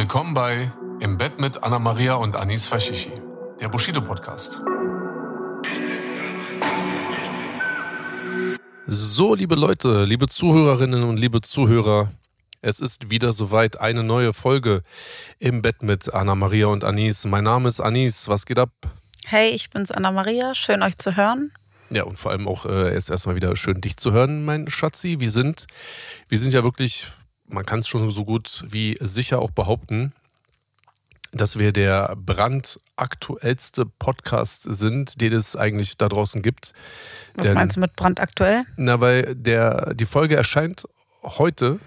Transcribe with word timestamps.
Willkommen 0.00 0.32
bei 0.32 0.72
Im 1.00 1.18
Bett 1.18 1.38
mit 1.38 1.62
Anna 1.62 1.78
Maria 1.78 2.14
und 2.14 2.34
Anis 2.34 2.64
Fashishi, 2.64 3.12
der 3.60 3.68
Bushido 3.68 4.00
Podcast. 4.00 4.62
So, 8.86 9.34
liebe 9.34 9.56
Leute, 9.56 10.06
liebe 10.06 10.26
Zuhörerinnen 10.26 11.02
und 11.02 11.18
liebe 11.18 11.42
Zuhörer, 11.42 12.10
es 12.62 12.80
ist 12.80 13.10
wieder 13.10 13.34
soweit 13.34 13.78
eine 13.78 14.02
neue 14.02 14.32
Folge 14.32 14.80
im 15.38 15.60
Bett 15.60 15.82
mit 15.82 16.14
Anna 16.14 16.34
Maria 16.34 16.68
und 16.68 16.82
Anis. 16.82 17.26
Mein 17.26 17.44
Name 17.44 17.68
ist 17.68 17.80
Anis. 17.80 18.26
Was 18.26 18.46
geht 18.46 18.58
ab? 18.58 18.70
Hey, 19.26 19.50
ich 19.50 19.68
bin's 19.68 19.90
Anna 19.90 20.12
Maria. 20.12 20.54
Schön 20.54 20.82
euch 20.82 20.96
zu 20.96 21.14
hören. 21.14 21.52
Ja, 21.90 22.04
und 22.04 22.18
vor 22.18 22.30
allem 22.30 22.48
auch 22.48 22.64
äh, 22.64 22.94
jetzt 22.94 23.10
erstmal 23.10 23.36
wieder 23.36 23.54
schön 23.54 23.82
dich 23.82 23.98
zu 23.98 24.12
hören, 24.12 24.46
mein 24.46 24.70
Schatzi. 24.70 25.20
Wir 25.20 25.30
sind, 25.30 25.66
wir 26.30 26.38
sind 26.38 26.54
ja 26.54 26.64
wirklich, 26.64 27.06
man 27.50 27.64
kann 27.64 27.80
es 27.80 27.88
schon 27.88 28.10
so 28.10 28.24
gut 28.24 28.64
wie 28.68 28.96
sicher 29.00 29.40
auch 29.40 29.50
behaupten, 29.50 30.12
dass 31.32 31.58
wir 31.58 31.72
der 31.72 32.16
brandaktuellste 32.16 33.86
Podcast 33.86 34.66
sind, 34.68 35.20
den 35.20 35.32
es 35.32 35.54
eigentlich 35.54 35.96
da 35.96 36.08
draußen 36.08 36.42
gibt. 36.42 36.72
Was 37.34 37.46
Denn, 37.46 37.54
meinst 37.54 37.76
du 37.76 37.80
mit 37.80 37.94
brandaktuell? 37.94 38.64
Na, 38.76 39.00
weil 39.00 39.34
der, 39.36 39.94
die 39.94 40.06
Folge 40.06 40.36
erscheint 40.36 40.84
heute. 41.22 41.78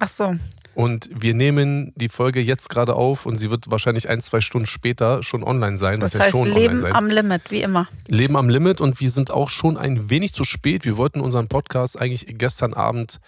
Ach 0.00 0.08
so. 0.08 0.34
Und 0.74 1.10
wir 1.12 1.34
nehmen 1.34 1.92
die 1.96 2.08
Folge 2.08 2.40
jetzt 2.40 2.68
gerade 2.68 2.94
auf 2.94 3.26
und 3.26 3.36
sie 3.36 3.50
wird 3.50 3.68
wahrscheinlich 3.68 4.08
ein, 4.08 4.20
zwei 4.20 4.40
Stunden 4.40 4.68
später 4.68 5.24
schon 5.24 5.42
online 5.42 5.76
sein. 5.76 5.98
Das 5.98 6.14
heißt, 6.14 6.26
ja 6.26 6.30
schon 6.30 6.54
Leben 6.54 6.86
am 6.86 7.08
Limit, 7.08 7.50
wie 7.50 7.62
immer. 7.62 7.88
Leben 8.06 8.36
am 8.36 8.48
Limit 8.48 8.80
und 8.80 9.00
wir 9.00 9.10
sind 9.10 9.32
auch 9.32 9.50
schon 9.50 9.76
ein 9.76 10.08
wenig 10.08 10.32
zu 10.32 10.44
spät. 10.44 10.84
Wir 10.84 10.96
wollten 10.96 11.20
unseren 11.20 11.48
Podcast 11.48 12.00
eigentlich 12.00 12.26
gestern 12.38 12.74
Abend 12.74 13.20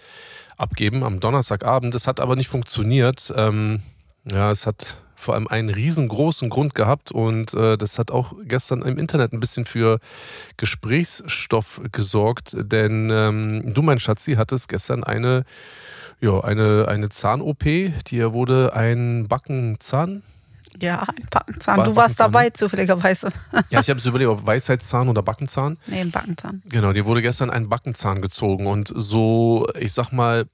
abgeben, 0.61 1.03
am 1.03 1.19
Donnerstagabend. 1.19 1.93
Das 1.93 2.07
hat 2.07 2.19
aber 2.19 2.35
nicht 2.35 2.49
funktioniert. 2.49 3.33
Ähm, 3.35 3.81
ja, 4.29 4.51
es 4.51 4.65
hat 4.65 4.97
vor 5.15 5.35
allem 5.35 5.47
einen 5.47 5.69
riesengroßen 5.69 6.49
Grund 6.49 6.73
gehabt 6.73 7.11
und 7.11 7.53
äh, 7.53 7.77
das 7.77 7.99
hat 7.99 8.09
auch 8.09 8.33
gestern 8.43 8.81
im 8.81 8.97
Internet 8.97 9.33
ein 9.33 9.39
bisschen 9.39 9.65
für 9.65 9.99
Gesprächsstoff 10.57 11.81
gesorgt, 11.91 12.55
denn 12.57 13.09
ähm, 13.11 13.73
du, 13.73 13.83
mein 13.83 13.99
Schatzi, 13.99 14.33
hattest 14.33 14.67
gestern 14.67 15.03
eine, 15.03 15.43
ja, 16.21 16.39
eine, 16.39 16.87
eine 16.87 17.09
Zahn-OP, 17.09 17.63
dir 18.07 18.33
wurde 18.33 18.73
ein 18.73 19.27
Backenzahn 19.27 20.23
ja, 20.79 21.01
ein 21.01 21.27
Backenzahn. 21.29 21.83
Du 21.83 21.95
warst 21.95 22.19
dabei, 22.19 22.45
ne? 22.45 22.53
zufälligerweise. 22.53 23.31
ja, 23.69 23.81
ich 23.81 23.89
habe 23.89 23.99
es 23.99 24.05
überlegt, 24.05 24.29
ob 24.29 24.45
Weisheitszahn 24.45 25.09
oder 25.09 25.21
Backenzahn. 25.21 25.77
Nee, 25.87 26.01
ein 26.01 26.11
Backenzahn. 26.11 26.61
Genau, 26.69 26.93
dir 26.93 27.05
wurde 27.05 27.21
gestern 27.21 27.49
ein 27.49 27.69
Backenzahn 27.69 28.21
gezogen 28.21 28.67
und 28.67 28.91
so, 28.95 29.67
ich 29.79 29.93
sag 29.93 30.11
mal, 30.11 30.45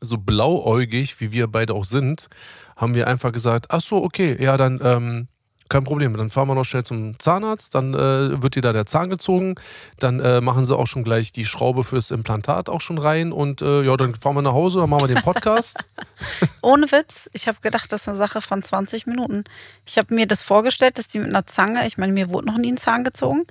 so 0.00 0.18
blauäugig, 0.18 1.20
wie 1.20 1.32
wir 1.32 1.48
beide 1.48 1.74
auch 1.74 1.84
sind, 1.84 2.28
haben 2.76 2.94
wir 2.94 3.08
einfach 3.08 3.32
gesagt, 3.32 3.66
ach 3.70 3.80
so, 3.80 4.02
okay, 4.02 4.36
ja, 4.40 4.56
dann 4.56 4.80
ähm, 4.82 5.28
kein 5.68 5.84
Problem. 5.84 6.16
Dann 6.16 6.30
fahren 6.30 6.48
wir 6.48 6.54
noch 6.54 6.64
schnell 6.64 6.84
zum 6.84 7.18
Zahnarzt, 7.18 7.74
dann 7.74 7.94
äh, 7.94 8.42
wird 8.42 8.54
dir 8.54 8.62
da 8.62 8.72
der 8.72 8.86
Zahn 8.86 9.10
gezogen, 9.10 9.54
dann 9.98 10.20
äh, 10.20 10.40
machen 10.40 10.64
sie 10.64 10.76
auch 10.76 10.86
schon 10.86 11.04
gleich 11.04 11.32
die 11.32 11.44
Schraube 11.44 11.84
fürs 11.84 12.10
Implantat 12.10 12.68
auch 12.68 12.80
schon 12.80 12.98
rein 12.98 13.32
und 13.32 13.62
äh, 13.62 13.82
ja, 13.82 13.96
dann 13.96 14.14
fahren 14.14 14.36
wir 14.36 14.42
nach 14.42 14.52
Hause, 14.52 14.80
dann 14.80 14.90
machen 14.90 15.08
wir 15.08 15.14
den 15.14 15.22
Podcast. 15.22 15.84
Ohne 16.62 16.90
Witz, 16.90 17.28
ich 17.32 17.48
habe 17.48 17.58
gedacht, 17.60 17.92
das 17.92 18.02
ist 18.02 18.08
eine 18.08 18.16
Sache 18.16 18.42
von 18.42 18.62
20 18.62 19.06
Minuten. 19.06 19.44
Ich 19.86 19.98
habe 19.98 20.14
mir 20.14 20.26
das 20.26 20.42
vorgestellt, 20.42 20.98
dass 20.98 21.08
die 21.08 21.18
mit 21.18 21.28
einer 21.28 21.46
Zange, 21.46 21.86
ich 21.86 21.98
meine, 21.98 22.12
mir 22.12 22.30
wurde 22.30 22.46
noch 22.46 22.58
nie 22.58 22.72
ein 22.72 22.76
Zahn 22.76 23.04
gezogen, 23.04 23.42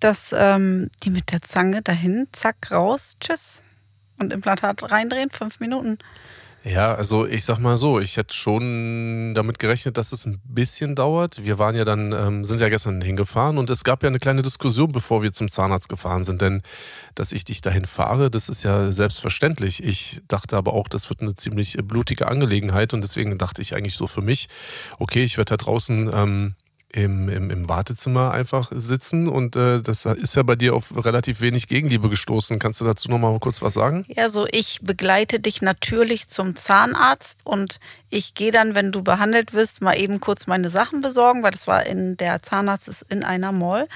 dass 0.00 0.34
ähm, 0.36 0.90
die 1.02 1.10
mit 1.10 1.32
der 1.32 1.42
Zange 1.42 1.82
dahin, 1.82 2.28
zack, 2.32 2.70
raus, 2.70 3.14
tschüss. 3.20 3.62
Und 4.18 4.32
Implantat 4.32 4.90
reindrehen, 4.90 5.30
fünf 5.30 5.60
Minuten. 5.60 5.98
Ja, 6.68 6.96
also 6.96 7.28
ich 7.28 7.44
sag 7.44 7.60
mal 7.60 7.78
so, 7.78 8.00
ich 8.00 8.16
hätte 8.16 8.34
schon 8.34 9.34
damit 9.36 9.60
gerechnet, 9.60 9.96
dass 9.98 10.10
es 10.10 10.26
ein 10.26 10.40
bisschen 10.44 10.96
dauert. 10.96 11.44
Wir 11.44 11.60
waren 11.60 11.76
ja 11.76 11.84
dann, 11.84 12.12
ähm, 12.12 12.42
sind 12.42 12.60
ja 12.60 12.68
gestern 12.68 13.00
hingefahren 13.00 13.58
und 13.58 13.70
es 13.70 13.84
gab 13.84 14.02
ja 14.02 14.08
eine 14.08 14.18
kleine 14.18 14.42
Diskussion, 14.42 14.90
bevor 14.90 15.22
wir 15.22 15.32
zum 15.32 15.48
Zahnarzt 15.48 15.88
gefahren 15.88 16.24
sind, 16.24 16.42
denn 16.42 16.62
dass 17.14 17.30
ich 17.30 17.44
dich 17.44 17.60
dahin 17.60 17.84
fahre, 17.84 18.32
das 18.32 18.48
ist 18.48 18.64
ja 18.64 18.90
selbstverständlich. 18.90 19.84
Ich 19.84 20.22
dachte 20.26 20.56
aber 20.56 20.72
auch, 20.72 20.88
das 20.88 21.08
wird 21.08 21.20
eine 21.20 21.36
ziemlich 21.36 21.76
blutige 21.84 22.26
Angelegenheit 22.26 22.92
und 22.94 23.00
deswegen 23.00 23.38
dachte 23.38 23.62
ich 23.62 23.76
eigentlich 23.76 23.94
so 23.94 24.08
für 24.08 24.22
mich, 24.22 24.48
okay, 24.98 25.22
ich 25.22 25.36
werde 25.36 25.50
da 25.50 25.56
draußen 25.58 26.10
ähm, 26.12 26.54
im, 26.92 27.28
im, 27.28 27.50
im 27.50 27.68
Wartezimmer 27.68 28.30
einfach 28.30 28.70
sitzen 28.72 29.28
und 29.28 29.56
äh, 29.56 29.82
das 29.82 30.06
ist 30.06 30.36
ja 30.36 30.42
bei 30.42 30.56
dir 30.56 30.74
auf 30.74 31.04
relativ 31.04 31.40
wenig 31.40 31.68
Gegenliebe 31.68 32.08
gestoßen. 32.08 32.58
Kannst 32.58 32.80
du 32.80 32.84
dazu 32.84 33.10
noch 33.10 33.18
mal 33.18 33.38
kurz 33.38 33.60
was 33.60 33.74
sagen? 33.74 34.04
Ja, 34.08 34.28
so 34.28 34.46
ich 34.50 34.80
begleite 34.82 35.40
dich 35.40 35.62
natürlich 35.62 36.28
zum 36.28 36.56
Zahnarzt 36.56 37.40
und 37.44 37.80
ich 38.08 38.34
gehe 38.34 38.50
dann, 38.50 38.74
wenn 38.74 38.92
du 38.92 39.02
behandelt 39.02 39.52
wirst, 39.52 39.82
mal 39.82 39.98
eben 39.98 40.20
kurz 40.20 40.46
meine 40.46 40.70
Sachen 40.70 41.00
besorgen, 41.00 41.42
weil 41.42 41.50
das 41.50 41.66
war 41.66 41.84
in 41.84 42.16
der 42.16 42.42
Zahnarzt 42.42 42.88
ist 42.88 43.02
in 43.10 43.24
einer 43.24 43.52
Mall. 43.52 43.88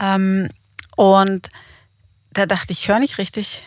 Ähm, 0.00 0.48
und 0.96 1.48
da 2.32 2.46
dachte 2.46 2.72
ich, 2.72 2.80
ich 2.80 2.88
höre 2.88 2.98
nicht 2.98 3.18
richtig. 3.18 3.62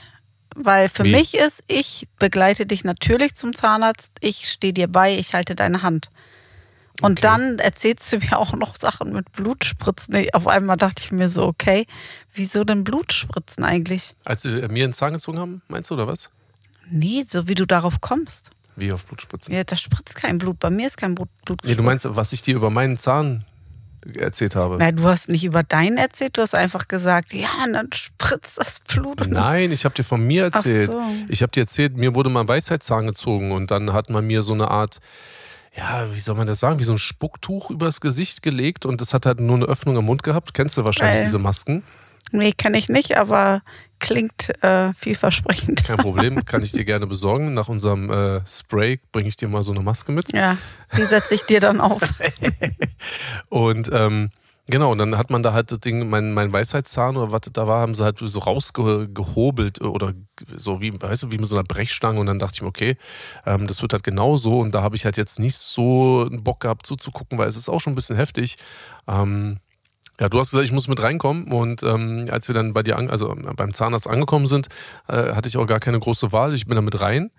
Weil 0.56 0.90
für 0.90 1.06
Wie? 1.06 1.12
mich 1.12 1.36
ist, 1.36 1.62
ich 1.68 2.08
begleite 2.18 2.66
dich 2.66 2.84
natürlich 2.84 3.36
zum 3.36 3.56
Zahnarzt, 3.56 4.12
ich 4.20 4.50
stehe 4.50 4.74
dir 4.74 4.88
bei, 4.88 5.18
ich 5.18 5.34
halte 5.34 5.56
deine 5.56 5.84
Hand. 5.84 6.10
Und 7.02 7.20
okay. 7.20 7.22
dann 7.22 7.60
erzählst 7.60 8.12
du 8.12 8.18
mir 8.18 8.38
auch 8.38 8.54
noch 8.54 8.78
Sachen 8.78 9.14
mit 9.14 9.32
Blutspritzen. 9.32 10.16
Auf 10.34 10.48
einmal 10.48 10.78
dachte 10.78 11.04
ich 11.06 11.12
mir 11.12 11.30
so, 11.30 11.46
okay, 11.46 11.86
wieso 12.34 12.64
denn 12.64 12.84
Blutspritzen 12.84 13.64
eigentlich? 13.64 14.16
Als 14.26 14.42
sie 14.42 14.68
mir 14.70 14.84
einen 14.84 14.94
Zahn 14.94 15.14
gezogen 15.14 15.40
haben, 15.40 15.62
meinst 15.68 15.90
du, 15.90 15.96
oder 15.96 16.08
was? 16.08 16.32
Nee, 16.92 17.24
so 17.28 17.48
wie 17.48 17.56
du 17.56 17.66
darauf 17.66 18.02
kommst. 18.02 18.52
Wie 18.76 18.92
auf 18.92 19.06
Blutspritzen? 19.06 19.54
Ja, 19.54 19.64
da 19.64 19.76
spritzt 19.76 20.16
kein 20.16 20.38
Blut. 20.38 20.60
Bei 20.60 20.70
mir 20.70 20.88
ist 20.88 20.98
kein 20.98 21.16
Blut, 21.16 21.30
Blut 21.46 21.62
Nee, 21.64 21.76
du 21.76 21.84
meinst, 21.84 22.06
was 22.16 22.34
ich 22.34 22.42
dir 22.42 22.56
über 22.56 22.70
meinen 22.70 22.98
Zahn 22.98 23.46
erzählt 24.18 24.56
habe. 24.56 24.78
Nein, 24.78 24.96
du 24.96 25.04
hast 25.04 25.30
nicht 25.30 25.44
über 25.44 25.64
deinen 25.64 25.98
erzählt, 25.98 26.38
du 26.38 26.42
hast 26.42 26.56
einfach 26.56 26.88
gesagt, 26.88 27.34
ja, 27.34 27.50
und 27.66 27.74
dann 27.74 27.92
spritzt 27.94 28.58
das 28.58 28.80
Blut. 28.80 29.28
Nein, 29.28 29.72
ich 29.72 29.86
habe 29.86 29.96
dir 29.96 30.04
von 30.04 30.26
mir 30.26 30.46
erzählt. 30.46 30.92
So. 30.92 31.02
Ich 31.28 31.42
habe 31.42 31.52
dir 31.52 31.62
erzählt, 31.62 31.98
mir 31.98 32.16
wurde 32.16 32.30
mal 32.30 32.42
ein 32.42 32.48
Weisheitszahn 32.48 33.06
gezogen 33.08 33.52
und 33.52 33.72
dann 33.72 33.94
hat 33.94 34.10
man 34.10 34.26
mir 34.26 34.42
so 34.42 34.54
eine 34.54 34.72
Art 34.72 35.00
ja, 35.80 36.14
wie 36.14 36.20
soll 36.20 36.36
man 36.36 36.46
das 36.46 36.60
sagen, 36.60 36.80
wie 36.80 36.84
so 36.84 36.92
ein 36.92 36.98
Spucktuch 36.98 37.72
übers 37.72 38.02
Gesicht 38.02 38.44
gelegt 38.44 38.86
und 38.86 39.00
das 39.00 39.14
hat 39.14 39.26
halt 39.26 39.40
nur 39.40 39.56
eine 39.56 39.66
Öffnung 39.66 39.96
im 39.98 40.06
Mund 40.06 40.24
gehabt. 40.24 40.54
Kennst 40.54 40.78
du 40.78 40.84
wahrscheinlich 40.84 41.22
äh, 41.22 41.26
diese 41.26 41.40
Masken? 41.40 41.84
Nee, 42.32 42.52
kenne 42.52 42.78
ich 42.78 42.90
nicht, 42.90 43.18
aber 43.18 43.62
klingt 44.00 44.64
äh, 44.64 44.94
vielversprechend. 44.94 45.84
Kein 45.86 45.98
Problem, 45.98 46.44
kann 46.46 46.64
ich 46.64 46.74
dir 46.74 46.86
gerne 46.86 47.08
besorgen. 47.08 47.54
Nach 47.54 47.70
unserem 47.70 48.12
äh, 48.12 48.42
Spray 48.46 49.00
bringe 49.12 49.30
ich 49.30 49.38
dir 49.38 49.48
mal 49.48 49.64
so 49.64 49.72
eine 49.72 49.82
Maske 49.82 50.12
mit. 50.12 50.34
Ja, 50.34 50.58
die 50.98 51.04
setze 51.04 51.36
ich 51.36 51.44
dir 51.44 51.60
dann 51.62 51.80
auf. 51.80 52.02
und 53.50 53.90
ähm, 53.94 54.30
Genau, 54.72 54.92
und 54.92 55.00
dann 55.00 55.18
hat 55.18 55.32
man 55.32 55.42
da 55.42 55.54
halt 55.54 55.72
das 55.72 55.80
Ding, 55.80 56.10
mein, 56.10 56.32
mein 56.32 56.54
Weisheitszahn 56.54 57.18
oder 57.18 57.32
was 57.32 57.42
da 57.52 57.68
war, 57.68 57.82
haben 57.82 57.96
sie 57.96 58.04
halt 58.04 58.20
so 58.20 58.40
rausgehobelt 58.40 59.82
oder 59.82 60.14
so 60.56 60.80
wie, 60.80 60.94
weißt 61.02 61.24
du, 61.24 61.32
wie 61.32 61.40
mit 61.40 61.48
so 61.48 61.56
einer 61.56 61.64
Brechstange 61.64 62.20
und 62.20 62.28
dann 62.28 62.38
dachte 62.38 62.54
ich 62.58 62.62
mir, 62.62 62.68
okay, 62.68 62.96
ähm, 63.48 63.66
das 63.66 63.82
wird 63.82 63.94
halt 63.94 64.04
genau 64.04 64.38
so 64.38 64.60
und 64.60 64.76
da 64.76 64.84
habe 64.84 64.96
ich 64.96 65.06
halt 65.06 65.18
jetzt 65.18 65.40
nicht 65.40 65.58
so 65.58 66.28
einen 66.30 66.44
Bock 66.44 66.60
gehabt 66.60 66.86
zuzugucken, 66.86 67.40
weil 67.40 67.48
es 67.50 67.58
ist 67.58 67.68
auch 67.68 67.82
schon 67.82 67.94
ein 67.94 67.96
bisschen 67.96 68.16
heftig. 68.16 68.58
Ähm, 69.08 69.58
ja, 70.20 70.30
du 70.30 70.38
hast 70.40 70.52
gesagt, 70.52 70.66
ich 70.66 70.72
muss 70.72 70.88
mit 70.88 71.02
reinkommen 71.02 71.52
und 71.52 71.82
ähm, 71.82 72.28
als 72.30 72.48
wir 72.48 72.54
dann 72.54 72.74
bei 72.74 72.84
dir, 72.84 72.98
an, 72.98 73.10
also 73.10 73.36
beim 73.56 73.74
Zahnarzt 73.74 74.08
angekommen 74.08 74.46
sind, 74.46 74.68
äh, 75.08 75.34
hatte 75.34 75.48
ich 75.48 75.58
auch 75.58 75.66
gar 75.66 75.80
keine 75.80 76.00
große 76.00 76.32
Wahl. 76.32 76.54
Ich 76.54 76.68
bin 76.68 76.76
da 76.76 76.82
mit 76.82 77.02
rein 77.02 77.32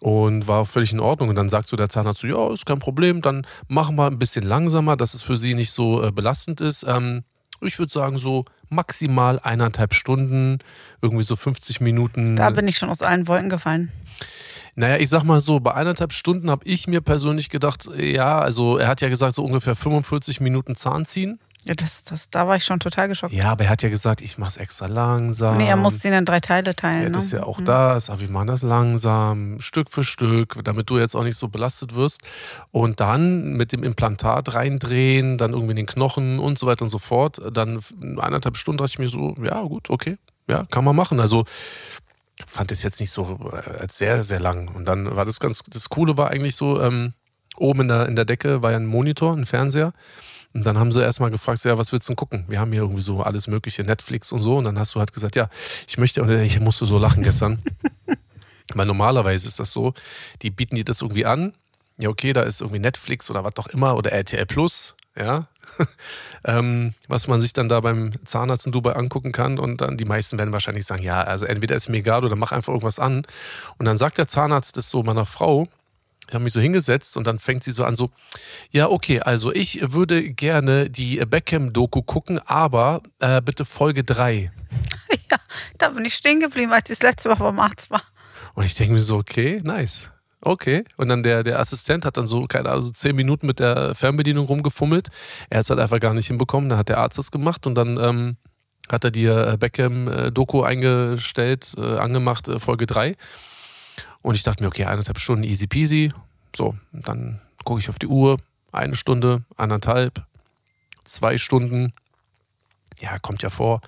und 0.00 0.48
war 0.48 0.64
völlig 0.66 0.92
in 0.92 1.00
Ordnung. 1.00 1.28
Und 1.28 1.36
dann 1.36 1.48
sagt 1.48 1.68
so 1.68 1.76
der 1.76 1.88
Zahnarzt 1.88 2.20
so, 2.20 2.26
ja, 2.26 2.52
ist 2.52 2.66
kein 2.66 2.78
Problem, 2.78 3.22
dann 3.22 3.46
machen 3.68 3.96
wir 3.96 4.06
ein 4.06 4.18
bisschen 4.18 4.44
langsamer, 4.44 4.96
dass 4.96 5.14
es 5.14 5.22
für 5.22 5.36
Sie 5.36 5.54
nicht 5.54 5.70
so 5.70 6.02
äh, 6.02 6.10
belastend 6.10 6.60
ist. 6.60 6.84
Ähm, 6.88 7.24
ich 7.60 7.78
würde 7.78 7.92
sagen 7.92 8.18
so 8.18 8.44
maximal 8.68 9.38
eineinhalb 9.40 9.94
Stunden, 9.94 10.58
irgendwie 11.00 11.24
so 11.24 11.36
50 11.36 11.80
Minuten. 11.80 12.36
Da 12.36 12.50
bin 12.50 12.66
ich 12.66 12.78
schon 12.78 12.88
aus 12.88 13.02
allen 13.02 13.28
Wolken 13.28 13.50
gefallen. 13.50 13.92
Naja, 14.74 14.96
ich 14.96 15.10
sag 15.10 15.22
mal 15.24 15.40
so, 15.40 15.60
bei 15.60 15.74
eineinhalb 15.74 16.12
Stunden 16.12 16.50
habe 16.50 16.66
ich 16.66 16.88
mir 16.88 17.02
persönlich 17.02 17.50
gedacht, 17.50 17.88
ja, 17.96 18.40
also 18.40 18.78
er 18.78 18.88
hat 18.88 19.02
ja 19.02 19.10
gesagt, 19.10 19.34
so 19.34 19.44
ungefähr 19.44 19.76
45 19.76 20.40
Minuten 20.40 20.74
Zahn 20.74 21.04
ziehen. 21.04 21.38
Ja, 21.64 21.74
das, 21.74 22.02
das, 22.02 22.28
da 22.28 22.48
war 22.48 22.56
ich 22.56 22.64
schon 22.64 22.80
total 22.80 23.06
geschockt. 23.06 23.32
Ja, 23.32 23.52
aber 23.52 23.64
er 23.64 23.70
hat 23.70 23.82
ja 23.82 23.88
gesagt, 23.88 24.20
ich 24.20 24.36
mach's 24.36 24.56
extra 24.56 24.86
langsam. 24.86 25.58
Nee, 25.58 25.68
er 25.68 25.76
musste 25.76 26.08
ihn 26.08 26.14
in 26.14 26.24
drei 26.24 26.40
Teile 26.40 26.74
teilen. 26.74 27.02
Ja, 27.02 27.08
ne? 27.08 27.10
das 27.12 27.26
ist 27.26 27.32
ja 27.32 27.44
auch 27.44 27.60
Mhm. 27.60 27.66
das, 27.66 28.10
aber 28.10 28.20
wir 28.20 28.30
machen 28.30 28.48
das 28.48 28.62
langsam, 28.62 29.60
Stück 29.60 29.88
für 29.88 30.02
Stück, 30.02 30.58
damit 30.64 30.90
du 30.90 30.98
jetzt 30.98 31.14
auch 31.14 31.22
nicht 31.22 31.36
so 31.36 31.48
belastet 31.48 31.94
wirst. 31.94 32.22
Und 32.72 32.98
dann 32.98 33.52
mit 33.52 33.70
dem 33.70 33.84
Implantat 33.84 34.54
reindrehen, 34.54 35.38
dann 35.38 35.52
irgendwie 35.52 35.74
den 35.74 35.86
Knochen 35.86 36.40
und 36.40 36.58
so 36.58 36.66
weiter 36.66 36.82
und 36.82 36.88
so 36.88 36.98
fort. 36.98 37.40
Dann 37.52 37.80
eineinhalb 38.18 38.56
Stunden 38.56 38.78
dachte 38.78 38.90
ich 38.90 38.98
mir 38.98 39.08
so, 39.08 39.36
ja 39.42 39.62
gut, 39.62 39.88
okay, 39.88 40.18
ja, 40.48 40.64
kann 40.70 40.84
man 40.84 40.96
machen. 40.96 41.20
Also 41.20 41.44
fand 42.46 42.72
es 42.72 42.82
jetzt 42.82 42.98
nicht 42.98 43.12
so 43.12 43.38
äh, 43.52 43.78
als 43.78 43.98
sehr, 43.98 44.24
sehr 44.24 44.40
lang. 44.40 44.68
Und 44.74 44.86
dann 44.86 45.14
war 45.14 45.24
das 45.24 45.38
ganz, 45.38 45.62
das 45.70 45.88
Coole 45.88 46.16
war 46.16 46.30
eigentlich 46.30 46.56
so, 46.56 46.80
ähm, 46.80 47.12
oben 47.56 47.82
in 47.82 47.88
der, 47.88 48.08
in 48.08 48.16
der 48.16 48.24
Decke 48.24 48.62
war 48.62 48.70
ja 48.72 48.78
ein 48.78 48.86
Monitor, 48.86 49.32
ein 49.36 49.46
Fernseher. 49.46 49.92
Und 50.54 50.66
dann 50.66 50.78
haben 50.78 50.92
sie 50.92 51.02
erstmal 51.02 51.30
gefragt, 51.30 51.64
ja, 51.64 51.78
was 51.78 51.92
willst 51.92 52.08
du 52.08 52.12
denn 52.12 52.16
gucken? 52.16 52.44
Wir 52.48 52.60
haben 52.60 52.72
hier 52.72 52.82
irgendwie 52.82 53.02
so 53.02 53.22
alles 53.22 53.46
mögliche, 53.46 53.82
Netflix 53.82 54.32
und 54.32 54.42
so. 54.42 54.56
Und 54.56 54.64
dann 54.64 54.78
hast 54.78 54.94
du 54.94 55.00
halt 55.00 55.12
gesagt, 55.12 55.34
ja, 55.34 55.48
ich 55.88 55.98
möchte, 55.98 56.22
und 56.22 56.30
ich 56.30 56.60
musste 56.60 56.86
so 56.86 56.98
lachen 56.98 57.22
gestern. 57.22 57.62
Weil 58.74 58.86
normalerweise 58.86 59.48
ist 59.48 59.58
das 59.58 59.72
so, 59.72 59.94
die 60.42 60.50
bieten 60.50 60.76
dir 60.76 60.84
das 60.84 61.00
irgendwie 61.00 61.26
an. 61.26 61.54
Ja, 61.98 62.08
okay, 62.08 62.32
da 62.32 62.42
ist 62.42 62.60
irgendwie 62.60 62.80
Netflix 62.80 63.30
oder 63.30 63.44
was 63.44 63.56
auch 63.56 63.66
immer 63.68 63.96
oder 63.96 64.12
RTL 64.12 64.46
Plus, 64.46 64.96
ja. 65.16 65.46
ähm, 66.44 66.94
was 67.08 67.28
man 67.28 67.40
sich 67.40 67.52
dann 67.52 67.68
da 67.68 67.80
beim 67.80 68.10
Zahnarzt 68.24 68.66
in 68.66 68.72
Dubai 68.72 68.94
angucken 68.94 69.32
kann. 69.32 69.58
Und 69.58 69.80
dann 69.80 69.96
die 69.96 70.04
meisten 70.04 70.38
werden 70.38 70.52
wahrscheinlich 70.52 70.84
sagen, 70.84 71.02
ja, 71.02 71.22
also 71.22 71.46
entweder 71.46 71.76
ist 71.76 71.88
mir 71.88 71.98
egal 71.98 72.24
oder 72.24 72.36
mach 72.36 72.52
einfach 72.52 72.72
irgendwas 72.72 72.98
an. 72.98 73.24
Und 73.78 73.86
dann 73.86 73.96
sagt 73.96 74.18
der 74.18 74.28
Zahnarzt 74.28 74.76
das 74.76 74.90
so 74.90 75.02
meiner 75.02 75.26
Frau, 75.26 75.68
ich 76.28 76.34
habe 76.34 76.44
mich 76.44 76.52
so 76.52 76.60
hingesetzt 76.60 77.16
und 77.16 77.26
dann 77.26 77.38
fängt 77.38 77.64
sie 77.64 77.72
so 77.72 77.84
an 77.84 77.96
so, 77.96 78.10
ja, 78.70 78.88
okay, 78.88 79.20
also 79.20 79.52
ich 79.52 79.92
würde 79.92 80.30
gerne 80.30 80.88
die 80.88 81.16
Beckham-Doku 81.16 82.02
gucken, 82.02 82.38
aber 82.46 83.02
äh, 83.18 83.40
bitte 83.42 83.64
Folge 83.64 84.04
3. 84.04 84.52
Ja, 85.30 85.38
da 85.78 85.88
bin 85.88 86.04
ich 86.04 86.14
stehen 86.14 86.40
geblieben, 86.40 86.72
als 86.72 86.90
ich 86.90 86.98
das 86.98 87.10
letzte 87.10 87.30
Mal 87.30 87.36
beim 87.36 87.58
Arzt 87.58 87.90
war. 87.90 88.02
Und 88.52 88.64
ich 88.64 88.74
denke 88.74 88.92
mir 88.92 89.00
so, 89.00 89.16
okay, 89.16 89.62
nice. 89.64 90.10
Okay. 90.42 90.84
Und 90.96 91.08
dann 91.08 91.22
der, 91.22 91.42
der 91.42 91.58
Assistent 91.58 92.04
hat 92.04 92.16
dann 92.16 92.26
so, 92.26 92.46
keine 92.46 92.68
Ahnung, 92.68 92.82
so 92.84 92.90
zehn 92.90 93.16
Minuten 93.16 93.46
mit 93.46 93.60
der 93.60 93.94
Fernbedienung 93.94 94.46
rumgefummelt. 94.46 95.08
Er 95.48 95.58
hat 95.58 95.64
es 95.64 95.70
halt 95.70 95.80
einfach 95.80 96.00
gar 96.00 96.12
nicht 96.14 96.26
hinbekommen. 96.26 96.68
Dann 96.68 96.78
hat 96.78 96.88
der 96.88 96.98
Arzt 96.98 97.16
das 97.16 97.30
gemacht 97.30 97.66
und 97.66 97.76
dann 97.76 97.96
ähm, 97.98 98.36
hat 98.90 99.04
er 99.04 99.10
die 99.10 99.26
äh, 99.26 99.56
Beckham-Doku 99.56 100.62
eingestellt, 100.62 101.72
äh, 101.78 101.98
angemacht, 101.98 102.48
äh, 102.48 102.58
Folge 102.58 102.86
3. 102.86 103.16
Und 104.22 104.36
ich 104.36 104.42
dachte 104.42 104.62
mir, 104.62 104.68
okay, 104.68 104.84
eineinhalb 104.84 105.18
Stunden 105.18 105.44
easy 105.44 105.66
peasy. 105.66 106.12
So, 106.54 106.76
dann 106.92 107.40
gucke 107.64 107.80
ich 107.80 107.88
auf 107.88 107.98
die 107.98 108.06
Uhr. 108.06 108.38
Eine 108.70 108.94
Stunde, 108.94 109.44
anderthalb, 109.56 110.24
zwei 111.04 111.36
Stunden. 111.36 111.92
Ja, 113.00 113.18
kommt 113.18 113.42
ja 113.42 113.50
vor. 113.50 113.80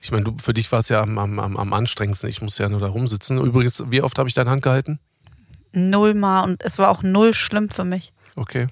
Ich 0.00 0.12
meine, 0.12 0.24
du, 0.24 0.34
für 0.38 0.52
dich 0.52 0.70
war 0.70 0.80
es 0.80 0.88
ja 0.88 1.00
am, 1.00 1.16
am, 1.18 1.38
am 1.38 1.72
anstrengendsten. 1.72 2.28
Ich 2.28 2.42
muss 2.42 2.58
ja 2.58 2.68
nur 2.68 2.80
da 2.80 2.88
rumsitzen. 2.88 3.38
Übrigens, 3.38 3.82
wie 3.90 4.02
oft 4.02 4.18
habe 4.18 4.28
ich 4.28 4.34
deine 4.34 4.50
Hand 4.50 4.62
gehalten? 4.62 4.98
Null 5.72 6.14
mal 6.14 6.42
und 6.44 6.62
es 6.62 6.78
war 6.78 6.88
auch 6.90 7.02
null 7.02 7.34
schlimm 7.34 7.70
für 7.70 7.84
mich. 7.84 8.12
Okay. 8.36 8.68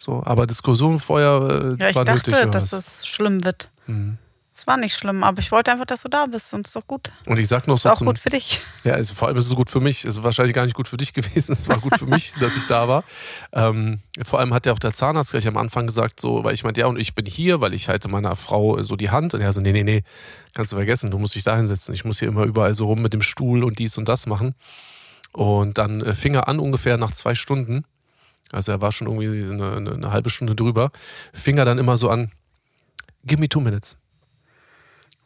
So, 0.00 0.22
aber 0.24 0.46
Diskussion 0.46 0.98
vorher 0.98 1.74
äh, 1.78 1.82
Ja, 1.82 1.90
ich 1.90 1.96
war 1.96 2.04
dachte, 2.04 2.30
nötig. 2.30 2.50
dass 2.52 2.72
es 2.72 3.06
schlimm 3.06 3.44
wird. 3.44 3.68
Mhm. 3.86 4.18
Es 4.58 4.66
war 4.66 4.76
nicht 4.76 4.96
schlimm, 4.96 5.22
aber 5.22 5.38
ich 5.38 5.52
wollte 5.52 5.70
einfach, 5.70 5.84
dass 5.84 6.02
du 6.02 6.08
da 6.08 6.26
bist 6.26 6.52
und 6.52 6.66
es 6.66 6.70
ist 6.70 6.74
doch 6.74 6.86
gut. 6.88 7.12
Und 7.26 7.38
ich 7.38 7.46
sag 7.46 7.68
noch 7.68 7.76
Ist 7.76 7.82
so 7.82 7.90
auch 7.90 7.94
zum, 7.94 8.08
gut 8.08 8.18
für 8.18 8.30
dich. 8.30 8.60
Ja, 8.82 8.94
also 8.94 9.14
vor 9.14 9.28
allem 9.28 9.36
ist 9.36 9.46
es 9.46 9.54
gut 9.54 9.70
für 9.70 9.78
mich. 9.78 10.04
Es 10.04 10.16
ist 10.16 10.24
wahrscheinlich 10.24 10.52
gar 10.52 10.64
nicht 10.64 10.74
gut 10.74 10.88
für 10.88 10.96
dich 10.96 11.12
gewesen. 11.14 11.52
Es 11.52 11.68
war 11.68 11.78
gut 11.78 11.96
für 11.96 12.06
mich, 12.06 12.34
dass 12.40 12.56
ich 12.56 12.66
da 12.66 12.88
war. 12.88 13.04
Ähm, 13.52 14.00
vor 14.24 14.40
allem 14.40 14.52
hat 14.52 14.66
ja 14.66 14.72
auch 14.72 14.80
der 14.80 14.92
Zahnarzt 14.92 15.30
gleich 15.30 15.46
am 15.46 15.56
Anfang 15.56 15.86
gesagt, 15.86 16.18
so, 16.18 16.42
weil 16.42 16.54
ich 16.54 16.64
meinte, 16.64 16.80
ja, 16.80 16.88
und 16.88 16.98
ich 16.98 17.14
bin 17.14 17.24
hier, 17.24 17.60
weil 17.60 17.72
ich 17.72 17.88
halte 17.88 18.08
meiner 18.08 18.34
Frau 18.34 18.82
so 18.82 18.96
die 18.96 19.10
Hand. 19.10 19.32
Und 19.32 19.42
er 19.42 19.52
so, 19.52 19.60
nee, 19.60 19.70
nee, 19.70 19.84
nee, 19.84 20.02
kannst 20.54 20.72
du 20.72 20.76
vergessen, 20.76 21.12
du 21.12 21.18
musst 21.18 21.36
dich 21.36 21.44
da 21.44 21.56
hinsetzen. 21.56 21.94
Ich 21.94 22.04
muss 22.04 22.18
hier 22.18 22.26
immer 22.26 22.42
überall 22.42 22.74
so 22.74 22.86
rum 22.86 23.00
mit 23.00 23.12
dem 23.12 23.22
Stuhl 23.22 23.62
und 23.62 23.78
dies 23.78 23.96
und 23.96 24.08
das 24.08 24.26
machen. 24.26 24.56
Und 25.30 25.78
dann 25.78 26.00
äh, 26.00 26.16
fing 26.16 26.34
er 26.34 26.48
an, 26.48 26.58
ungefähr 26.58 26.96
nach 26.96 27.12
zwei 27.12 27.36
Stunden, 27.36 27.84
also 28.50 28.72
er 28.72 28.80
war 28.80 28.90
schon 28.90 29.06
irgendwie 29.06 29.52
eine, 29.52 29.76
eine, 29.76 29.92
eine 29.92 30.10
halbe 30.10 30.30
Stunde 30.30 30.56
drüber, 30.56 30.90
fing 31.32 31.58
er 31.58 31.64
dann 31.64 31.78
immer 31.78 31.96
so 31.96 32.10
an, 32.10 32.32
give 33.24 33.38
me 33.38 33.48
two 33.48 33.60
minutes. 33.60 33.96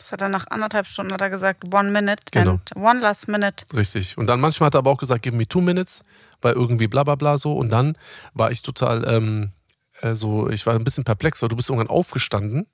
Das 0.03 0.11
hat 0.11 0.21
er 0.21 0.29
nach 0.29 0.49
anderthalb 0.51 0.89
Stunden 0.89 1.13
hat 1.13 1.21
er 1.21 1.31
gesagt, 1.31 1.73
one 1.73 1.93
minute 1.93 2.25
Genau. 2.33 2.53
and 2.55 2.75
one 2.75 2.99
last 2.99 3.29
minute. 3.29 3.65
Richtig. 3.73 4.19
Und 4.19 4.27
dann 4.27 4.41
manchmal 4.41 4.67
hat 4.67 4.75
er 4.75 4.79
aber 4.79 4.91
auch 4.91 4.99
gesagt, 4.99 5.23
give 5.23 5.37
me 5.37 5.47
two 5.47 5.61
minutes, 5.61 6.05
weil 6.41 6.55
irgendwie 6.55 6.89
bla 6.89 7.05
bla 7.05 7.15
bla 7.15 7.39
so. 7.39 7.53
Und 7.53 7.71
dann 7.71 7.97
war 8.35 8.51
ich 8.51 8.63
total, 8.63 9.05
ähm, 9.09 9.53
äh, 10.01 10.17
so, 10.17 10.51
ich 10.51 10.67
war 10.67 10.75
ein 10.75 10.83
bisschen 10.83 11.05
perplex, 11.05 11.41
weil 11.41 11.51
du 11.51 11.55
bist 11.55 11.69
irgendwann 11.71 11.87
aufgestanden. 11.89 12.67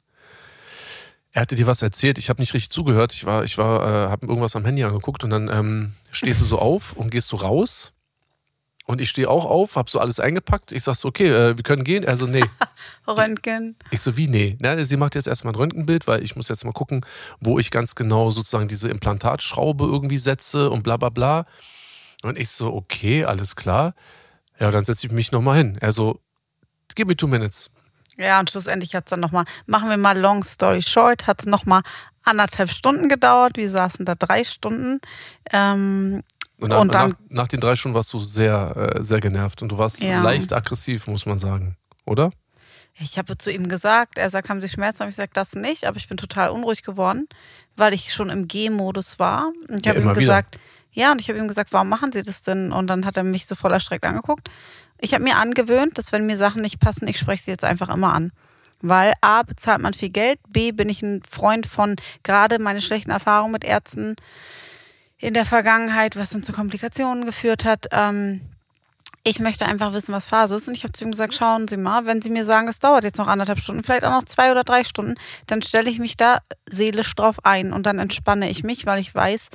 Er 1.32 1.42
hatte 1.42 1.54
dir 1.54 1.66
was 1.66 1.82
erzählt, 1.82 2.16
ich 2.16 2.30
habe 2.30 2.40
nicht 2.40 2.54
richtig 2.54 2.70
zugehört. 2.70 3.12
Ich 3.12 3.26
war, 3.26 3.44
ich 3.44 3.58
war, 3.58 3.82
äh, 3.82 4.08
habe 4.08 4.26
irgendwas 4.26 4.56
am 4.56 4.64
Handy 4.64 4.82
angeguckt 4.82 5.22
und 5.22 5.28
dann 5.28 5.50
ähm, 5.52 5.92
stehst 6.10 6.40
du 6.40 6.46
so 6.46 6.58
auf 6.58 6.94
und 6.94 7.10
gehst 7.10 7.28
so 7.28 7.36
raus. 7.36 7.92
Und 8.88 9.02
ich 9.02 9.10
stehe 9.10 9.28
auch 9.28 9.44
auf, 9.44 9.76
habe 9.76 9.90
so 9.90 9.98
alles 9.98 10.18
eingepackt. 10.18 10.72
Ich 10.72 10.84
sag 10.84 10.94
so, 10.94 11.08
okay, 11.08 11.28
äh, 11.28 11.58
wir 11.58 11.62
können 11.62 11.84
gehen. 11.84 12.08
Also, 12.08 12.26
nee. 12.26 12.42
Röntgen. 13.06 13.76
Ich 13.90 14.00
so, 14.00 14.16
wie, 14.16 14.28
nee. 14.28 14.56
Na, 14.62 14.82
sie 14.82 14.96
macht 14.96 15.14
jetzt 15.14 15.28
erstmal 15.28 15.52
ein 15.52 15.56
Röntgenbild, 15.56 16.06
weil 16.06 16.24
ich 16.24 16.36
muss 16.36 16.48
jetzt 16.48 16.64
mal 16.64 16.72
gucken, 16.72 17.04
wo 17.38 17.58
ich 17.58 17.70
ganz 17.70 17.96
genau 17.96 18.30
sozusagen 18.30 18.66
diese 18.66 18.88
Implantatschraube 18.88 19.84
irgendwie 19.84 20.16
setze 20.16 20.70
und 20.70 20.84
bla 20.84 20.96
bla 20.96 21.10
bla. 21.10 21.44
Und 22.22 22.38
ich 22.38 22.48
so, 22.48 22.72
okay, 22.72 23.26
alles 23.26 23.56
klar. 23.56 23.92
Ja, 24.58 24.70
dann 24.70 24.86
setze 24.86 25.06
ich 25.06 25.12
mich 25.12 25.32
nochmal 25.32 25.58
hin. 25.58 25.76
Er 25.82 25.92
so, 25.92 26.18
give 26.94 27.06
me 27.06 27.14
two 27.14 27.28
minutes. 27.28 27.70
Ja, 28.16 28.40
und 28.40 28.50
schlussendlich 28.50 28.94
hat 28.94 29.04
es 29.04 29.10
dann 29.10 29.20
nochmal, 29.20 29.44
machen 29.66 29.90
wir 29.90 29.98
mal 29.98 30.18
long 30.18 30.42
story 30.42 30.80
short, 30.80 31.26
hat 31.26 31.40
es 31.40 31.46
nochmal 31.46 31.82
anderthalb 32.24 32.70
Stunden 32.70 33.10
gedauert. 33.10 33.58
Wir 33.58 33.68
saßen 33.68 34.06
da 34.06 34.14
drei 34.14 34.44
Stunden. 34.44 35.00
Ähm, 35.52 36.22
Und, 36.60 36.70
dann, 36.70 36.80
Und 36.80 36.94
dann- 36.94 37.10
nach, 37.10 37.16
nach 37.28 37.48
den 37.48 37.60
drei 37.60 37.76
Stunden 37.76 37.94
warst 37.94 38.12
du 38.12 38.18
sehr, 38.18 38.94
äh, 38.96 39.04
sehr 39.04 39.20
genervt 39.20 39.62
und 39.62 39.70
du 39.70 39.78
warst 39.78 40.00
Ja. 40.00 40.22
leicht 40.22 40.52
aggressiv, 40.52 41.06
muss 41.06 41.26
man 41.26 41.38
sagen. 41.38 41.76
Oder? 42.04 42.30
ich 43.00 43.16
habe 43.16 43.38
zu 43.38 43.52
ihm 43.52 43.68
gesagt, 43.68 44.18
er 44.18 44.28
sagt, 44.28 44.48
haben 44.48 44.60
Sie 44.60 44.68
Schmerzen? 44.68 44.98
Habe 45.00 45.10
ich 45.10 45.14
gesagt, 45.14 45.36
das 45.36 45.52
nicht, 45.54 45.84
aber 45.84 45.98
ich 45.98 46.08
bin 46.08 46.16
total 46.16 46.48
unruhig 46.50 46.82
geworden, 46.82 47.28
weil 47.76 47.94
ich 47.94 48.12
schon 48.12 48.28
im 48.28 48.48
G-Modus 48.48 49.20
war. 49.20 49.52
Und 49.68 49.78
ich 49.78 49.86
Ja, 49.86 49.90
habe 49.90 50.00
ihm 50.00 50.02
immer 50.02 50.16
wieder. 50.16 50.20
gesagt, 50.42 50.58
ja, 50.90 51.12
und 51.12 51.20
ich 51.20 51.28
habe 51.28 51.38
ihm 51.38 51.46
gesagt, 51.46 51.72
warum 51.72 51.88
machen 51.88 52.10
Sie 52.10 52.22
das 52.22 52.42
denn? 52.42 52.72
Und 52.72 52.88
dann 52.88 53.06
hat 53.06 53.16
er 53.16 53.22
mich 53.22 53.46
so 53.46 53.54
voll 53.54 53.72
erschreckt 53.72 54.04
angeguckt. 54.04 54.50
Ich 55.00 55.14
habe 55.14 55.22
mir 55.22 55.36
angewöhnt, 55.36 55.96
dass 55.96 56.10
wenn 56.10 56.26
mir 56.26 56.36
Sachen 56.36 56.60
nicht 56.60 56.80
passen, 56.80 57.06
ich 57.06 57.20
spreche 57.20 57.44
sie 57.44 57.50
jetzt 57.52 57.62
einfach 57.62 57.88
immer 57.88 58.12
an. 58.12 58.32
Weil 58.82 59.12
A, 59.20 59.44
bezahlt 59.44 59.80
man 59.80 59.94
viel 59.94 60.10
Geld, 60.10 60.40
B, 60.48 60.72
bin 60.72 60.88
ich 60.88 61.00
ein 61.00 61.22
Freund 61.22 61.66
von 61.66 61.94
gerade 62.24 62.58
meine 62.58 62.80
schlechten 62.80 63.12
Erfahrungen 63.12 63.52
mit 63.52 63.62
Ärzten 63.62 64.16
in 65.18 65.34
der 65.34 65.44
Vergangenheit, 65.44 66.16
was 66.16 66.30
dann 66.30 66.42
zu 66.42 66.52
Komplikationen 66.52 67.26
geführt 67.26 67.64
hat. 67.64 67.86
Ähm, 67.92 68.40
ich 69.24 69.40
möchte 69.40 69.66
einfach 69.66 69.92
wissen, 69.92 70.14
was 70.14 70.26
Phase 70.26 70.54
ist. 70.54 70.68
Und 70.68 70.76
ich 70.76 70.84
habe 70.84 70.92
zu 70.92 71.04
ihm 71.04 71.10
gesagt, 71.10 71.34
schauen 71.34 71.68
Sie 71.68 71.76
mal, 71.76 72.06
wenn 72.06 72.22
Sie 72.22 72.30
mir 72.30 72.44
sagen, 72.44 72.66
das 72.66 72.78
dauert 72.78 73.04
jetzt 73.04 73.18
noch 73.18 73.26
anderthalb 73.26 73.58
Stunden, 73.58 73.82
vielleicht 73.82 74.04
auch 74.04 74.12
noch 74.12 74.24
zwei 74.24 74.50
oder 74.50 74.64
drei 74.64 74.84
Stunden, 74.84 75.14
dann 75.46 75.60
stelle 75.60 75.90
ich 75.90 75.98
mich 75.98 76.16
da 76.16 76.38
seelisch 76.70 77.14
drauf 77.14 77.44
ein 77.44 77.72
und 77.72 77.84
dann 77.84 77.98
entspanne 77.98 78.48
ich 78.48 78.64
mich, 78.64 78.86
weil 78.86 79.00
ich 79.00 79.14
weiß, 79.14 79.48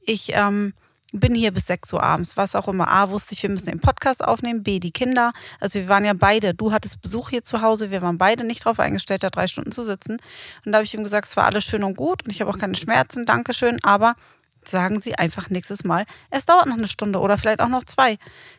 ich 0.00 0.32
ähm, 0.34 0.72
bin 1.12 1.34
hier 1.34 1.52
bis 1.52 1.66
6 1.66 1.92
Uhr 1.92 2.02
abends, 2.02 2.36
was 2.36 2.54
auch 2.54 2.68
immer. 2.68 2.88
A, 2.88 3.10
wusste 3.10 3.34
ich, 3.34 3.42
wir 3.42 3.50
müssen 3.50 3.66
den 3.66 3.80
Podcast 3.80 4.24
aufnehmen. 4.24 4.62
B, 4.62 4.78
die 4.78 4.92
Kinder. 4.92 5.32
Also 5.58 5.80
wir 5.80 5.88
waren 5.88 6.04
ja 6.04 6.12
beide, 6.14 6.54
du 6.54 6.72
hattest 6.72 7.02
Besuch 7.02 7.30
hier 7.30 7.44
zu 7.44 7.62
Hause, 7.62 7.90
wir 7.90 8.02
waren 8.02 8.18
beide 8.18 8.44
nicht 8.44 8.64
drauf 8.64 8.80
eingestellt, 8.80 9.22
da 9.22 9.30
drei 9.30 9.46
Stunden 9.46 9.72
zu 9.72 9.84
sitzen. 9.84 10.18
Und 10.64 10.72
da 10.72 10.78
habe 10.78 10.84
ich 10.84 10.94
ihm 10.94 11.04
gesagt, 11.04 11.28
es 11.28 11.36
war 11.36 11.44
alles 11.44 11.64
schön 11.64 11.84
und 11.84 11.96
gut 11.96 12.24
und 12.24 12.30
ich 12.30 12.40
habe 12.40 12.50
auch 12.50 12.58
keine 12.58 12.76
Schmerzen, 12.76 13.26
Dankeschön, 13.26 13.78
aber 13.82 14.14
sagen 14.64 15.00
Sie 15.00 15.16
einfach 15.16 15.50
nächstes 15.50 15.84
Mal, 15.84 16.04
es 16.30 16.46
dauert 16.46 16.66
noch 16.66 16.76
eine 16.76 16.88
Stunde 16.88 17.20
oder 17.20 17.38
vielleicht 17.38 17.60
auch 17.60 17.68
noch 17.68 17.84
zwei. 17.84 18.18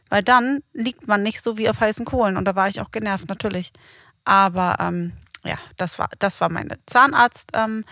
Weil 0.10 0.24
dann 0.24 0.62
liegt 0.74 1.08
man 1.08 1.24
nicht 1.24 1.42
so 1.42 1.58
wie 1.58 1.70
auf 1.70 1.80
heißen 1.80 2.06
Kohlen. 2.06 2.38
Und 2.38 2.46
da 2.46 2.56
war 2.56 2.68
ich 2.68 2.82
auch 2.82 2.92
genervt, 2.92 3.28
natürlich. 3.30 3.72
Aber 4.26 4.78
ähm, 4.80 5.14
ja, 5.44 5.58
das 5.78 6.00
war, 6.00 6.10
das 6.20 6.42
war 6.42 6.50
meine 6.50 6.78
Zahnarzt, 6.86 7.52
ähm, 7.54 7.84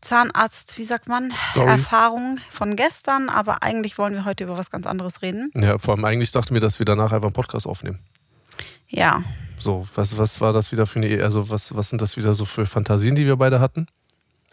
Zahnarzt, 0.00 0.76
wie 0.76 0.84
sagt 0.84 1.08
man, 1.08 1.32
Story. 1.32 1.66
Erfahrung 1.68 2.38
von 2.50 2.76
gestern. 2.76 3.28
Aber 3.28 3.62
eigentlich 3.62 3.96
wollen 3.96 4.12
wir 4.12 4.24
heute 4.24 4.44
über 4.44 4.58
was 4.58 4.70
ganz 4.70 4.86
anderes 4.86 5.22
reden. 5.22 5.50
Ja, 5.54 5.78
vor 5.78 5.94
allem 5.94 6.04
eigentlich 6.04 6.30
dachten 6.32 6.54
wir, 6.54 6.60
dass 6.60 6.78
wir 6.78 6.86
danach 6.86 7.12
einfach 7.12 7.28
einen 7.28 7.32
Podcast 7.32 7.66
aufnehmen. 7.66 8.00
Ja, 8.88 9.24
So, 9.58 9.86
was, 9.94 10.18
was 10.18 10.40
war 10.40 10.52
das 10.52 10.72
wieder 10.72 10.86
für 10.86 11.00
eine, 11.00 11.22
also 11.22 11.48
was, 11.50 11.74
was 11.74 11.88
sind 11.88 12.02
das 12.02 12.16
wieder 12.16 12.34
so 12.34 12.44
für 12.44 12.66
Fantasien, 12.66 13.14
die 13.14 13.24
wir 13.24 13.36
beide 13.36 13.60
hatten? 13.60 13.86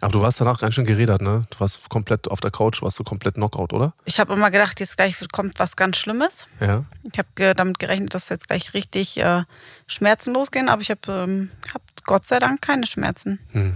Aber 0.02 0.12
du 0.12 0.22
warst 0.22 0.42
danach 0.42 0.60
ganz 0.60 0.74
schön 0.74 0.86
geredet, 0.86 1.22
ne? 1.22 1.46
Du 1.52 1.60
warst 1.60 1.88
komplett 1.90 2.30
auf 2.30 2.42
der 2.42 2.52
Couch, 2.52 2.82
warst 2.82 3.00
du 3.00 3.04
komplett 3.04 3.36
Knockout, 3.36 3.72
oder? 3.72 3.94
ich 4.06 4.20
habe 4.20 4.34
immer 4.34 4.50
gedacht, 4.50 4.80
jetzt 4.80 4.98
gleich 4.98 5.16
kommt 5.32 5.60
was 5.60 5.76
ganz 5.76 5.98
Schlimmes. 5.98 6.48
Ja. 6.60 6.84
Ich 7.12 7.20
habe 7.20 7.56
damit 7.56 7.80
gerechnet, 7.80 8.14
dass 8.16 8.30
jetzt 8.30 8.48
gleich 8.48 8.74
richtig 8.74 9.18
äh, 9.18 9.44
Schmerzen 9.88 10.34
losgehen, 10.34 10.70
aber 10.70 10.82
ich 10.82 10.90
habe 10.90 11.12
ähm, 11.12 11.52
hab 11.74 11.82
Gott 12.06 12.26
sei 12.26 12.40
Dank 12.40 12.62
keine 12.62 12.88
Schmerzen. 12.88 13.40
Hm. 13.52 13.76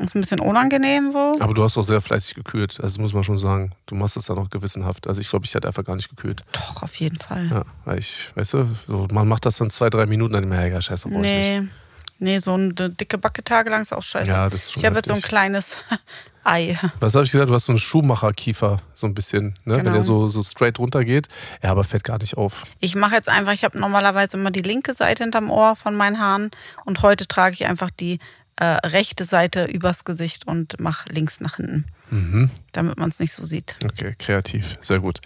Ist 0.00 0.14
ein 0.14 0.20
bisschen 0.22 0.40
unangenehm 0.40 1.10
so. 1.10 1.36
Aber 1.38 1.52
du 1.52 1.62
hast 1.62 1.76
auch 1.76 1.82
sehr 1.82 2.00
fleißig 2.00 2.34
gekühlt, 2.34 2.76
also 2.76 2.86
das 2.86 2.98
muss 2.98 3.12
man 3.12 3.24
schon 3.24 3.36
sagen. 3.36 3.72
Du 3.86 3.94
machst 3.94 4.16
es 4.16 4.26
dann 4.26 4.38
auch 4.38 4.48
gewissenhaft. 4.48 5.06
Also 5.06 5.20
ich 5.20 5.28
glaube, 5.28 5.44
ich 5.44 5.54
hätte 5.54 5.68
einfach 5.68 5.84
gar 5.84 5.96
nicht 5.96 6.08
gekühlt. 6.08 6.42
Doch, 6.52 6.82
auf 6.82 6.94
jeden 6.94 7.18
Fall. 7.18 7.48
Ja, 7.50 7.62
weil 7.84 7.98
ich, 7.98 8.30
weißt 8.34 8.54
du, 8.54 8.68
so, 8.86 9.06
man 9.12 9.28
macht 9.28 9.44
das 9.44 9.58
dann 9.58 9.68
zwei, 9.68 9.90
drei 9.90 10.06
Minuten, 10.06 10.32
dann 10.32 10.44
immer, 10.44 10.64
ja, 10.64 10.80
scheiße, 10.80 11.08
brauch 11.10 11.22
ich 11.22 11.60
nicht. 11.60 11.68
Nee. 12.22 12.38
So 12.38 12.54
eine 12.54 12.72
dicke 12.72 13.18
Backe 13.18 13.42
tagelang 13.44 13.82
ist 13.82 13.92
auch 13.92 14.02
scheiße. 14.02 14.30
Ja, 14.30 14.48
das 14.48 14.64
ist 14.64 14.72
schon 14.72 14.80
ich 14.80 14.86
habe 14.86 14.96
jetzt 14.96 15.08
so 15.08 15.14
ein 15.14 15.22
kleines 15.22 15.78
Ei. 16.44 16.76
Was 16.98 17.14
habe 17.14 17.24
ich 17.24 17.30
gesagt? 17.30 17.50
Du 17.50 17.54
hast 17.54 17.66
so 17.66 17.72
einen 17.72 17.78
Schuhmacherkiefer, 17.78 18.82
so 18.94 19.06
ein 19.06 19.14
bisschen, 19.14 19.54
ne? 19.64 19.76
wenn 19.76 19.84
Genau. 19.84 19.92
der 19.94 20.02
so, 20.02 20.28
so 20.28 20.42
straight 20.42 20.78
runter 20.80 21.04
geht. 21.04 21.28
Ja, 21.62 21.70
aber 21.70 21.84
fällt 21.84 22.02
gar 22.04 22.18
nicht 22.18 22.36
auf. 22.36 22.64
Ich 22.80 22.96
mache 22.96 23.14
jetzt 23.14 23.28
einfach, 23.28 23.52
ich 23.52 23.62
habe 23.64 23.78
normalerweise 23.78 24.36
immer 24.36 24.50
die 24.50 24.62
linke 24.62 24.94
Seite 24.94 25.22
hinterm 25.22 25.50
Ohr 25.50 25.76
von 25.76 25.94
meinen 25.94 26.18
Haaren 26.18 26.50
und 26.84 27.02
heute 27.02 27.26
trage 27.28 27.54
ich 27.54 27.66
einfach 27.66 27.90
die 27.90 28.18
äh, 28.62 28.86
rechte 28.86 29.24
Seite 29.24 29.64
übers 29.64 30.04
Gesicht 30.04 30.46
und 30.46 30.78
mache 30.78 31.08
links 31.12 31.40
nach 31.40 31.56
hinten, 31.56 31.84
Mhm. 32.10 32.48
damit 32.70 32.96
man 32.96 33.10
es 33.10 33.18
nicht 33.18 33.32
so 33.32 33.44
sieht. 33.44 33.76
Okay, 33.84 34.14
kreativ, 34.18 34.78
sehr 34.80 35.00
gut. 35.00 35.18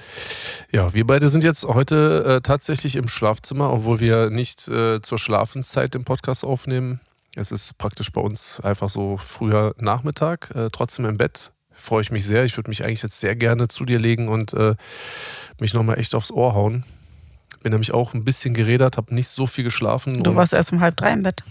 Ja, 0.72 0.94
wir 0.94 1.06
beide 1.06 1.28
sind 1.28 1.44
jetzt 1.44 1.64
heute 1.64 2.24
äh, 2.36 2.40
tatsächlich 2.40 2.96
im 2.96 3.08
Schlafzimmer, 3.08 3.70
obwohl 3.72 4.00
wir 4.00 4.30
nicht 4.30 4.66
äh, 4.68 5.02
zur 5.02 5.18
Schlafenszeit 5.18 5.92
den 5.92 6.04
Podcast 6.04 6.44
aufnehmen. 6.44 7.00
Es 7.34 7.52
ist 7.52 7.76
praktisch 7.76 8.10
bei 8.10 8.22
uns 8.22 8.60
einfach 8.60 8.88
so 8.88 9.18
früher 9.18 9.74
Nachmittag, 9.78 10.50
äh, 10.54 10.70
trotzdem 10.72 11.04
im 11.04 11.18
Bett. 11.18 11.52
Freue 11.74 12.00
ich 12.00 12.10
mich 12.10 12.24
sehr. 12.24 12.44
Ich 12.44 12.56
würde 12.56 12.70
mich 12.70 12.84
eigentlich 12.86 13.02
jetzt 13.02 13.20
sehr 13.20 13.36
gerne 13.36 13.68
zu 13.68 13.84
dir 13.84 13.98
legen 13.98 14.28
und 14.28 14.54
äh, 14.54 14.76
mich 15.60 15.74
nochmal 15.74 15.98
echt 15.98 16.14
aufs 16.14 16.30
Ohr 16.30 16.54
hauen. 16.54 16.84
Bin 17.62 17.72
nämlich 17.72 17.92
auch 17.92 18.14
ein 18.14 18.24
bisschen 18.24 18.54
gerädert, 18.54 18.96
habe 18.96 19.14
nicht 19.14 19.28
so 19.28 19.46
viel 19.46 19.64
geschlafen. 19.64 20.22
Du 20.22 20.34
warst 20.36 20.54
erst 20.54 20.72
um 20.72 20.80
halb 20.80 20.96
drei 20.96 21.12
im 21.12 21.22
Bett. 21.22 21.42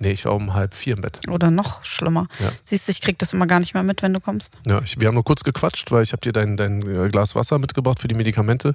Nee, 0.00 0.12
ich 0.12 0.24
war 0.24 0.34
um 0.34 0.54
halb 0.54 0.74
vier 0.74 0.94
im 0.94 1.02
Bett. 1.02 1.20
Oder 1.30 1.50
noch 1.50 1.84
schlimmer. 1.84 2.26
Ja. 2.40 2.50
Siehst 2.64 2.88
du, 2.88 2.92
ich 2.92 3.00
krieg 3.00 3.18
das 3.18 3.32
immer 3.32 3.46
gar 3.46 3.60
nicht 3.60 3.74
mehr 3.74 3.82
mit, 3.82 4.02
wenn 4.02 4.12
du 4.12 4.20
kommst. 4.20 4.58
Ja, 4.66 4.80
ich, 4.82 4.98
wir 4.98 5.08
haben 5.08 5.14
nur 5.14 5.24
kurz 5.24 5.44
gequatscht, 5.44 5.92
weil 5.92 6.02
ich 6.02 6.12
habe 6.12 6.20
dir 6.20 6.32
dein, 6.32 6.56
dein 6.56 6.82
äh, 6.82 7.08
Glas 7.08 7.34
Wasser 7.34 7.58
mitgebracht 7.58 8.00
für 8.00 8.08
die 8.08 8.14
Medikamente 8.14 8.74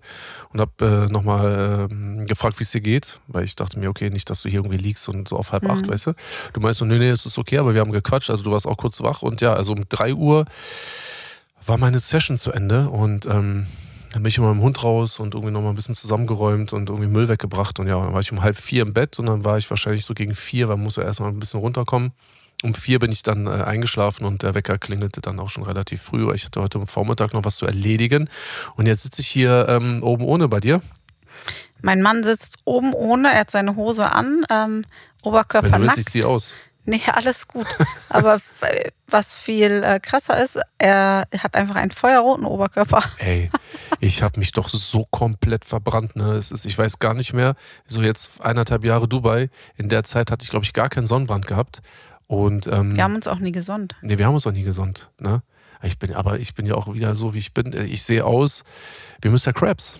und 0.54 0.62
habe 0.62 1.08
äh, 1.08 1.12
nochmal 1.12 1.90
ähm, 1.92 2.26
gefragt, 2.26 2.60
wie 2.60 2.64
es 2.64 2.72
dir 2.72 2.82
geht, 2.82 3.20
weil 3.28 3.44
ich 3.44 3.56
dachte 3.56 3.80
mir, 3.80 3.90
okay, 3.90 4.10
nicht, 4.10 4.30
dass 4.30 4.42
du 4.42 4.50
hier 4.50 4.60
irgendwie 4.60 4.78
liegst 4.78 5.10
und 5.10 5.28
so 5.28 5.36
auf 5.36 5.52
halb 5.52 5.70
acht, 5.70 5.88
weißt 5.88 6.08
du. 6.08 6.14
Du 6.54 6.62
meinst 6.62 6.80
so, 6.80 6.86
nee, 6.86 6.98
nee, 6.98 7.10
es 7.10 7.26
ist 7.26 7.38
okay, 7.38 7.58
aber 7.58 7.74
wir 7.74 7.82
haben 7.82 7.92
gequatscht, 7.92 8.30
also 8.30 8.44
du 8.44 8.52
warst 8.52 8.66
auch 8.66 8.78
kurz 8.78 9.02
wach 9.02 9.22
und 9.22 9.42
ja, 9.42 9.54
also 9.54 9.74
um 9.74 9.84
drei 9.90 10.14
Uhr 10.14 10.46
war 11.66 11.78
meine 11.78 12.00
Session 12.00 12.38
zu 12.38 12.52
Ende 12.52 12.90
und 12.90 13.26
ähm, 13.26 13.68
dann 14.12 14.24
bin 14.24 14.30
ich 14.30 14.39
mit 14.39 14.48
meinem 14.48 14.62
Hund 14.62 14.84
raus 14.84 15.20
und 15.20 15.36
irgendwie 15.36 15.51
nochmal 15.54 15.72
ein 15.72 15.75
bisschen 15.75 15.96
zusammengeräumt 15.96 16.74
und 16.74 16.89
irgendwie 16.89 17.10
Müll 17.10 17.28
weggebracht 17.28 17.80
und 17.80 17.88
ja, 17.88 18.00
dann 18.00 18.13
war 18.13 18.20
ich 18.20 18.32
um 18.32 18.42
halb 18.42 18.58
vier 18.58 18.82
im 18.82 18.94
Bett 18.94 19.20
und 19.20 19.28
dann 19.28 19.44
war 19.44 19.58
ich 19.58 19.70
wahrscheinlich 19.70 20.06
so 20.06 20.13
gegen 20.13 20.34
vier, 20.34 20.68
weil 20.68 20.78
man 20.78 20.86
muss 20.86 20.96
ja 20.96 21.04
erstmal 21.04 21.30
ein 21.30 21.39
bisschen 21.39 21.60
runterkommen. 21.60 22.12
Um 22.62 22.74
vier 22.74 23.00
bin 23.00 23.12
ich 23.12 23.24
dann 23.24 23.48
äh, 23.48 23.51
eingeschlafen 23.51 24.25
und 24.25 24.44
der 24.44 24.54
Wecker 24.54 24.78
klingelte 24.78 25.22
dann 25.22 25.39
auch 25.39 25.50
schon 25.50 25.63
relativ 25.63 26.01
früh, 26.01 26.25
weil 26.28 26.36
ich 26.36 26.44
hatte 26.44 26.62
heute 26.62 26.86
Vormittag 26.88 27.34
noch 27.34 27.46
was 27.46 27.56
zu 27.56 27.66
erledigen. 27.66 28.30
Und 28.75 28.86
jetzt 28.86 29.04
sitze 29.04 29.22
ich 29.22 29.30
hier 29.30 29.68
ähm, 29.70 30.04
oben 30.04 30.25
ohne 30.25 30.50
bei 30.50 30.60
dir. 30.60 30.82
Mein 31.82 32.01
Mann 32.01 32.24
sitzt 32.24 32.58
oben 32.66 32.94
ohne, 32.94 33.32
er 33.32 33.42
hat 33.42 33.51
seine 33.51 33.78
Hose 33.78 34.12
an, 34.12 34.44
ähm, 34.50 34.84
Oberkörper 35.24 35.68
Wenn 35.68 35.72
du 35.74 35.80
willst, 35.80 35.98
nackt. 35.98 36.00
ich 36.00 36.06
ziehe 36.08 36.28
aus. 36.28 36.56
Nee, 36.89 37.01
alles 37.05 37.48
gut. 37.48 37.67
Aber 38.10 38.41
äh, 38.62 38.89
was 39.08 39.36
viel 39.36 39.84
äh, 39.84 40.00
krasser 40.00 40.43
ist, 40.43 40.58
er 40.79 41.27
hat 41.38 41.53
einfach 41.53 41.75
einen 41.75 41.91
feuerroten 41.91 42.46
Oberkörper. 42.46 43.03
Ey, 43.19 43.51
ich 44.00 44.24
habe 44.24 44.39
mich 44.39 44.51
doch 44.53 44.69
so 44.69 45.05
komplett 45.12 45.65
verbrannt. 45.65 46.15
Ne? 46.15 46.34
Es 46.34 46.51
ist, 46.51 46.65
ich 46.65 46.77
weiß 46.77 46.98
gar 46.98 47.13
nicht 47.13 47.34
mehr, 47.34 47.55
so 47.86 48.01
jetzt 48.01 48.41
eineinhalb 48.41 48.84
Jahre 48.84 49.08
Dubai. 49.08 49.50
In 49.75 49.88
der 49.89 50.03
Zeit 50.03 50.31
hatte 50.31 50.43
ich, 50.43 50.50
glaube 50.50 50.65
ich, 50.65 50.74
gar 50.74 50.89
keinen 50.89 51.05
Sonnenbrand 51.05 51.46
gehabt. 51.46 51.81
Und 52.25 52.65
ähm, 52.67 52.96
Wir 52.96 53.03
haben 53.03 53.15
uns 53.15 53.27
auch 53.27 53.39
nie 53.39 53.51
gesonnt. 53.51 53.96
Nee, 54.01 54.17
wir 54.17 54.25
haben 54.25 54.36
uns 54.36 54.48
auch 54.48 54.51
nie 54.51 54.63
gesund. 54.63 55.12
Ne? 55.19 55.43
Ich 55.84 56.00
bin, 56.00 56.13
aber 56.15 56.39
ich 56.39 56.55
bin 56.55 56.65
ja 56.65 56.74
auch 56.74 56.91
wieder 56.93 57.15
so, 57.15 57.36
wie 57.36 57.39
ich 57.39 57.53
bin. 57.53 57.72
Ich 57.74 58.03
sehe 58.03 58.25
aus 58.25 58.63
wie 59.22 59.29
Mr. 59.29 59.53
Krabs. 59.53 60.00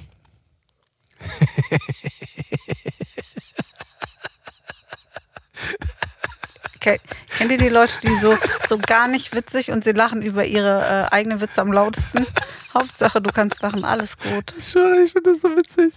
Kennt 6.80 7.52
ihr 7.52 7.58
die 7.58 7.70
Leute, 7.70 7.94
die 8.02 8.14
so, 8.16 8.36
so 8.68 8.78
gar 8.78 9.08
nicht 9.08 9.36
witzig 9.36 9.72
und 9.72 9.84
sie 9.84 9.92
lachen 9.92 10.22
über 10.22 10.46
ihre 10.46 11.08
äh, 11.12 11.14
eigenen 11.14 11.42
Witze 11.42 11.62
am 11.62 11.72
lautesten? 11.72 12.26
Hauptsache, 12.74 13.22
du 13.22 13.32
kannst 13.32 13.62
lachen, 13.62 13.84
alles 13.84 14.18
gut. 14.18 14.54
Ich 14.58 14.76
ich 14.76 15.14
finde 15.14 15.32
das 15.32 15.42
so 15.42 15.50
witzig. 15.56 15.94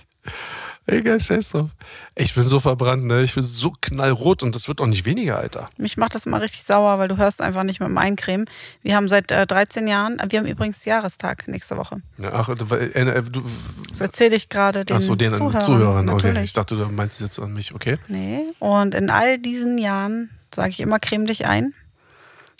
Egal, 0.86 1.20
scheiß 1.20 1.50
drauf. 1.50 1.70
Ich 2.16 2.34
bin 2.34 2.42
so 2.42 2.58
verbrannt, 2.58 3.04
ne? 3.04 3.22
Ich 3.22 3.34
bin 3.34 3.44
so 3.44 3.72
knallrot 3.80 4.42
und 4.42 4.54
das 4.54 4.66
wird 4.66 4.80
auch 4.80 4.86
nicht 4.86 5.04
weniger, 5.04 5.38
Alter. 5.38 5.70
Mich 5.76 5.96
macht 5.96 6.16
das 6.16 6.26
immer 6.26 6.40
richtig 6.40 6.64
sauer, 6.64 6.98
weil 6.98 7.06
du 7.06 7.16
hörst 7.16 7.40
einfach 7.40 7.62
nicht 7.62 7.78
mit 7.78 7.88
dem 7.88 7.98
Eincremen. 7.98 8.46
Wir 8.82 8.96
haben 8.96 9.08
seit 9.08 9.30
äh, 9.30 9.46
13 9.46 9.86
Jahren, 9.86 10.20
wir 10.28 10.40
haben 10.40 10.46
übrigens 10.46 10.84
Jahrestag 10.84 11.46
nächste 11.46 11.76
Woche. 11.76 12.02
Ja, 12.18 12.32
ach, 12.32 12.52
du, 12.52 12.74
äh, 12.74 12.86
äh, 12.86 13.22
du, 13.22 13.42
Das 13.90 14.00
erzähle 14.00 14.34
ich 14.34 14.48
gerade 14.48 14.84
den 14.84 14.96
ach 14.96 15.00
so, 15.00 15.14
den 15.14 15.32
Zuhörern. 15.32 15.64
Zuhörern. 15.64 16.08
Okay, 16.08 16.42
ich 16.42 16.52
dachte, 16.52 16.74
du 16.74 16.86
meinst 16.86 17.20
es 17.20 17.26
jetzt 17.26 17.38
an 17.38 17.52
mich, 17.52 17.72
okay? 17.74 17.98
Nee. 18.08 18.42
Und 18.58 18.96
in 18.96 19.08
all 19.08 19.38
diesen 19.38 19.78
Jahren 19.78 20.30
sage 20.52 20.70
ich 20.70 20.80
immer, 20.80 20.98
creme 20.98 21.26
dich 21.26 21.46
ein. 21.46 21.74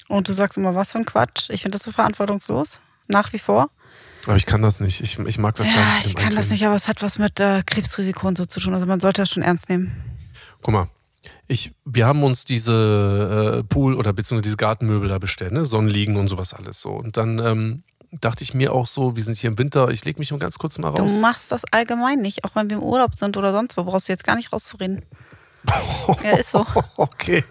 Und 0.08 0.28
du 0.28 0.32
sagst 0.32 0.58
immer, 0.58 0.74
was 0.76 0.92
für 0.92 0.98
ein 0.98 1.06
Quatsch. 1.06 1.50
Ich 1.50 1.62
finde 1.62 1.78
das 1.78 1.84
so 1.84 1.90
verantwortungslos. 1.90 2.80
Nach 3.08 3.32
wie 3.32 3.38
vor. 3.38 3.70
Aber 4.26 4.36
ich 4.36 4.46
kann 4.46 4.62
das 4.62 4.80
nicht. 4.80 5.00
Ich, 5.00 5.18
ich 5.18 5.38
mag 5.38 5.54
das 5.56 5.68
gar 5.68 5.76
Ja, 5.76 5.96
nicht. 5.96 6.06
ich 6.08 6.14
kann 6.14 6.34
das 6.36 6.48
nicht, 6.50 6.64
aber 6.64 6.76
es 6.76 6.86
hat 6.88 7.02
was 7.02 7.18
mit 7.18 7.40
äh, 7.40 7.62
Krebsrisiko 7.66 8.28
und 8.28 8.38
so 8.38 8.44
zu 8.44 8.60
tun. 8.60 8.72
Also 8.74 8.86
man 8.86 9.00
sollte 9.00 9.22
das 9.22 9.30
schon 9.30 9.42
ernst 9.42 9.68
nehmen. 9.68 9.92
Guck 10.62 10.72
mal, 10.74 10.88
ich, 11.48 11.72
wir 11.84 12.06
haben 12.06 12.22
uns 12.22 12.44
diese 12.44 13.58
äh, 13.60 13.64
Pool- 13.64 13.94
oder 13.96 14.12
beziehungsweise 14.12 14.42
diese 14.44 14.56
Gartenmöbel 14.56 15.08
da 15.08 15.18
bestellt, 15.18 15.52
ne? 15.52 15.64
Sonnenliegen 15.64 16.16
und 16.16 16.28
sowas 16.28 16.54
alles 16.54 16.80
so. 16.80 16.90
Und 16.90 17.16
dann 17.16 17.38
ähm, 17.40 17.82
dachte 18.20 18.44
ich 18.44 18.54
mir 18.54 18.72
auch 18.72 18.86
so, 18.86 19.16
wir 19.16 19.24
sind 19.24 19.36
hier 19.36 19.50
im 19.50 19.58
Winter, 19.58 19.88
ich 19.88 20.04
lege 20.04 20.18
mich 20.20 20.30
nur 20.30 20.38
ganz 20.38 20.56
kurz 20.58 20.78
mal 20.78 20.92
Du 20.92 21.02
raus. 21.02 21.12
machst 21.20 21.50
das 21.50 21.62
allgemein 21.72 22.20
nicht, 22.20 22.44
auch 22.44 22.54
wenn 22.54 22.70
wir 22.70 22.76
im 22.76 22.82
Urlaub 22.82 23.14
sind 23.16 23.36
oder 23.36 23.52
sonst 23.52 23.76
wo, 23.76 23.84
brauchst 23.84 24.08
du 24.08 24.12
jetzt 24.12 24.24
gar 24.24 24.36
nicht 24.36 24.52
rauszureden. 24.52 25.04
Ja, 26.25 26.31
ist 26.38 26.50
so. 26.50 26.66
Okay, 26.97 27.45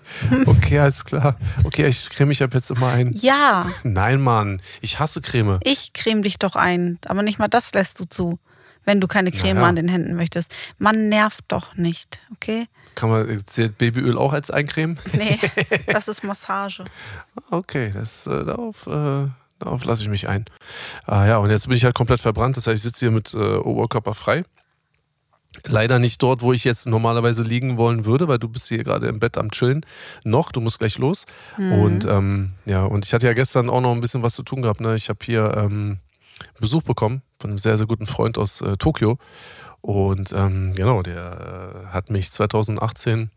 okay, 0.45 0.79
alles 0.79 1.03
klar. 1.05 1.35
Okay, 1.63 1.87
ich 1.87 2.09
creme 2.09 2.29
mich 2.29 2.43
ab 2.43 2.53
jetzt 2.53 2.69
immer 2.69 2.87
ein. 2.89 3.11
Ja, 3.13 3.67
Nein, 3.83 4.21
Mann, 4.21 4.61
ich 4.81 4.99
hasse 4.99 5.21
Creme. 5.21 5.59
ich 5.63 5.93
creme 5.93 6.21
dich 6.21 6.37
doch 6.39 6.55
ein, 6.55 6.99
aber 7.05 7.23
nicht 7.23 7.39
mal 7.39 7.47
das 7.47 7.71
lässt 7.73 7.99
du 7.99 8.05
zu, 8.05 8.39
wenn 8.85 8.99
du 9.01 9.07
keine 9.07 9.31
Creme 9.31 9.55
Naja. 9.55 9.67
an 9.67 9.75
den 9.75 9.87
Händen 9.87 10.15
möchtest. 10.15 10.53
Man 10.77 11.09
nervt 11.09 11.45
doch 11.47 11.75
nicht, 11.75 12.19
okay? 12.33 12.67
Kann 12.95 13.09
man 13.09 13.45
zählt 13.45 13.77
Babyöl 13.77 14.17
auch 14.17 14.33
als 14.33 14.51
eincremen? 14.51 14.99
Nee, 15.13 15.39
das 15.87 16.07
ist 16.07 16.23
Massage. 16.23 16.83
Okay, 17.49 17.91
das, 17.93 18.27
äh, 18.27 18.43
darauf, 18.45 18.87
äh, 18.87 19.27
darauf 19.59 19.85
lasse 19.85 20.03
ich 20.03 20.09
mich 20.09 20.27
ein. 20.27 20.45
Ah, 21.05 21.25
ja, 21.25 21.37
und 21.37 21.49
jetzt 21.49 21.67
bin 21.67 21.77
ich 21.77 21.85
halt 21.85 21.95
komplett 21.95 22.19
verbrannt. 22.19 22.57
Das 22.57 22.67
heißt, 22.67 22.77
ich 22.77 22.83
sitze 22.83 23.05
hier 23.05 23.11
mit 23.11 23.33
äh, 23.33 23.37
Oberkörper 23.57 24.13
frei. 24.13 24.43
Leider 25.67 25.99
nicht 25.99 26.23
dort, 26.23 26.41
wo 26.41 26.53
ich 26.53 26.63
jetzt 26.63 26.87
normalerweise 26.87 27.43
liegen 27.43 27.77
wollen 27.77 28.05
würde, 28.05 28.27
weil 28.29 28.39
du 28.39 28.47
bist 28.47 28.69
hier 28.69 28.83
gerade 28.83 29.07
im 29.07 29.19
Bett 29.19 29.37
am 29.37 29.51
Chillen. 29.51 29.85
Noch, 30.23 30.51
du 30.51 30.61
musst 30.61 30.79
gleich 30.79 30.97
los. 30.97 31.25
Und 31.57 32.05
ähm, 32.05 32.53
ja, 32.65 32.85
und 32.85 33.05
ich 33.05 33.13
hatte 33.13 33.27
ja 33.27 33.33
gestern 33.33 33.69
auch 33.69 33.81
noch 33.81 33.91
ein 33.91 33.99
bisschen 33.99 34.23
was 34.23 34.33
zu 34.33 34.43
tun 34.43 34.61
gehabt. 34.61 34.79
Ne? 34.79 34.95
Ich 34.95 35.09
habe 35.09 35.19
hier 35.23 35.55
ähm, 35.57 35.99
Besuch 36.59 36.83
bekommen 36.83 37.21
von 37.39 37.49
einem 37.49 37.59
sehr, 37.59 37.77
sehr 37.77 37.87
guten 37.87 38.07
Freund 38.07 38.37
aus 38.37 38.61
äh, 38.61 38.77
Tokio. 38.77 39.17
Und 39.81 40.31
ähm, 40.31 40.73
genau, 40.75 41.01
der 41.01 41.83
äh, 41.89 41.93
hat 41.93 42.09
mich 42.09 42.31
2018 42.31 43.29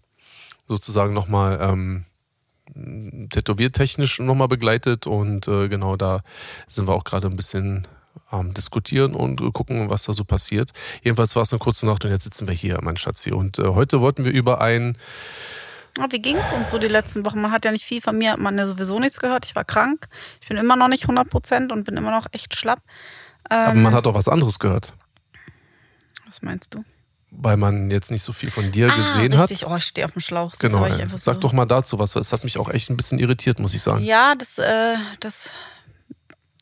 sozusagen 0.69 1.15
nochmal 1.15 1.59
ähm, 1.61 2.05
tätowiertechnisch 3.31 4.21
nochmal 4.21 4.49
begleitet 4.49 5.07
und 5.07 5.49
äh, 5.49 5.69
genau 5.69 5.97
da 5.97 6.21
sind 6.67 6.89
wir 6.89 6.95
auch 6.95 7.05
gerade 7.05 7.29
ein 7.29 7.37
bisschen 7.37 7.87
am 8.31 8.55
diskutieren 8.55 9.15
und 9.15 9.41
äh, 9.41 9.51
gucken, 9.51 9.91
was 9.91 10.05
da 10.05 10.13
so 10.13 10.25
passiert. 10.25 10.71
Jedenfalls 11.03 11.37
war 11.37 11.43
es 11.43 11.53
eine 11.53 11.59
kurze 11.59 11.87
Nacht 11.87 12.05
und 12.05 12.11
jetzt 12.11 12.25
sitzen 12.25 12.47
wir 12.47 12.55
hier, 12.55 12.79
mein 12.83 12.97
Schatzi. 12.97 13.33
Und 13.33 13.59
äh, 13.59 13.69
heute 13.69 14.01
wollten 14.01 14.25
wir 14.25 14.33
über 14.33 14.61
ein, 14.61 14.97
Ah, 16.01 16.09
wie 16.11 16.19
ging 16.19 16.37
es 16.37 16.53
uns 16.53 16.73
so 16.73 16.79
die 16.79 16.89
letzten 16.89 17.25
Wochen? 17.25 17.41
Man 17.41 17.53
hat 17.53 17.65
ja 17.65 17.71
nicht 17.71 17.85
viel 17.85 18.01
von 18.01 18.19
mir, 18.19 18.33
hat 18.33 18.41
man 18.41 18.59
ja 18.59 18.67
sowieso 18.67 18.99
nichts 18.99 19.21
gehört. 19.21 19.45
Ich 19.45 19.55
war 19.55 19.65
krank. 19.65 20.09
Ich 20.41 20.49
bin 20.49 20.57
immer 20.57 20.75
noch 20.75 20.89
nicht 20.89 21.05
100 21.05 21.31
Prozent 21.31 21.71
und 21.71 21.85
bin 21.85 21.97
immer 21.97 22.11
noch 22.11 22.27
echt 22.33 22.57
schlapp. 22.57 22.81
aber 23.49 23.71
Ähm, 23.71 23.83
man 23.83 23.95
hat 23.95 24.05
auch 24.09 24.15
was 24.15 24.27
anderes 24.27 24.59
gehört, 24.59 24.95
was 26.27 26.43
meinst 26.43 26.75
du? 26.75 26.85
weil 27.37 27.57
man 27.57 27.91
jetzt 27.91 28.11
nicht 28.11 28.23
so 28.23 28.33
viel 28.33 28.51
von 28.51 28.71
dir 28.71 28.87
gesehen 28.87 29.35
ah, 29.35 29.39
hat. 29.39 29.51
richtig. 29.51 29.69
Oh, 29.69 29.77
ich 29.77 29.85
stehe 29.85 30.05
auf 30.07 30.13
dem 30.13 30.21
Schlauch. 30.21 30.55
Genau, 30.59 30.85
ey. 30.85 31.03
einfach 31.03 31.19
sag 31.19 31.35
so. 31.35 31.41
doch 31.41 31.53
mal 31.53 31.65
dazu 31.65 31.99
was, 31.99 32.15
es 32.17 32.33
hat 32.33 32.45
mich 32.45 32.59
auch 32.59 32.69
echt 32.69 32.91
ein 32.91 32.97
bisschen 32.97 33.19
irritiert, 33.19 33.59
muss 33.59 33.75
ich 33.75 33.83
sagen. 33.83 34.05
Ja, 34.05 34.35
das, 34.35 34.59
äh, 34.59 34.97
das, 35.21 35.51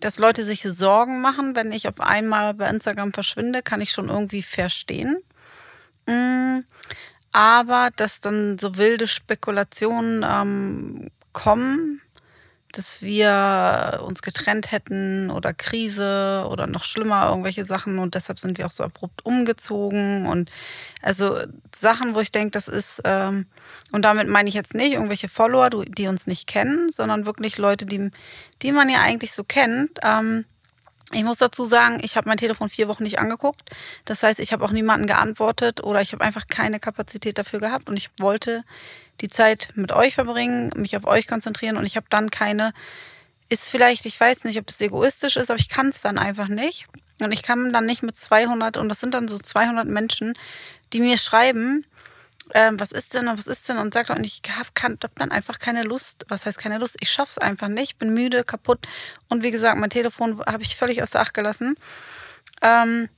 dass 0.02 0.18
Leute 0.18 0.44
sich 0.44 0.62
Sorgen 0.62 1.20
machen, 1.20 1.54
wenn 1.54 1.72
ich 1.72 1.88
auf 1.88 2.00
einmal 2.00 2.54
bei 2.54 2.68
Instagram 2.68 3.12
verschwinde, 3.12 3.62
kann 3.62 3.80
ich 3.80 3.92
schon 3.92 4.08
irgendwie 4.08 4.42
verstehen. 4.42 5.18
Mm, 6.06 6.60
aber 7.30 7.90
dass 7.96 8.20
dann 8.20 8.58
so 8.58 8.76
wilde 8.76 9.06
Spekulationen 9.06 10.24
ähm, 10.28 11.10
kommen, 11.32 12.02
dass 12.72 13.02
wir 13.02 14.00
uns 14.04 14.22
getrennt 14.22 14.72
hätten 14.72 15.30
oder 15.30 15.52
Krise 15.52 16.46
oder 16.50 16.66
noch 16.66 16.84
schlimmer 16.84 17.28
irgendwelche 17.28 17.64
Sachen 17.64 17.98
und 17.98 18.14
deshalb 18.14 18.38
sind 18.38 18.58
wir 18.58 18.66
auch 18.66 18.72
so 18.72 18.84
abrupt 18.84 19.24
umgezogen 19.24 20.26
und 20.26 20.50
also 21.02 21.38
Sachen, 21.74 22.14
wo 22.14 22.20
ich 22.20 22.32
denke, 22.32 22.52
das 22.52 22.68
ist 22.68 23.02
ähm, 23.04 23.46
und 23.92 24.02
damit 24.02 24.28
meine 24.28 24.48
ich 24.48 24.54
jetzt 24.54 24.74
nicht 24.74 24.94
irgendwelche 24.94 25.28
Follower, 25.28 25.70
die 25.70 26.06
uns 26.08 26.26
nicht 26.26 26.46
kennen, 26.46 26.90
sondern 26.90 27.26
wirklich 27.26 27.58
Leute, 27.58 27.86
die, 27.86 28.10
die 28.62 28.72
man 28.72 28.88
ja 28.88 29.00
eigentlich 29.00 29.32
so 29.32 29.44
kennt. 29.44 29.98
Ähm, 30.02 30.44
ich 31.14 31.24
muss 31.24 31.38
dazu 31.38 31.66
sagen, 31.66 32.00
ich 32.02 32.16
habe 32.16 32.28
mein 32.28 32.38
Telefon 32.38 32.70
vier 32.70 32.88
Wochen 32.88 33.02
nicht 33.02 33.18
angeguckt. 33.18 33.70
Das 34.06 34.22
heißt, 34.22 34.40
ich 34.40 34.52
habe 34.52 34.64
auch 34.64 34.70
niemanden 34.70 35.06
geantwortet 35.06 35.84
oder 35.84 36.00
ich 36.00 36.12
habe 36.12 36.24
einfach 36.24 36.46
keine 36.46 36.80
Kapazität 36.80 37.36
dafür 37.36 37.60
gehabt 37.60 37.90
und 37.90 37.96
ich 37.98 38.10
wollte 38.18 38.64
die 39.20 39.28
Zeit 39.28 39.70
mit 39.74 39.92
euch 39.92 40.14
verbringen, 40.14 40.72
mich 40.76 40.96
auf 40.96 41.06
euch 41.06 41.26
konzentrieren 41.26 41.76
und 41.76 41.86
ich 41.86 41.96
habe 41.96 42.06
dann 42.10 42.30
keine, 42.30 42.72
ist 43.48 43.68
vielleicht, 43.68 44.06
ich 44.06 44.18
weiß 44.18 44.44
nicht, 44.44 44.58
ob 44.58 44.66
das 44.66 44.80
egoistisch 44.80 45.36
ist, 45.36 45.50
aber 45.50 45.60
ich 45.60 45.68
kann 45.68 45.88
es 45.88 46.00
dann 46.00 46.18
einfach 46.18 46.48
nicht. 46.48 46.86
Und 47.20 47.30
ich 47.30 47.42
kann 47.42 47.72
dann 47.72 47.86
nicht 47.86 48.02
mit 48.02 48.16
200, 48.16 48.76
und 48.76 48.88
das 48.88 48.98
sind 48.98 49.14
dann 49.14 49.28
so 49.28 49.38
200 49.38 49.86
Menschen, 49.86 50.34
die 50.92 51.00
mir 51.00 51.18
schreiben, 51.18 51.86
ähm, 52.54 52.78
was 52.80 52.92
ist 52.92 53.14
denn 53.14 53.28
und 53.28 53.38
was 53.38 53.46
ist 53.46 53.68
denn 53.68 53.78
und 53.78 53.94
sagt 53.94 54.10
und 54.10 54.24
ich 54.24 54.42
habe 54.50 54.68
hab 54.82 55.14
dann 55.14 55.30
einfach 55.30 55.58
keine 55.58 55.84
Lust. 55.84 56.26
Was 56.28 56.44
heißt 56.44 56.58
keine 56.58 56.78
Lust? 56.78 56.96
Ich 57.00 57.10
schaff's 57.10 57.38
einfach 57.38 57.68
nicht, 57.68 57.98
bin 57.98 58.12
müde, 58.12 58.44
kaputt 58.44 58.86
und 59.28 59.42
wie 59.42 59.50
gesagt, 59.50 59.78
mein 59.78 59.90
Telefon 59.90 60.40
habe 60.40 60.62
ich 60.62 60.76
völlig 60.76 61.02
aus 61.02 61.10
der 61.10 61.22
Acht 61.22 61.34
gelassen. 61.34 61.76
Ähm, 62.60 63.08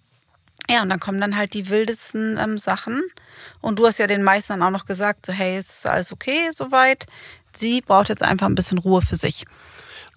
ja, 0.69 0.83
und 0.83 0.89
dann 0.89 1.01
kommen 1.01 1.21
dann 1.21 1.37
halt 1.37 1.55
die 1.55 1.69
wildesten 1.69 2.39
ähm, 2.39 2.57
Sachen. 2.59 3.03
Und 3.61 3.79
du 3.79 3.87
hast 3.87 3.99
ja 3.99 4.07
den 4.07 4.23
meisten 4.23 4.55
dann 4.55 4.63
auch 4.63 4.71
noch 4.71 4.87
gesagt, 4.87 5.27
so 5.27 5.33
hey, 5.33 5.59
ist 5.59 5.87
alles 5.87 6.13
okay 6.13 6.51
soweit. 6.53 7.07
Sie 7.55 7.81
braucht 7.81 8.09
jetzt 8.09 8.23
einfach 8.23 8.47
ein 8.47 8.55
bisschen 8.55 8.79
Ruhe 8.79 9.03
für 9.03 9.17
sich. 9.17 9.45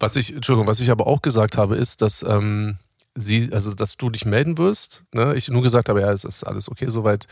Was 0.00 0.16
ich, 0.16 0.34
Entschuldigung, 0.34 0.66
was 0.66 0.80
ich 0.80 0.90
aber 0.90 1.06
auch 1.06 1.22
gesagt 1.22 1.56
habe, 1.56 1.76
ist, 1.76 2.02
dass 2.02 2.22
ähm, 2.22 2.78
sie, 3.20 3.50
also 3.52 3.74
dass 3.74 3.96
du 3.96 4.10
dich 4.10 4.24
melden 4.24 4.58
wirst. 4.58 5.04
Ne? 5.12 5.34
Ich 5.34 5.48
nur 5.48 5.62
gesagt 5.62 5.88
habe, 5.88 6.00
ja, 6.00 6.12
es 6.12 6.24
ist 6.24 6.44
alles 6.44 6.70
okay 6.70 6.86
soweit. 6.88 7.26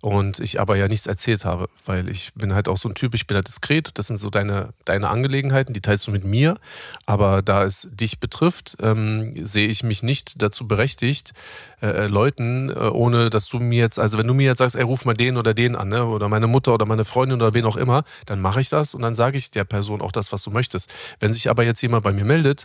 Und 0.00 0.38
ich 0.40 0.60
aber 0.60 0.76
ja 0.76 0.86
nichts 0.86 1.06
erzählt 1.06 1.46
habe, 1.46 1.66
weil 1.86 2.10
ich 2.10 2.34
bin 2.34 2.54
halt 2.54 2.68
auch 2.68 2.76
so 2.76 2.90
ein 2.90 2.94
Typ, 2.94 3.14
ich 3.14 3.26
bin 3.26 3.36
halt 3.36 3.48
diskret. 3.48 3.90
Das 3.94 4.06
sind 4.06 4.18
so 4.18 4.28
deine, 4.28 4.74
deine 4.84 5.08
Angelegenheiten, 5.08 5.72
die 5.72 5.80
teilst 5.80 6.06
du 6.06 6.10
mit 6.10 6.24
mir. 6.24 6.58
Aber 7.06 7.40
da 7.40 7.64
es 7.64 7.88
dich 7.90 8.20
betrifft, 8.20 8.76
ähm, 8.82 9.34
sehe 9.44 9.68
ich 9.68 9.82
mich 9.82 10.02
nicht 10.02 10.42
dazu 10.42 10.68
berechtigt, 10.68 11.32
äh, 11.80 12.04
äh, 12.04 12.06
Leuten, 12.06 12.70
äh, 12.70 12.74
ohne 12.74 13.30
dass 13.30 13.48
du 13.48 13.60
mir 13.60 13.80
jetzt, 13.80 13.98
also 13.98 14.18
wenn 14.18 14.26
du 14.26 14.34
mir 14.34 14.46
jetzt 14.46 14.58
sagst, 14.58 14.76
ey, 14.76 14.82
ruf 14.82 15.04
mal 15.04 15.14
den 15.14 15.36
oder 15.36 15.54
den 15.54 15.74
an, 15.74 15.88
ne? 15.88 16.04
oder 16.04 16.28
meine 16.28 16.46
Mutter 16.46 16.74
oder 16.74 16.86
meine 16.86 17.04
Freundin 17.04 17.40
oder 17.40 17.54
wen 17.54 17.64
auch 17.64 17.76
immer, 17.76 18.04
dann 18.26 18.40
mache 18.40 18.60
ich 18.60 18.68
das 18.68 18.94
und 18.94 19.02
dann 19.02 19.14
sage 19.14 19.38
ich 19.38 19.50
der 19.50 19.64
Person 19.64 20.02
auch 20.02 20.12
das, 20.12 20.32
was 20.32 20.42
du 20.42 20.50
möchtest. 20.50 20.92
Wenn 21.20 21.32
sich 21.32 21.50
aber 21.50 21.64
jetzt 21.64 21.80
jemand 21.82 22.04
bei 22.04 22.12
mir 22.12 22.24
meldet, 22.24 22.64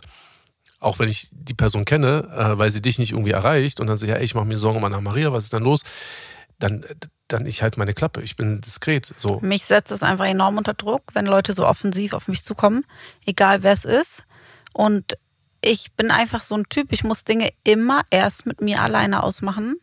auch 0.80 0.98
wenn 0.98 1.08
ich 1.08 1.28
die 1.30 1.54
Person 1.54 1.84
kenne, 1.84 2.28
äh, 2.34 2.58
weil 2.58 2.70
sie 2.70 2.82
dich 2.82 2.98
nicht 2.98 3.12
irgendwie 3.12 3.30
erreicht 3.30 3.80
und 3.80 3.86
dann 3.86 3.98
sagt, 3.98 4.10
ja, 4.10 4.16
ey, 4.16 4.24
ich 4.24 4.34
mache 4.34 4.46
mir 4.46 4.58
Sorgen 4.58 4.78
um 4.78 4.84
Anna 4.84 5.00
Maria, 5.00 5.32
was 5.32 5.44
ist 5.44 5.52
dann 5.52 5.62
los? 5.62 5.82
Dann, 6.58 6.84
dann 7.28 7.46
ich 7.46 7.62
halte 7.62 7.78
meine 7.78 7.94
Klappe, 7.94 8.22
ich 8.22 8.36
bin 8.36 8.60
diskret. 8.60 9.14
So. 9.16 9.38
Mich 9.42 9.66
setzt 9.66 9.92
es 9.92 10.02
einfach 10.02 10.26
enorm 10.26 10.56
unter 10.56 10.74
Druck, 10.74 11.02
wenn 11.12 11.26
Leute 11.26 11.52
so 11.52 11.66
offensiv 11.66 12.14
auf 12.14 12.28
mich 12.28 12.42
zukommen, 12.42 12.84
egal 13.26 13.62
wer 13.62 13.72
es 13.72 13.84
ist. 13.84 14.24
Und 14.72 15.16
ich 15.62 15.92
bin 15.92 16.10
einfach 16.10 16.42
so 16.42 16.56
ein 16.56 16.64
Typ, 16.64 16.92
ich 16.92 17.04
muss 17.04 17.24
Dinge 17.24 17.50
immer 17.62 18.02
erst 18.10 18.46
mit 18.46 18.62
mir 18.62 18.80
alleine 18.82 19.22
ausmachen. 19.22 19.76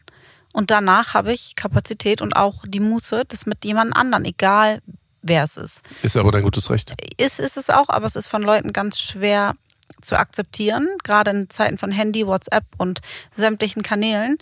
Und 0.54 0.72
danach 0.72 1.14
habe 1.14 1.32
ich 1.34 1.56
Kapazität 1.56 2.22
und 2.22 2.36
auch 2.36 2.64
die 2.68 2.80
Muße, 2.80 3.26
das 3.28 3.46
mit 3.46 3.64
jemand 3.64 3.96
anderen, 3.96 4.26
egal 4.26 4.82
wer 5.22 5.44
es 5.44 5.58
ist. 5.58 5.82
Ist 6.02 6.18
aber 6.18 6.32
dein 6.32 6.42
gutes 6.42 6.72
Recht. 6.72 6.96
Ist, 7.18 7.40
ist 7.40 7.58
es 7.58 7.70
auch, 7.70 7.90
aber 7.90 8.08
es 8.08 8.16
ist 8.16 8.28
von 8.28 8.42
Leuten 8.42 8.74
ganz 8.74 8.98
schwer 8.98 9.54
zu 10.02 10.18
akzeptieren, 10.18 10.88
gerade 11.04 11.32
in 11.32 11.50
Zeiten 11.50 11.78
von 11.78 11.92
Handy, 11.92 12.26
WhatsApp 12.28 12.66
und 12.78 13.02
sämtlichen 13.36 13.84
Kanälen. 13.84 14.38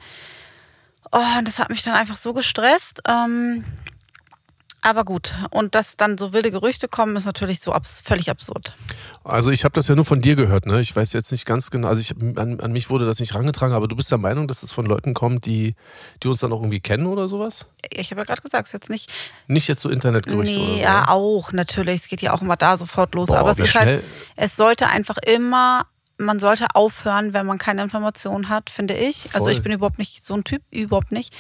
Oh, 1.12 1.42
das 1.44 1.60
hat 1.60 1.70
mich 1.70 1.84
dann 1.84 1.96
einfach 1.96 2.18
so 2.18 2.34
gestresst. 2.34 3.02
Ähm, 3.08 3.64
aber 4.86 5.04
gut, 5.04 5.34
und 5.50 5.74
dass 5.74 5.98
dann 5.98 6.18
so 6.18 6.32
wilde 6.32 6.52
Gerüchte 6.52 6.88
kommen, 6.88 7.16
ist 7.16 7.26
natürlich 7.26 7.60
so 7.60 7.74
abs 7.74 8.02
völlig 8.02 8.30
absurd. 8.30 8.76
Also 9.24 9.50
ich 9.50 9.64
habe 9.64 9.74
das 9.74 9.88
ja 9.88 9.96
nur 9.96 10.06
von 10.06 10.22
dir 10.22 10.36
gehört, 10.36 10.68
ne? 10.68 10.80
Ich 10.80 10.96
weiß 10.96 11.12
jetzt 11.14 11.32
nicht 11.32 11.46
ganz 11.46 11.72
genau, 11.72 11.88
also 11.88 12.02
ich, 12.02 12.16
an, 12.38 12.60
an, 12.60 12.72
mich 12.72 12.92
wurde 12.92 13.06
das 13.06 13.20
nicht 13.20 13.34
rangetragen, 13.34 13.74
aber 13.74 13.88
du 13.88 13.96
bist 13.96 14.12
der 14.12 14.20
Meinung, 14.20 14.48
dass 14.48 14.62
es 14.62 14.72
von 14.72 14.86
Leuten 14.86 15.16
kommt, 15.16 15.48
die, 15.48 15.74
die 16.22 16.28
uns 16.28 16.40
dann 16.42 16.54
auch 16.54 16.60
irgendwie 16.60 16.82
kennen 16.82 17.08
oder 17.08 17.28
sowas? 17.28 17.72
Ich 17.90 18.12
habe 18.12 18.22
ja 18.22 18.26
gerade 18.26 18.44
gesagt, 18.44 18.68
es 18.68 18.70
ist 18.70 18.74
jetzt 18.74 18.90
nicht. 18.92 19.12
Nicht 19.48 19.68
jetzt 19.68 19.82
so 19.82 19.90
Internetgerüchte 19.90 20.56
nee, 20.56 20.74
oder. 20.74 20.82
Ja, 20.82 21.08
auch, 21.08 21.52
natürlich. 21.52 22.04
Es 22.04 22.08
geht 22.08 22.22
ja 22.22 22.34
auch 22.34 22.44
immer 22.44 22.56
da 22.56 22.78
sofort 22.78 23.16
los. 23.16 23.30
Boah, 23.30 23.40
aber 23.40 23.52
es 23.52 23.60
ist 23.60 23.74
halt, 23.74 24.04
es 24.36 24.56
sollte 24.56 24.88
einfach 24.88 25.18
immer 25.18 25.88
man 26.18 26.40
sollte 26.40 26.68
aufhören, 26.74 27.34
wenn 27.34 27.46
man 27.46 27.58
keine 27.58 27.82
Informationen 27.82 28.50
hat, 28.50 28.70
finde 28.70 28.96
ich. 28.96 29.24
Voll. 29.24 29.32
Also 29.34 29.50
ich 29.50 29.62
bin 29.62 29.72
überhaupt 29.72 30.00
nicht 30.00 30.26
so 30.26 30.34
ein 30.34 30.44
Typ, 30.44 30.62
überhaupt 30.72 31.12
nicht 31.12 31.36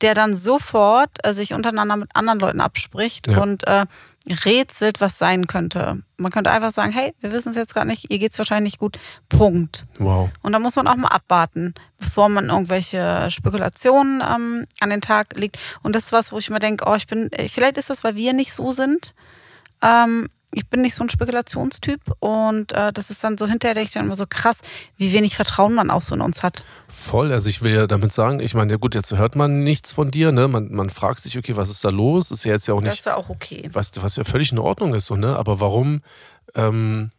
der 0.00 0.14
dann 0.14 0.34
sofort 0.34 1.18
äh, 1.24 1.34
sich 1.34 1.52
untereinander 1.52 1.96
mit 1.96 2.14
anderen 2.14 2.40
Leuten 2.40 2.60
abspricht 2.60 3.28
ja. 3.28 3.42
und 3.42 3.66
äh, 3.66 3.86
rätselt, 4.44 5.00
was 5.00 5.18
sein 5.18 5.46
könnte. 5.46 6.02
Man 6.16 6.30
könnte 6.30 6.50
einfach 6.50 6.72
sagen, 6.72 6.92
hey, 6.92 7.14
wir 7.20 7.32
wissen 7.32 7.50
es 7.50 7.56
jetzt 7.56 7.74
gerade 7.74 7.88
nicht, 7.88 8.10
ihr 8.10 8.18
geht 8.18 8.32
es 8.32 8.38
wahrscheinlich 8.38 8.78
gut. 8.78 8.98
Punkt. 9.28 9.86
Wow. 9.98 10.30
Und 10.42 10.52
da 10.52 10.58
muss 10.58 10.76
man 10.76 10.86
auch 10.86 10.96
mal 10.96 11.08
abwarten, 11.08 11.74
bevor 11.98 12.28
man 12.28 12.48
irgendwelche 12.48 13.30
Spekulationen 13.30 14.22
ähm, 14.22 14.66
an 14.80 14.90
den 14.90 15.00
Tag 15.00 15.36
legt. 15.36 15.58
Und 15.82 15.96
das 15.96 16.06
ist 16.06 16.12
was, 16.12 16.32
wo 16.32 16.38
ich 16.38 16.50
mir 16.50 16.60
denke, 16.60 16.84
oh, 16.86 16.94
ich 16.94 17.06
bin, 17.06 17.30
vielleicht 17.48 17.78
ist 17.78 17.90
das, 17.90 18.04
weil 18.04 18.14
wir 18.14 18.32
nicht 18.32 18.52
so 18.52 18.72
sind. 18.72 19.14
Ähm, 19.82 20.28
ich 20.52 20.66
bin 20.68 20.82
nicht 20.82 20.94
so 20.94 21.04
ein 21.04 21.08
Spekulationstyp 21.08 22.00
und 22.18 22.72
äh, 22.72 22.92
das 22.92 23.10
ist 23.10 23.22
dann 23.22 23.38
so 23.38 23.46
hinterher, 23.46 23.74
denke 23.74 23.88
ich 23.88 23.94
dann 23.94 24.06
immer 24.06 24.16
so 24.16 24.26
krass, 24.28 24.58
wie 24.96 25.12
wenig 25.12 25.36
Vertrauen 25.36 25.74
man 25.74 25.90
auch 25.90 26.02
so 26.02 26.14
in 26.14 26.20
uns 26.20 26.42
hat. 26.42 26.64
Voll, 26.88 27.32
also 27.32 27.48
ich 27.48 27.62
will 27.62 27.74
ja 27.74 27.86
damit 27.86 28.12
sagen, 28.12 28.40
ich 28.40 28.54
meine, 28.54 28.72
ja 28.72 28.76
gut, 28.78 28.94
jetzt 28.94 29.12
hört 29.16 29.36
man 29.36 29.62
nichts 29.62 29.92
von 29.92 30.10
dir, 30.10 30.32
ne? 30.32 30.48
Man, 30.48 30.72
man 30.72 30.90
fragt 30.90 31.22
sich, 31.22 31.38
okay, 31.38 31.56
was 31.56 31.70
ist 31.70 31.84
da 31.84 31.90
los? 31.90 32.30
Ist 32.30 32.44
ja 32.44 32.52
jetzt 32.52 32.66
ja 32.66 32.74
auch 32.74 32.80
nicht. 32.80 32.92
Das 32.92 32.98
ist 32.98 33.06
ja 33.06 33.16
auch 33.16 33.28
okay. 33.28 33.68
Was, 33.72 33.92
was 34.00 34.16
ja 34.16 34.24
völlig 34.24 34.52
in 34.52 34.58
Ordnung 34.58 34.94
ist, 34.94 35.06
so, 35.06 35.16
ne? 35.16 35.36
Aber 35.36 35.60
warum 35.60 36.02
ähm, 36.54 37.10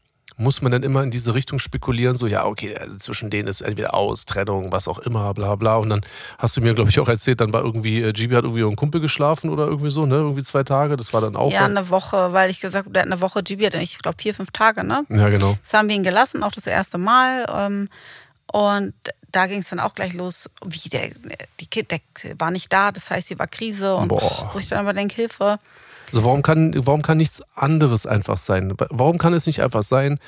muss 0.41 0.62
man 0.62 0.71
dann 0.71 0.84
immer 0.84 1.04
in 1.04 1.12
diese 1.12 1.34
Richtung 1.34 1.60
spekulieren, 1.60 2.17
so, 2.17 2.25
ja, 2.25 2.45
okay, 2.45 2.75
also 2.75 2.97
zwischen 2.97 3.30
denen 3.30 3.47
ist 3.47 3.62
entweder 3.62 3.93
aus, 3.93 4.25
Trennung, 4.25 4.71
was 4.71 4.88
auch 4.88 4.97
immer, 4.99 5.34
bla 5.34 5.56
bla. 5.56 5.75
Und 5.77 5.89
dann 5.89 6.01
hast 6.39 6.58
du 6.58 6.62
mir, 6.62 6.73
glaube 6.73 6.89
ich, 6.89 6.99
auch 6.99 7.08
erzählt, 7.08 7.39
dann 7.41 7.54
war 7.54 7.63
irgendwie, 7.63 8.01
äh, 8.01 8.12
Gibi 8.12 8.34
hat 8.34 8.43
irgendwie 8.43 8.63
ein 8.63 8.75
Kumpel 8.75 9.01
geschlafen 9.01 9.49
oder 9.49 9.67
irgendwie 9.67 9.91
so, 9.91 10.06
ne? 10.06 10.15
Irgendwie 10.15 10.43
zwei 10.43 10.63
Tage. 10.63 10.95
Das 10.95 11.13
war 11.13 11.21
dann 11.21 11.36
auch. 11.36 11.51
Ja, 11.51 11.65
eine 11.65 11.89
Woche, 11.89 12.34
weil 12.34 12.49
ich 12.49 12.60
gesagt 12.60 12.86
habe, 12.86 12.93
der 12.93 13.04
hat 13.04 13.12
eine 13.12 13.21
Woche, 13.21 13.43
Gibi 13.43 13.65
hat, 13.65 13.75
ich 13.75 13.99
glaube, 13.99 14.17
vier, 14.19 14.34
fünf 14.34 14.51
Tage, 14.51 14.84
ne? 14.84 15.06
Ja, 15.10 15.30
genau. 15.30 15.56
Das 15.62 15.73
haben 15.73 15.88
wir 15.88 15.95
ihn 15.95 16.04
gelassen, 16.04 16.43
auch 16.43 16.51
das 16.51 16.65
erste 16.65 16.97
Mal. 16.97 17.45
Ähm, 17.56 17.88
und 18.51 18.93
da 19.32 19.45
ging 19.45 19.60
es 19.60 19.69
dann 19.69 19.80
auch 19.80 19.93
gleich 19.93 20.13
los, 20.13 20.49
wie 20.65 20.89
der, 20.89 21.12
die 21.60 21.67
Kind, 21.67 21.91
der 21.91 21.99
war 22.38 22.51
nicht 22.51 22.73
da, 22.73 22.91
das 22.91 23.10
heißt, 23.10 23.27
sie 23.27 23.39
war 23.39 23.47
Krise 23.47 23.95
und 23.95 24.10
Boah. 24.10 24.49
wo 24.54 24.60
ich 24.60 24.67
dann 24.67 24.80
aber 24.80 24.93
denke, 24.93 25.15
Hilfe. 25.15 25.60
Also 26.12 26.26
warum 26.26 26.41
kann, 26.41 26.74
warum 26.76 27.02
kann 27.02 27.17
nichts 27.17 27.41
anderes 27.56 28.06
einfach 28.06 28.38
sein? 28.38 28.74
Warum 28.89 29.17
kann 29.17 29.34
es 29.34 29.45
nicht 29.45 29.62
einfach 29.62 29.84
sein, 29.84 30.19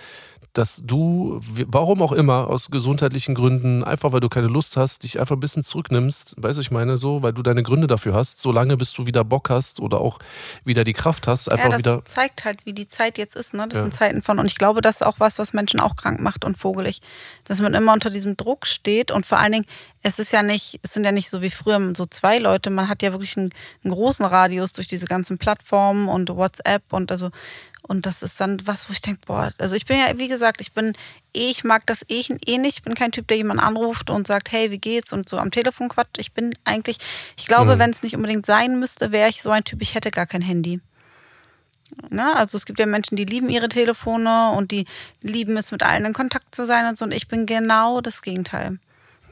dass 0.53 0.83
du, 0.85 1.41
warum 1.67 2.03
auch 2.03 2.11
immer, 2.11 2.47
aus 2.47 2.69
gesundheitlichen 2.69 3.33
Gründen, 3.33 3.83
einfach 3.83 4.11
weil 4.11 4.19
du 4.19 4.29
keine 4.29 4.47
Lust 4.47 4.77
hast, 4.77 5.03
dich 5.03 5.19
einfach 5.19 5.35
ein 5.35 5.39
bisschen 5.39 5.63
zurücknimmst, 5.63 6.35
weißt 6.37 6.57
du, 6.57 6.61
ich 6.61 6.69
meine 6.69 6.99
so, 6.99 7.23
weil 7.23 7.33
du 7.33 7.41
deine 7.41 7.63
Gründe 7.63 7.87
dafür 7.87 8.13
hast, 8.13 8.39
solange 8.39 8.77
bis 8.77 8.93
du 8.93 9.07
wieder 9.07 9.23
Bock 9.23 9.49
hast 9.49 9.79
oder 9.79 9.99
auch 9.99 10.19
wieder 10.63 10.83
die 10.83 10.93
Kraft 10.93 11.25
hast, 11.27 11.49
einfach 11.49 11.65
ja, 11.65 11.71
das 11.71 11.79
wieder. 11.79 12.05
zeigt 12.05 12.45
halt, 12.45 12.65
wie 12.67 12.73
die 12.73 12.87
Zeit 12.87 13.17
jetzt 13.17 13.35
ist, 13.35 13.55
ne? 13.55 13.67
Das 13.67 13.77
ja. 13.77 13.81
sind 13.81 13.95
Zeiten 13.95 14.21
von, 14.21 14.37
und 14.37 14.45
ich 14.45 14.55
glaube, 14.55 14.81
das 14.81 14.97
ist 14.97 15.07
auch 15.07 15.19
was, 15.19 15.39
was 15.39 15.53
Menschen 15.53 15.79
auch 15.79 15.95
krank 15.95 16.19
macht 16.19 16.45
und 16.45 16.55
vogelig, 16.55 17.01
dass 17.45 17.59
man 17.59 17.73
immer 17.73 17.91
unter 17.91 18.11
diesem 18.11 18.37
Druck 18.37 18.67
steht 18.67 19.09
und 19.09 19.25
vor 19.25 19.39
allen 19.39 19.53
Dingen, 19.53 19.65
es 20.03 20.19
ist 20.19 20.31
ja 20.31 20.43
nicht, 20.43 20.79
es 20.83 20.93
sind 20.93 21.03
ja 21.03 21.11
nicht 21.11 21.31
so 21.31 21.41
wie 21.41 21.49
früher 21.49 21.93
so 21.95 22.05
zwei 22.05 22.37
Leute, 22.37 22.69
man 22.69 22.89
hat 22.89 23.01
ja 23.01 23.11
wirklich 23.11 23.37
einen, 23.37 23.51
einen 23.83 23.93
großen 23.93 24.25
Radius 24.25 24.73
durch 24.73 24.87
diese 24.87 25.07
ganzen 25.07 25.39
Plattformen 25.39 26.09
und 26.09 26.29
WhatsApp 26.29 26.83
und 26.91 27.11
also 27.11 27.31
und 27.85 28.05
das 28.05 28.23
ist 28.23 28.39
dann 28.39 28.65
was, 28.65 28.87
wo 28.87 28.93
ich 28.93 29.01
denke, 29.01 29.21
boah, 29.25 29.51
also 29.57 29.75
ich 29.75 29.85
bin 29.85 29.97
ja, 29.97 30.17
wie 30.17 30.29
gesagt, 30.29 30.61
ich 30.61 30.71
bin, 30.71 30.93
ich 31.33 31.65
mag 31.65 31.85
das 31.85 32.01
eh, 32.07 32.23
eh 32.45 32.57
nicht. 32.57 32.77
Ich 32.77 32.83
bin 32.83 32.95
kein 32.95 33.11
Typ, 33.11 33.27
der 33.27 33.35
jemanden 33.35 33.61
anruft 33.61 34.09
und 34.09 34.25
sagt, 34.25 34.51
hey, 34.51 34.71
wie 34.71 34.77
geht's? 34.77 35.11
Und 35.11 35.27
so 35.27 35.37
am 35.37 35.51
Telefon 35.51 35.89
quatscht. 35.89 36.17
Ich 36.17 36.31
bin 36.31 36.55
eigentlich, 36.63 36.97
ich 37.37 37.45
glaube, 37.45 37.75
mhm. 37.75 37.79
wenn 37.79 37.89
es 37.91 38.01
nicht 38.01 38.15
unbedingt 38.15 38.45
sein 38.45 38.79
müsste, 38.79 39.11
wäre 39.11 39.29
ich 39.29 39.41
so 39.41 39.51
ein 39.51 39.65
Typ, 39.65 39.81
ich 39.81 39.95
hätte 39.95 40.11
gar 40.11 40.25
kein 40.25 40.41
Handy. 40.41 40.79
Na, 42.09 42.35
also 42.35 42.57
es 42.57 42.65
gibt 42.65 42.79
ja 42.79 42.85
Menschen, 42.85 43.17
die 43.17 43.25
lieben 43.25 43.49
ihre 43.49 43.69
Telefone 43.69 44.51
und 44.51 44.71
die 44.71 44.85
lieben 45.21 45.57
es, 45.57 45.71
mit 45.71 45.83
allen 45.83 46.05
in 46.05 46.13
Kontakt 46.13 46.55
zu 46.55 46.65
sein 46.65 46.87
und 46.87 46.97
so. 46.97 47.03
Und 47.05 47.13
ich 47.13 47.27
bin 47.27 47.45
genau 47.45 47.99
das 47.99 48.21
Gegenteil. 48.21 48.79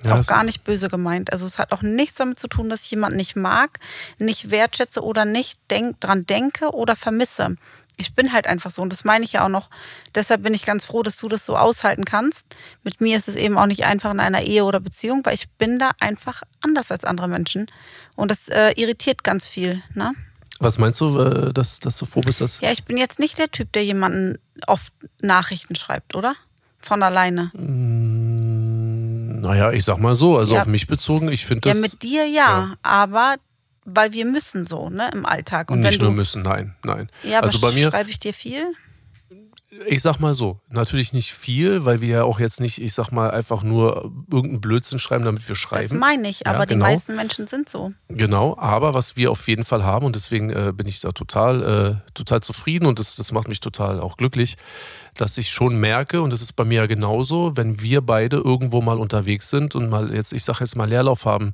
Ja, 0.03 0.19
auch 0.19 0.25
gar 0.25 0.43
nicht 0.43 0.63
böse 0.63 0.89
gemeint. 0.89 1.31
Also 1.31 1.45
es 1.45 1.57
hat 1.57 1.71
auch 1.71 1.83
nichts 1.83 2.15
damit 2.15 2.39
zu 2.39 2.47
tun, 2.47 2.69
dass 2.69 2.81
ich 2.81 2.91
jemanden 2.91 3.17
nicht 3.17 3.35
mag, 3.35 3.79
nicht 4.17 4.51
wertschätze 4.51 5.03
oder 5.03 5.25
nicht 5.25 5.59
denk, 5.69 5.99
dran 6.01 6.25
denke 6.25 6.71
oder 6.71 6.95
vermisse 6.95 7.55
ich 8.01 8.13
bin 8.13 8.33
halt 8.33 8.47
einfach 8.47 8.71
so 8.71 8.81
und 8.81 8.91
das 8.91 9.03
meine 9.03 9.23
ich 9.23 9.33
ja 9.33 9.45
auch 9.45 9.49
noch. 9.49 9.69
Deshalb 10.13 10.43
bin 10.43 10.53
ich 10.53 10.65
ganz 10.65 10.85
froh, 10.85 11.03
dass 11.03 11.17
du 11.17 11.29
das 11.29 11.45
so 11.45 11.55
aushalten 11.55 12.05
kannst. 12.05 12.45
Mit 12.83 12.99
mir 12.99 13.17
ist 13.17 13.27
es 13.27 13.35
eben 13.35 13.57
auch 13.57 13.67
nicht 13.67 13.85
einfach 13.85 14.11
in 14.11 14.19
einer 14.19 14.41
Ehe 14.41 14.65
oder 14.65 14.79
Beziehung, 14.79 15.21
weil 15.25 15.35
ich 15.35 15.49
bin 15.51 15.79
da 15.79 15.91
einfach 15.99 16.43
anders 16.61 16.91
als 16.91 17.05
andere 17.05 17.27
Menschen 17.27 17.67
und 18.15 18.31
das 18.31 18.49
äh, 18.49 18.71
irritiert 18.75 19.23
ganz 19.23 19.47
viel. 19.47 19.81
Ne? 19.93 20.13
Was 20.59 20.77
meinst 20.77 21.01
du, 21.01 21.17
äh, 21.17 21.53
dass, 21.53 21.79
dass 21.79 21.97
du 21.97 22.05
froh 22.05 22.21
bist? 22.21 22.41
Dass 22.41 22.59
ja, 22.61 22.71
ich 22.71 22.85
bin 22.85 22.97
jetzt 22.97 23.19
nicht 23.19 23.37
der 23.37 23.49
Typ, 23.49 23.71
der 23.71 23.83
jemanden 23.83 24.37
oft 24.67 24.93
Nachrichten 25.21 25.75
schreibt, 25.75 26.15
oder? 26.15 26.35
Von 26.79 27.01
alleine. 27.01 27.51
Mm, 27.53 29.39
naja, 29.41 29.71
ich 29.71 29.83
sag 29.83 29.97
mal 29.97 30.15
so, 30.15 30.37
also 30.37 30.53
ja. 30.55 30.61
auf 30.61 30.67
mich 30.67 30.87
bezogen, 30.87 31.31
ich 31.31 31.45
finde 31.45 31.69
das. 31.69 31.77
Ja, 31.77 31.81
mit 31.81 32.03
dir 32.03 32.25
ja, 32.25 32.29
ja, 32.29 32.75
aber 32.83 33.35
weil 33.93 34.13
wir 34.13 34.25
müssen 34.25 34.65
so, 34.65 34.89
ne, 34.89 35.09
im 35.13 35.25
Alltag. 35.25 35.71
Und 35.71 35.79
Nicht 35.79 36.01
nur 36.01 36.11
müssen, 36.11 36.41
nein, 36.41 36.75
nein. 36.83 37.09
Ja, 37.23 37.39
aber 37.39 37.47
also 37.47 37.59
bei 37.59 37.71
mir 37.71 37.89
schreibe 37.89 38.09
ich 38.09 38.19
dir 38.19 38.33
viel? 38.33 38.73
Ich 39.87 40.01
sag 40.01 40.19
mal 40.19 40.33
so, 40.33 40.59
natürlich 40.69 41.13
nicht 41.13 41.31
viel, 41.31 41.85
weil 41.85 42.01
wir 42.01 42.09
ja 42.09 42.23
auch 42.23 42.41
jetzt 42.41 42.59
nicht, 42.59 42.81
ich 42.81 42.93
sag 42.93 43.11
mal, 43.11 43.31
einfach 43.31 43.63
nur 43.63 44.11
irgendeinen 44.29 44.59
Blödsinn 44.59 44.99
schreiben, 44.99 45.23
damit 45.23 45.47
wir 45.47 45.55
schreiben. 45.55 45.87
Das 45.87 45.97
meine 45.97 46.27
ich, 46.27 46.45
aber 46.45 46.59
ja, 46.59 46.65
genau. 46.65 46.85
die 46.87 46.91
meisten 46.91 47.15
Menschen 47.15 47.47
sind 47.47 47.69
so. 47.69 47.93
Genau, 48.09 48.57
aber 48.57 48.93
was 48.93 49.15
wir 49.15 49.31
auf 49.31 49.47
jeden 49.47 49.63
Fall 49.63 49.85
haben, 49.85 50.05
und 50.05 50.17
deswegen 50.17 50.49
äh, 50.49 50.73
bin 50.75 50.87
ich 50.87 50.99
da 50.99 51.13
total, 51.13 52.01
äh, 52.03 52.11
total 52.13 52.41
zufrieden 52.41 52.85
und 52.85 52.99
das, 52.99 53.15
das 53.15 53.31
macht 53.31 53.47
mich 53.47 53.61
total 53.61 54.01
auch 54.01 54.17
glücklich, 54.17 54.57
dass 55.17 55.37
ich 55.37 55.49
schon 55.49 55.79
merke, 55.79 56.21
und 56.21 56.31
das 56.31 56.41
ist 56.41 56.53
bei 56.53 56.65
mir 56.65 56.81
ja 56.81 56.85
genauso, 56.87 57.55
wenn 57.55 57.81
wir 57.81 58.01
beide 58.01 58.37
irgendwo 58.37 58.81
mal 58.81 58.97
unterwegs 58.97 59.49
sind 59.49 59.75
und 59.75 59.89
mal 59.89 60.13
jetzt, 60.13 60.33
ich 60.33 60.43
sag 60.43 60.59
jetzt 60.59 60.75
mal 60.75 60.89
Leerlauf 60.89 61.25
haben, 61.25 61.53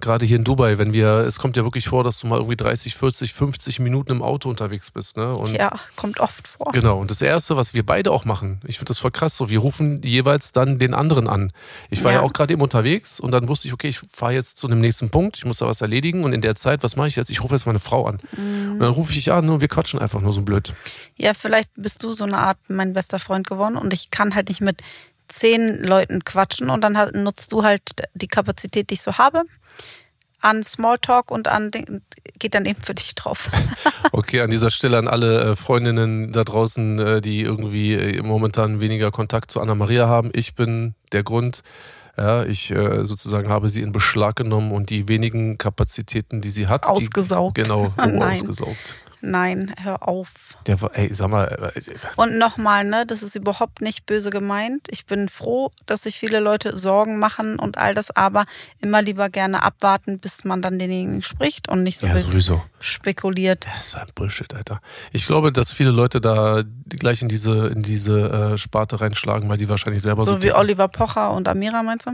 gerade 0.00 0.24
hier 0.24 0.36
in 0.36 0.44
Dubai, 0.44 0.78
wenn 0.78 0.92
wir, 0.92 1.06
es 1.26 1.38
kommt 1.38 1.56
ja 1.56 1.64
wirklich 1.64 1.88
vor, 1.88 2.04
dass 2.04 2.18
du 2.20 2.26
mal 2.26 2.36
irgendwie 2.36 2.56
30, 2.56 2.96
40, 2.96 3.32
50 3.34 3.80
Minuten 3.80 4.12
im 4.12 4.22
Auto 4.22 4.48
unterwegs 4.48 4.90
bist. 4.90 5.16
Ne? 5.16 5.34
Und 5.34 5.54
ja, 5.54 5.78
kommt 5.96 6.20
oft 6.20 6.48
vor. 6.48 6.72
Genau, 6.72 6.98
und 6.98 7.10
das 7.10 7.22
Erste, 7.22 7.56
was 7.56 7.74
wir 7.74 7.84
beide 7.84 8.10
auch 8.10 8.24
machen, 8.24 8.60
ich 8.66 8.78
finde 8.78 8.90
das 8.90 8.98
voll 8.98 9.10
krass, 9.10 9.36
so 9.36 9.50
wir 9.50 9.58
rufen 9.58 10.02
jeweils 10.02 10.52
dann 10.52 10.78
den 10.78 10.94
anderen 10.94 11.28
an. 11.28 11.50
Ich 11.90 12.04
war 12.04 12.12
ja, 12.12 12.18
ja 12.18 12.24
auch 12.24 12.32
gerade 12.32 12.52
eben 12.52 12.62
unterwegs 12.62 13.20
und 13.20 13.32
dann 13.32 13.48
wusste 13.48 13.68
ich, 13.68 13.74
okay, 13.74 13.88
ich 13.88 14.00
fahre 14.12 14.32
jetzt 14.32 14.58
zu 14.58 14.68
dem 14.68 14.80
nächsten 14.80 15.10
Punkt, 15.10 15.38
ich 15.38 15.44
muss 15.44 15.58
da 15.58 15.66
was 15.66 15.80
erledigen 15.80 16.24
und 16.24 16.32
in 16.32 16.40
der 16.40 16.54
Zeit, 16.54 16.82
was 16.82 16.96
mache 16.96 17.08
ich 17.08 17.16
jetzt? 17.16 17.30
Ich 17.30 17.42
rufe 17.42 17.54
jetzt 17.54 17.66
meine 17.66 17.80
Frau 17.80 18.06
an. 18.06 18.18
Mhm. 18.36 18.72
Und 18.72 18.80
dann 18.80 18.92
rufe 18.92 19.10
ich 19.10 19.18
dich 19.18 19.32
an 19.32 19.48
und 19.48 19.60
wir 19.60 19.68
quatschen 19.68 20.00
einfach 20.00 20.20
nur 20.20 20.32
so 20.32 20.42
blöd. 20.42 20.72
Ja, 21.16 21.34
vielleicht 21.34 21.70
bist 21.76 22.02
du 22.02 22.12
so 22.12 22.24
eine 22.24 22.38
Art 22.38 22.58
mein 22.80 22.94
bester 22.94 23.18
Freund 23.18 23.46
geworden 23.46 23.76
und 23.76 23.92
ich 23.92 24.10
kann 24.10 24.34
halt 24.34 24.48
nicht 24.48 24.62
mit 24.62 24.82
zehn 25.28 25.82
Leuten 25.82 26.24
quatschen 26.24 26.70
und 26.70 26.80
dann 26.80 26.94
nutzt 27.22 27.52
du 27.52 27.62
halt 27.62 27.82
die 28.14 28.26
Kapazität, 28.26 28.88
die 28.88 28.94
ich 28.94 29.02
so 29.02 29.18
habe 29.18 29.44
an 30.40 30.64
Smalltalk 30.64 31.30
und 31.30 31.48
an 31.48 31.70
geht 32.38 32.54
dann 32.54 32.64
eben 32.64 32.82
für 32.82 32.94
dich 32.94 33.14
drauf. 33.14 33.50
okay, 34.12 34.40
an 34.40 34.50
dieser 34.50 34.70
Stelle 34.70 34.96
an 34.96 35.06
alle 35.06 35.52
äh, 35.52 35.56
Freundinnen 35.56 36.32
da 36.32 36.44
draußen, 36.44 36.98
äh, 36.98 37.20
die 37.20 37.42
irgendwie 37.42 37.92
äh, 37.92 38.22
momentan 38.22 38.80
weniger 38.80 39.10
Kontakt 39.10 39.50
zu 39.50 39.60
Anna-Maria 39.60 40.08
haben. 40.08 40.30
Ich 40.32 40.54
bin 40.54 40.94
der 41.12 41.22
Grund. 41.22 41.60
Ja, 42.16 42.44
ich 42.44 42.74
sozusagen 43.02 43.48
habe 43.48 43.70
sie 43.70 43.80
in 43.80 43.92
Beschlag 43.92 44.36
genommen 44.36 44.72
und 44.72 44.90
die 44.90 45.08
wenigen 45.08 45.56
Kapazitäten, 45.56 46.42
die 46.42 46.50
sie 46.50 46.66
hat, 46.66 46.84
ausgesaugt. 46.84 47.56
Die, 47.56 47.62
genau, 47.62 47.94
ausgesaugt. 47.96 48.96
Nein, 49.22 49.74
hör 49.82 50.08
auf. 50.08 50.56
Der 50.66 50.78
ey, 50.94 51.12
sag 51.12 51.28
mal. 51.30 51.72
Äh, 51.74 51.80
Und 52.16 52.38
nochmal, 52.38 52.84
ne, 52.84 53.04
das 53.06 53.22
ist 53.22 53.36
überhaupt 53.36 53.82
nicht 53.82 54.06
böse 54.06 54.30
gemeint. 54.30 54.88
Ich 54.90 55.04
bin 55.04 55.28
froh, 55.28 55.70
dass 55.86 56.02
sich 56.04 56.18
viele 56.18 56.40
Leute 56.40 56.76
Sorgen 56.76 57.18
machen 57.18 57.58
und 57.58 57.76
all 57.76 57.94
das, 57.94 58.10
aber 58.16 58.46
immer 58.78 59.02
lieber 59.02 59.28
gerne 59.28 59.62
abwarten, 59.62 60.18
bis 60.18 60.44
man 60.44 60.62
dann 60.62 60.78
denjenigen 60.78 61.22
spricht 61.22 61.68
und 61.68 61.82
nicht 61.82 61.98
so 61.98 62.06
ja, 62.06 62.16
sowieso. 62.16 62.62
spekuliert. 62.78 63.66
Das 63.74 63.88
ist 63.88 63.96
ein 63.96 64.06
Bullshit, 64.14 64.54
Alter. 64.54 64.80
Ich 65.12 65.26
glaube, 65.26 65.52
dass 65.52 65.70
viele 65.72 65.90
Leute 65.90 66.20
da 66.20 66.62
gleich 66.88 67.20
in 67.20 67.28
diese, 67.28 67.68
in 67.68 67.82
diese 67.82 68.52
äh, 68.54 68.58
Sparte 68.58 69.00
reinschlagen, 69.00 69.48
weil 69.50 69.58
die 69.58 69.68
wahrscheinlich 69.68 70.02
selber 70.02 70.24
so. 70.24 70.32
So 70.32 70.36
wie 70.38 70.46
tippen. 70.48 70.56
Oliver 70.60 70.88
Pocher 70.88 71.32
und 71.32 71.46
Amira, 71.46 71.82
meinst 71.82 72.06
du? 72.06 72.12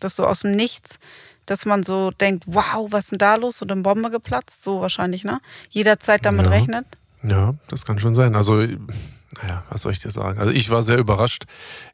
Das 0.00 0.16
so 0.16 0.24
aus 0.24 0.40
dem 0.40 0.52
Nichts 0.52 0.98
dass 1.46 1.66
man 1.66 1.82
so 1.82 2.10
denkt, 2.10 2.44
wow, 2.46 2.90
was 2.90 3.04
ist 3.04 3.12
denn 3.12 3.18
da 3.18 3.36
los? 3.36 3.62
Oder 3.62 3.72
eine 3.72 3.82
Bombe 3.82 4.10
geplatzt? 4.10 4.64
So 4.64 4.80
wahrscheinlich, 4.80 5.24
ne? 5.24 5.40
Jederzeit 5.70 6.24
damit 6.24 6.46
ja. 6.46 6.52
rechnet. 6.52 6.86
Ja, 7.22 7.54
das 7.68 7.86
kann 7.86 7.98
schon 7.98 8.14
sein. 8.14 8.34
Also, 8.34 8.66
naja, 9.42 9.64
was 9.70 9.82
soll 9.82 9.92
ich 9.92 10.00
dir 10.00 10.10
sagen? 10.10 10.38
Also 10.38 10.52
ich 10.52 10.70
war 10.70 10.82
sehr 10.82 10.98
überrascht. 10.98 11.44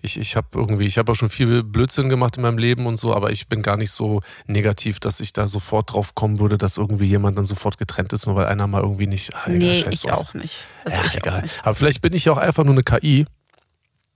Ich, 0.02 0.18
ich 0.18 0.36
habe 0.36 0.48
irgendwie, 0.54 0.86
ich 0.86 0.98
habe 0.98 1.12
auch 1.12 1.14
schon 1.14 1.28
viel 1.28 1.62
Blödsinn 1.62 2.08
gemacht 2.08 2.36
in 2.36 2.42
meinem 2.42 2.58
Leben 2.58 2.86
und 2.86 2.98
so, 2.98 3.14
aber 3.14 3.30
ich 3.30 3.48
bin 3.48 3.62
gar 3.62 3.76
nicht 3.76 3.92
so 3.92 4.22
negativ, 4.46 5.00
dass 5.00 5.20
ich 5.20 5.32
da 5.32 5.46
sofort 5.46 5.92
drauf 5.92 6.14
kommen 6.14 6.38
würde, 6.38 6.58
dass 6.58 6.76
irgendwie 6.76 7.06
jemand 7.06 7.38
dann 7.38 7.44
sofort 7.44 7.78
getrennt 7.78 8.12
ist, 8.12 8.26
nur 8.26 8.36
weil 8.36 8.46
einer 8.46 8.66
mal 8.66 8.82
irgendwie 8.82 9.06
nicht. 9.06 9.34
Ah, 9.34 9.48
nee, 9.48 9.84
ich 9.90 10.10
auf. 10.10 10.18
auch 10.18 10.34
nicht. 10.34 10.54
Also 10.84 10.96
ja, 10.96 11.04
ich 11.04 11.16
egal. 11.16 11.42
Nicht. 11.42 11.54
Aber 11.62 11.74
vielleicht 11.74 12.02
bin 12.02 12.12
ich 12.12 12.24
ja 12.24 12.32
auch 12.32 12.38
einfach 12.38 12.64
nur 12.64 12.74
eine 12.74 12.82
KI 12.82 13.26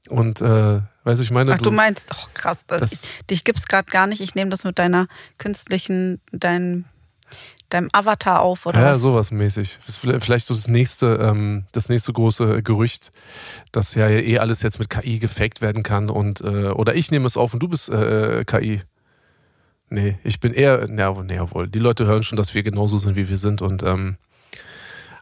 und 0.09 0.41
äh, 0.41 0.81
Weißt 1.05 1.21
du, 1.21 1.25
ich 1.25 1.31
meine. 1.31 1.53
Ach, 1.53 1.59
du, 1.59 1.65
du 1.65 1.71
meinst, 1.71 2.09
ach 2.11 2.33
krass, 2.33 2.65
das, 2.67 2.93
ich, 2.93 3.27
dich 3.31 3.45
gibt's 3.45 3.69
gerade 3.69 3.91
gar 3.91 4.07
nicht. 4.07 4.23
Ich 4.23 4.35
nehme 4.35 4.51
das 4.51 4.65
mit 4.65 4.79
deiner 4.79 5.07
künstlichen, 5.37 6.19
dein, 6.33 6.87
deinem 7.69 7.91
Avatar 7.93 8.41
auf, 8.41 8.65
oder? 8.65 8.81
Ja, 8.81 8.95
was? 8.95 9.03
sowas 9.03 9.31
mäßig. 9.31 9.79
Vielleicht 10.21 10.47
so 10.47 10.55
das 10.55 10.67
nächste, 10.67 11.17
ähm, 11.17 11.65
das 11.73 11.91
nächste 11.91 12.15
große 12.15 12.63
Gerücht, 12.63 13.13
dass 13.71 13.95
ja 13.95 14.09
eh 14.09 14.39
alles 14.39 14.63
jetzt 14.63 14.79
mit 14.79 14.89
KI 14.89 15.19
gefaked 15.19 15.61
werden 15.61 15.83
kann 15.83 16.09
und 16.09 16.41
äh, 16.41 16.69
oder 16.71 16.95
ich 16.95 17.11
nehme 17.11 17.27
es 17.27 17.37
auf 17.37 17.53
und 17.53 17.61
du 17.63 17.69
bist 17.69 17.91
äh, 17.91 18.45
KI. 18.47 18.81
Nee, 19.91 20.19
ich 20.25 20.41
bin 20.41 20.55
eher, 20.55 20.89
ja, 20.89 21.23
nee, 21.23 21.35
jawohl. 21.35 21.69
Die 21.69 21.79
Leute 21.79 22.07
hören 22.07 22.23
schon, 22.23 22.37
dass 22.37 22.55
wir 22.55 22.63
genauso 22.63 22.97
sind, 22.97 23.15
wie 23.15 23.29
wir 23.29 23.37
sind 23.37 23.61
und 23.61 23.83
ähm, 23.83 24.17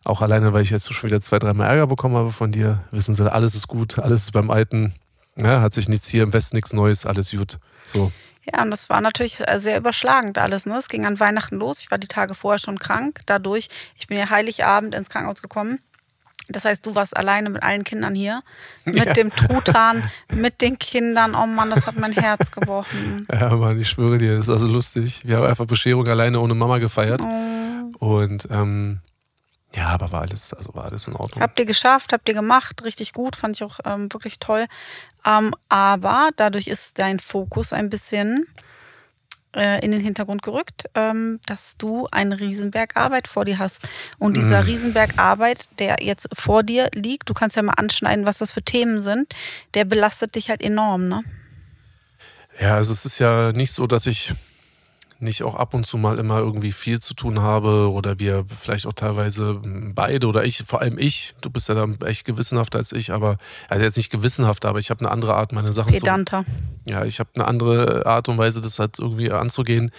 auch 0.04 0.22
alleine, 0.22 0.52
weil 0.52 0.62
ich 0.62 0.70
jetzt 0.70 0.92
schon 0.92 1.08
wieder 1.08 1.20
zwei, 1.20 1.38
dreimal 1.38 1.68
Ärger 1.68 1.86
bekommen 1.86 2.16
habe 2.16 2.32
von 2.32 2.52
dir, 2.52 2.82
wissen 2.90 3.14
sie, 3.14 3.30
alles 3.30 3.54
ist 3.54 3.68
gut, 3.68 3.98
alles 3.98 4.24
ist 4.24 4.32
beim 4.32 4.50
Alten. 4.50 4.94
Ja, 5.36 5.60
hat 5.60 5.74
sich 5.74 5.88
nichts 5.88 6.08
hier 6.08 6.22
im 6.24 6.32
Westen 6.32 6.56
nichts 6.56 6.72
Neues, 6.72 7.06
alles 7.06 7.30
gut. 7.30 7.58
So. 7.84 8.12
Ja, 8.44 8.62
und 8.62 8.70
das 8.70 8.90
war 8.90 9.00
natürlich 9.00 9.38
äh, 9.40 9.60
sehr 9.60 9.78
überschlagend 9.78 10.36
alles. 10.38 10.66
Ne? 10.66 10.76
Es 10.76 10.88
ging 10.88 11.06
an 11.06 11.20
Weihnachten 11.20 11.56
los. 11.56 11.80
Ich 11.80 11.90
war 11.90 11.98
die 11.98 12.08
Tage 12.08 12.34
vorher 12.34 12.58
schon 12.58 12.78
krank. 12.78 13.20
Dadurch, 13.26 13.68
ich 13.96 14.08
bin 14.08 14.18
ja 14.18 14.30
Heiligabend 14.30 14.94
ins 14.94 15.08
Krankenhaus 15.08 15.42
gekommen. 15.42 15.78
Das 16.48 16.64
heißt, 16.64 16.84
du 16.84 16.94
warst 16.96 17.16
alleine 17.16 17.50
mit 17.50 17.62
allen 17.62 17.84
Kindern 17.84 18.16
hier, 18.16 18.42
mit 18.84 18.96
ja. 18.96 19.12
dem 19.12 19.30
Truthahn, 19.30 20.02
mit 20.34 20.60
den 20.60 20.76
Kindern. 20.78 21.36
Oh 21.36 21.46
Mann, 21.46 21.70
das 21.70 21.86
hat 21.86 21.96
mein 21.96 22.12
Herz 22.12 22.50
gebrochen. 22.50 23.28
Ja, 23.32 23.54
Mann, 23.54 23.80
ich 23.80 23.88
schwöre 23.88 24.18
dir, 24.18 24.38
das 24.38 24.48
war 24.48 24.58
so 24.58 24.66
lustig. 24.66 25.22
Wir 25.24 25.36
haben 25.36 25.46
einfach 25.46 25.66
Bescherung 25.66 26.06
alleine 26.08 26.40
ohne 26.40 26.54
Mama 26.54 26.78
gefeiert. 26.78 27.20
Oh. 27.22 28.06
Und 28.06 28.48
ähm, 28.50 28.98
ja, 29.74 29.88
aber 29.88 30.12
war 30.12 30.22
alles, 30.22 30.52
also 30.52 30.74
war 30.74 30.84
alles 30.84 31.08
in 31.08 31.14
Ordnung. 31.14 31.40
Habt 31.40 31.58
ihr 31.58 31.64
geschafft, 31.64 32.12
habt 32.12 32.28
ihr 32.28 32.34
gemacht, 32.34 32.84
richtig 32.84 33.12
gut, 33.12 33.36
fand 33.36 33.56
ich 33.56 33.62
auch 33.62 33.80
ähm, 33.84 34.12
wirklich 34.12 34.38
toll. 34.38 34.66
Ähm, 35.24 35.54
aber 35.68 36.30
dadurch 36.36 36.66
ist 36.66 36.98
dein 36.98 37.20
Fokus 37.20 37.72
ein 37.72 37.88
bisschen 37.88 38.46
äh, 39.56 39.82
in 39.84 39.92
den 39.92 40.00
Hintergrund 40.00 40.42
gerückt, 40.42 40.84
ähm, 40.94 41.40
dass 41.46 41.76
du 41.78 42.06
einen 42.10 42.32
Riesenberg 42.32 42.96
Arbeit 42.96 43.28
vor 43.28 43.44
dir 43.44 43.58
hast. 43.58 43.88
Und 44.18 44.36
dieser 44.36 44.62
mm. 44.62 44.66
Riesenberg 44.66 45.18
Arbeit, 45.18 45.68
der 45.78 45.96
jetzt 46.00 46.28
vor 46.32 46.62
dir 46.62 46.90
liegt, 46.94 47.28
du 47.28 47.34
kannst 47.34 47.56
ja 47.56 47.62
mal 47.62 47.74
anschneiden, 47.76 48.26
was 48.26 48.38
das 48.38 48.52
für 48.52 48.62
Themen 48.62 48.98
sind, 48.98 49.34
der 49.74 49.84
belastet 49.84 50.34
dich 50.34 50.50
halt 50.50 50.62
enorm, 50.62 51.08
ne? 51.08 51.22
Ja, 52.60 52.76
also 52.76 52.92
es 52.92 53.06
ist 53.06 53.18
ja 53.18 53.52
nicht 53.52 53.72
so, 53.72 53.86
dass 53.86 54.06
ich 54.06 54.34
nicht 55.22 55.42
auch 55.42 55.54
ab 55.54 55.74
und 55.74 55.86
zu 55.86 55.96
mal 55.96 56.18
immer 56.18 56.38
irgendwie 56.38 56.72
viel 56.72 57.00
zu 57.00 57.14
tun 57.14 57.40
habe 57.40 57.90
oder 57.90 58.18
wir 58.18 58.44
vielleicht 58.60 58.86
auch 58.86 58.92
teilweise 58.92 59.60
beide 59.64 60.26
oder 60.26 60.44
ich, 60.44 60.64
vor 60.66 60.80
allem 60.80 60.98
ich, 60.98 61.34
du 61.40 61.50
bist 61.50 61.68
ja 61.68 61.74
dann 61.74 62.00
echt 62.02 62.24
gewissenhafter 62.24 62.78
als 62.78 62.92
ich, 62.92 63.12
aber, 63.12 63.36
also 63.68 63.84
jetzt 63.84 63.96
nicht 63.96 64.10
gewissenhafter, 64.10 64.68
aber 64.68 64.78
ich 64.78 64.90
habe 64.90 65.00
eine 65.00 65.10
andere 65.10 65.34
Art, 65.34 65.52
meine 65.52 65.72
Sachen 65.72 65.92
Pedanter. 65.92 66.44
zu. 66.44 66.90
Ja, 66.90 67.04
ich 67.04 67.20
habe 67.20 67.30
eine 67.34 67.46
andere 67.46 68.06
Art 68.06 68.28
und 68.28 68.38
Weise, 68.38 68.60
das 68.60 68.78
halt 68.78 68.98
irgendwie 68.98 69.30
anzugehen. 69.30 69.90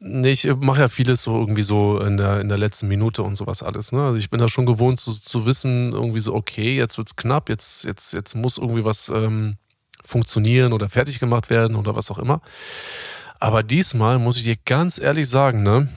Nee, 0.00 0.30
ich 0.30 0.48
mache 0.60 0.82
ja 0.82 0.88
vieles 0.88 1.22
so 1.24 1.36
irgendwie 1.36 1.64
so 1.64 1.98
in 2.00 2.16
der, 2.16 2.40
in 2.40 2.48
der 2.48 2.58
letzten 2.58 2.86
Minute 2.86 3.24
und 3.24 3.36
sowas 3.36 3.64
alles. 3.64 3.90
Ne? 3.90 4.00
Also 4.00 4.16
ich 4.16 4.30
bin 4.30 4.38
da 4.38 4.48
schon 4.48 4.64
gewohnt 4.64 5.00
zu, 5.00 5.12
zu 5.12 5.44
wissen, 5.44 5.92
irgendwie 5.92 6.20
so, 6.20 6.34
okay, 6.34 6.76
jetzt 6.76 6.98
wird's 6.98 7.16
knapp, 7.16 7.48
jetzt, 7.48 7.84
jetzt, 7.84 8.12
jetzt 8.12 8.36
muss 8.36 8.58
irgendwie 8.58 8.84
was 8.84 9.08
ähm, 9.08 9.56
funktionieren 10.04 10.72
oder 10.72 10.88
fertig 10.88 11.18
gemacht 11.18 11.50
werden 11.50 11.76
oder 11.76 11.96
was 11.96 12.10
auch 12.12 12.18
immer. 12.18 12.40
Aber 13.38 13.62
diesmal 13.62 14.18
muss 14.18 14.36
ich 14.36 14.44
dir 14.44 14.56
ganz 14.64 14.98
ehrlich 14.98 15.28
sagen, 15.28 15.62
ne? 15.62 15.88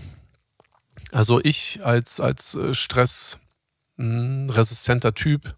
Also 1.11 1.39
ich 1.43 1.79
als, 1.83 2.19
als 2.19 2.55
äh, 2.55 2.73
stressresistenter 2.73 5.09
hm, 5.09 5.15
Typ, 5.15 5.55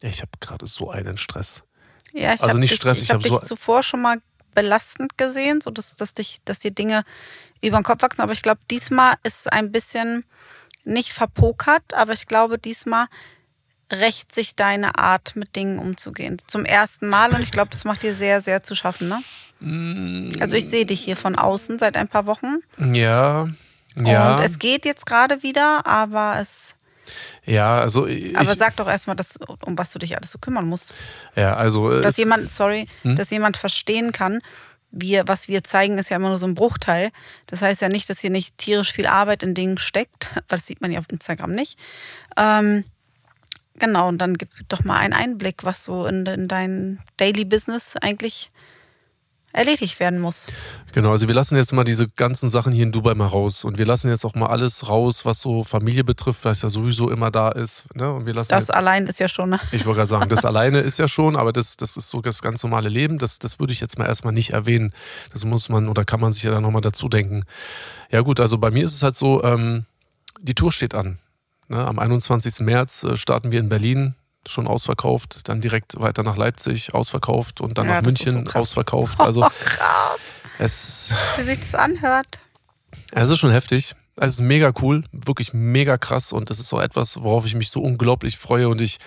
ich 0.00 0.22
habe 0.22 0.32
gerade 0.40 0.66
so 0.66 0.90
einen 0.90 1.16
Stress. 1.16 1.62
Ja, 2.12 2.34
ich 2.34 2.42
also 2.42 2.56
nicht 2.56 2.72
dich, 2.72 2.78
Stress, 2.78 2.98
ich, 2.98 3.04
ich 3.04 3.10
habe 3.10 3.24
hab 3.24 3.40
dich 3.40 3.48
so 3.48 3.56
zuvor 3.56 3.82
schon 3.82 4.02
mal 4.02 4.20
belastend 4.54 5.18
gesehen, 5.18 5.60
so 5.60 5.70
dass, 5.70 5.94
dass, 5.96 6.14
dich, 6.14 6.40
dass 6.44 6.60
dir 6.60 6.70
Dinge 6.70 7.04
über 7.60 7.78
den 7.78 7.84
Kopf 7.84 8.02
wachsen. 8.02 8.20
Aber 8.20 8.32
ich 8.32 8.42
glaube, 8.42 8.60
diesmal 8.70 9.14
ist 9.24 9.40
es 9.40 9.46
ein 9.48 9.72
bisschen 9.72 10.24
nicht 10.84 11.12
verpokert, 11.12 11.94
aber 11.94 12.12
ich 12.12 12.26
glaube, 12.26 12.58
diesmal 12.58 13.06
rächt 13.92 14.34
sich 14.34 14.56
deine 14.56 14.98
Art, 14.98 15.36
mit 15.36 15.56
Dingen 15.56 15.78
umzugehen. 15.78 16.38
Zum 16.46 16.64
ersten 16.64 17.08
Mal 17.08 17.30
und 17.32 17.40
ich 17.40 17.50
glaube, 17.50 17.70
das 17.70 17.84
macht 17.84 18.02
dir 18.02 18.14
sehr, 18.14 18.40
sehr 18.40 18.62
zu 18.62 18.74
schaffen, 18.74 19.08
ne? 19.08 19.22
Also 20.40 20.56
ich 20.56 20.66
sehe 20.66 20.84
dich 20.84 21.00
hier 21.00 21.16
von 21.16 21.36
außen 21.36 21.78
seit 21.78 21.96
ein 21.96 22.08
paar 22.08 22.26
Wochen. 22.26 22.58
Ja, 22.92 23.48
ja. 23.96 24.36
Und 24.36 24.44
es 24.44 24.58
geht 24.58 24.84
jetzt 24.84 25.06
gerade 25.06 25.42
wieder, 25.42 25.86
aber 25.86 26.38
es. 26.40 26.74
Ja, 27.44 27.80
also. 27.80 28.06
Ich, 28.06 28.36
aber 28.36 28.56
sag 28.56 28.76
doch 28.76 28.88
erstmal, 28.88 29.16
um 29.64 29.78
was 29.78 29.92
du 29.92 29.98
dich 29.98 30.16
alles 30.16 30.32
so 30.32 30.38
kümmern 30.38 30.66
musst. 30.66 30.94
Ja, 31.36 31.54
also. 31.54 32.00
Dass 32.00 32.16
jemand, 32.16 32.50
sorry, 32.50 32.88
hm? 33.02 33.16
dass 33.16 33.30
jemand 33.30 33.56
verstehen 33.56 34.12
kann, 34.12 34.40
wir, 34.90 35.28
was 35.28 35.48
wir 35.48 35.64
zeigen, 35.64 35.98
ist 35.98 36.10
ja 36.10 36.16
immer 36.16 36.28
nur 36.28 36.38
so 36.38 36.46
ein 36.46 36.54
Bruchteil. 36.54 37.10
Das 37.46 37.62
heißt 37.62 37.82
ja 37.82 37.88
nicht, 37.88 38.08
dass 38.08 38.20
hier 38.20 38.30
nicht 38.30 38.56
tierisch 38.58 38.92
viel 38.92 39.06
Arbeit 39.06 39.42
in 39.42 39.54
Dingen 39.54 39.78
steckt, 39.78 40.30
weil 40.34 40.42
das 40.48 40.66
sieht 40.66 40.80
man 40.80 40.92
ja 40.92 40.98
auf 40.98 41.06
Instagram 41.10 41.52
nicht. 41.52 41.78
Ähm, 42.36 42.84
genau, 43.78 44.08
und 44.08 44.18
dann 44.18 44.36
gib 44.36 44.50
doch 44.68 44.84
mal 44.84 44.98
einen 44.98 45.12
Einblick, 45.12 45.64
was 45.64 45.84
so 45.84 46.06
in, 46.06 46.26
in 46.26 46.48
dein 46.48 47.00
Daily 47.16 47.44
Business 47.44 47.96
eigentlich 48.00 48.50
erledigt 49.54 50.00
werden 50.00 50.20
muss. 50.20 50.46
Genau, 50.92 51.12
also 51.12 51.28
wir 51.28 51.34
lassen 51.34 51.56
jetzt 51.56 51.72
mal 51.72 51.84
diese 51.84 52.08
ganzen 52.08 52.48
Sachen 52.48 52.72
hier 52.72 52.82
in 52.82 52.92
Dubai 52.92 53.14
mal 53.14 53.26
raus 53.26 53.64
und 53.64 53.78
wir 53.78 53.86
lassen 53.86 54.10
jetzt 54.10 54.24
auch 54.24 54.34
mal 54.34 54.48
alles 54.48 54.88
raus, 54.88 55.24
was 55.24 55.40
so 55.40 55.62
Familie 55.62 56.02
betrifft, 56.02 56.44
was 56.44 56.62
ja 56.62 56.70
sowieso 56.70 57.08
immer 57.08 57.30
da 57.30 57.50
ist. 57.50 57.84
Ne? 57.94 58.12
Und 58.12 58.26
wir 58.26 58.34
lassen 58.34 58.50
das 58.50 58.66
jetzt, 58.66 58.74
allein 58.74 59.06
ist 59.06 59.20
ja 59.20 59.28
schon. 59.28 59.50
Ne? 59.50 59.60
Ich 59.70 59.86
wollte 59.86 59.98
gerade 59.98 60.08
sagen, 60.08 60.28
das 60.28 60.44
alleine 60.44 60.80
ist 60.80 60.98
ja 60.98 61.06
schon, 61.06 61.36
aber 61.36 61.52
das, 61.52 61.76
das 61.76 61.96
ist 61.96 62.10
so 62.10 62.20
das 62.20 62.42
ganz 62.42 62.62
normale 62.64 62.88
Leben. 62.88 63.18
Das, 63.18 63.38
das 63.38 63.60
würde 63.60 63.72
ich 63.72 63.80
jetzt 63.80 63.96
mal 63.96 64.06
erstmal 64.06 64.32
nicht 64.32 64.50
erwähnen. 64.50 64.92
Das 65.32 65.44
muss 65.44 65.68
man 65.68 65.88
oder 65.88 66.04
kann 66.04 66.20
man 66.20 66.32
sich 66.32 66.42
ja 66.42 66.50
dann 66.50 66.62
nochmal 66.64 66.82
dazu 66.82 67.08
denken. 67.08 67.44
Ja 68.10 68.22
gut, 68.22 68.40
also 68.40 68.58
bei 68.58 68.72
mir 68.72 68.84
ist 68.84 68.94
es 68.94 69.04
halt 69.04 69.14
so, 69.14 69.44
ähm, 69.44 69.86
die 70.40 70.54
Tour 70.54 70.72
steht 70.72 70.94
an. 70.94 71.18
Ne? 71.68 71.84
Am 71.84 71.98
21. 71.98 72.60
März 72.60 73.04
äh, 73.04 73.16
starten 73.16 73.50
wir 73.50 73.60
in 73.60 73.68
Berlin 73.68 74.14
schon 74.46 74.66
ausverkauft, 74.66 75.48
dann 75.48 75.60
direkt 75.60 76.00
weiter 76.00 76.22
nach 76.22 76.36
Leipzig 76.36 76.94
ausverkauft 76.94 77.60
und 77.60 77.78
dann 77.78 77.86
ja, 77.86 77.96
nach 77.96 78.02
München 78.02 78.46
so 78.46 78.58
ausverkauft. 78.58 79.20
Also 79.20 79.44
oh, 79.44 79.48
krass. 79.64 80.18
Es, 80.58 81.14
Wie 81.36 81.42
sich 81.42 81.60
das 81.60 81.74
anhört. 81.74 82.38
Es 83.12 83.30
ist 83.30 83.38
schon 83.38 83.50
heftig. 83.50 83.94
Es 84.16 84.34
ist 84.34 84.42
mega 84.42 84.72
cool, 84.80 85.02
wirklich 85.10 85.54
mega 85.54 85.98
krass 85.98 86.32
und 86.32 86.48
das 86.48 86.60
ist 86.60 86.68
so 86.68 86.78
etwas, 86.78 87.20
worauf 87.20 87.46
ich 87.46 87.56
mich 87.56 87.70
so 87.70 87.80
unglaublich 87.80 88.38
freue 88.38 88.68
und 88.68 88.80
ich 88.80 88.98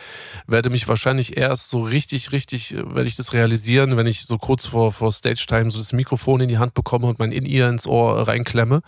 werde 0.47 0.69
mich 0.69 0.85
wahrscheinlich 0.89 1.37
erst 1.37 1.69
so 1.69 1.83
richtig, 1.83 2.33
richtig, 2.33 2.73
äh, 2.73 2.93
werde 2.93 3.07
ich 3.07 3.15
das 3.15 3.31
realisieren, 3.31 3.95
wenn 3.95 4.05
ich 4.05 4.25
so 4.25 4.37
kurz 4.37 4.65
vor, 4.65 4.91
vor 4.91 5.13
Stage 5.13 5.45
Time 5.47 5.71
so 5.71 5.79
das 5.79 5.93
Mikrofon 5.93 6.41
in 6.41 6.49
die 6.49 6.57
Hand 6.57 6.73
bekomme 6.73 7.07
und 7.07 7.19
mein 7.19 7.31
In-Ear 7.31 7.69
ins 7.69 7.87
Ohr 7.87 8.27
reinklemme, 8.27 8.81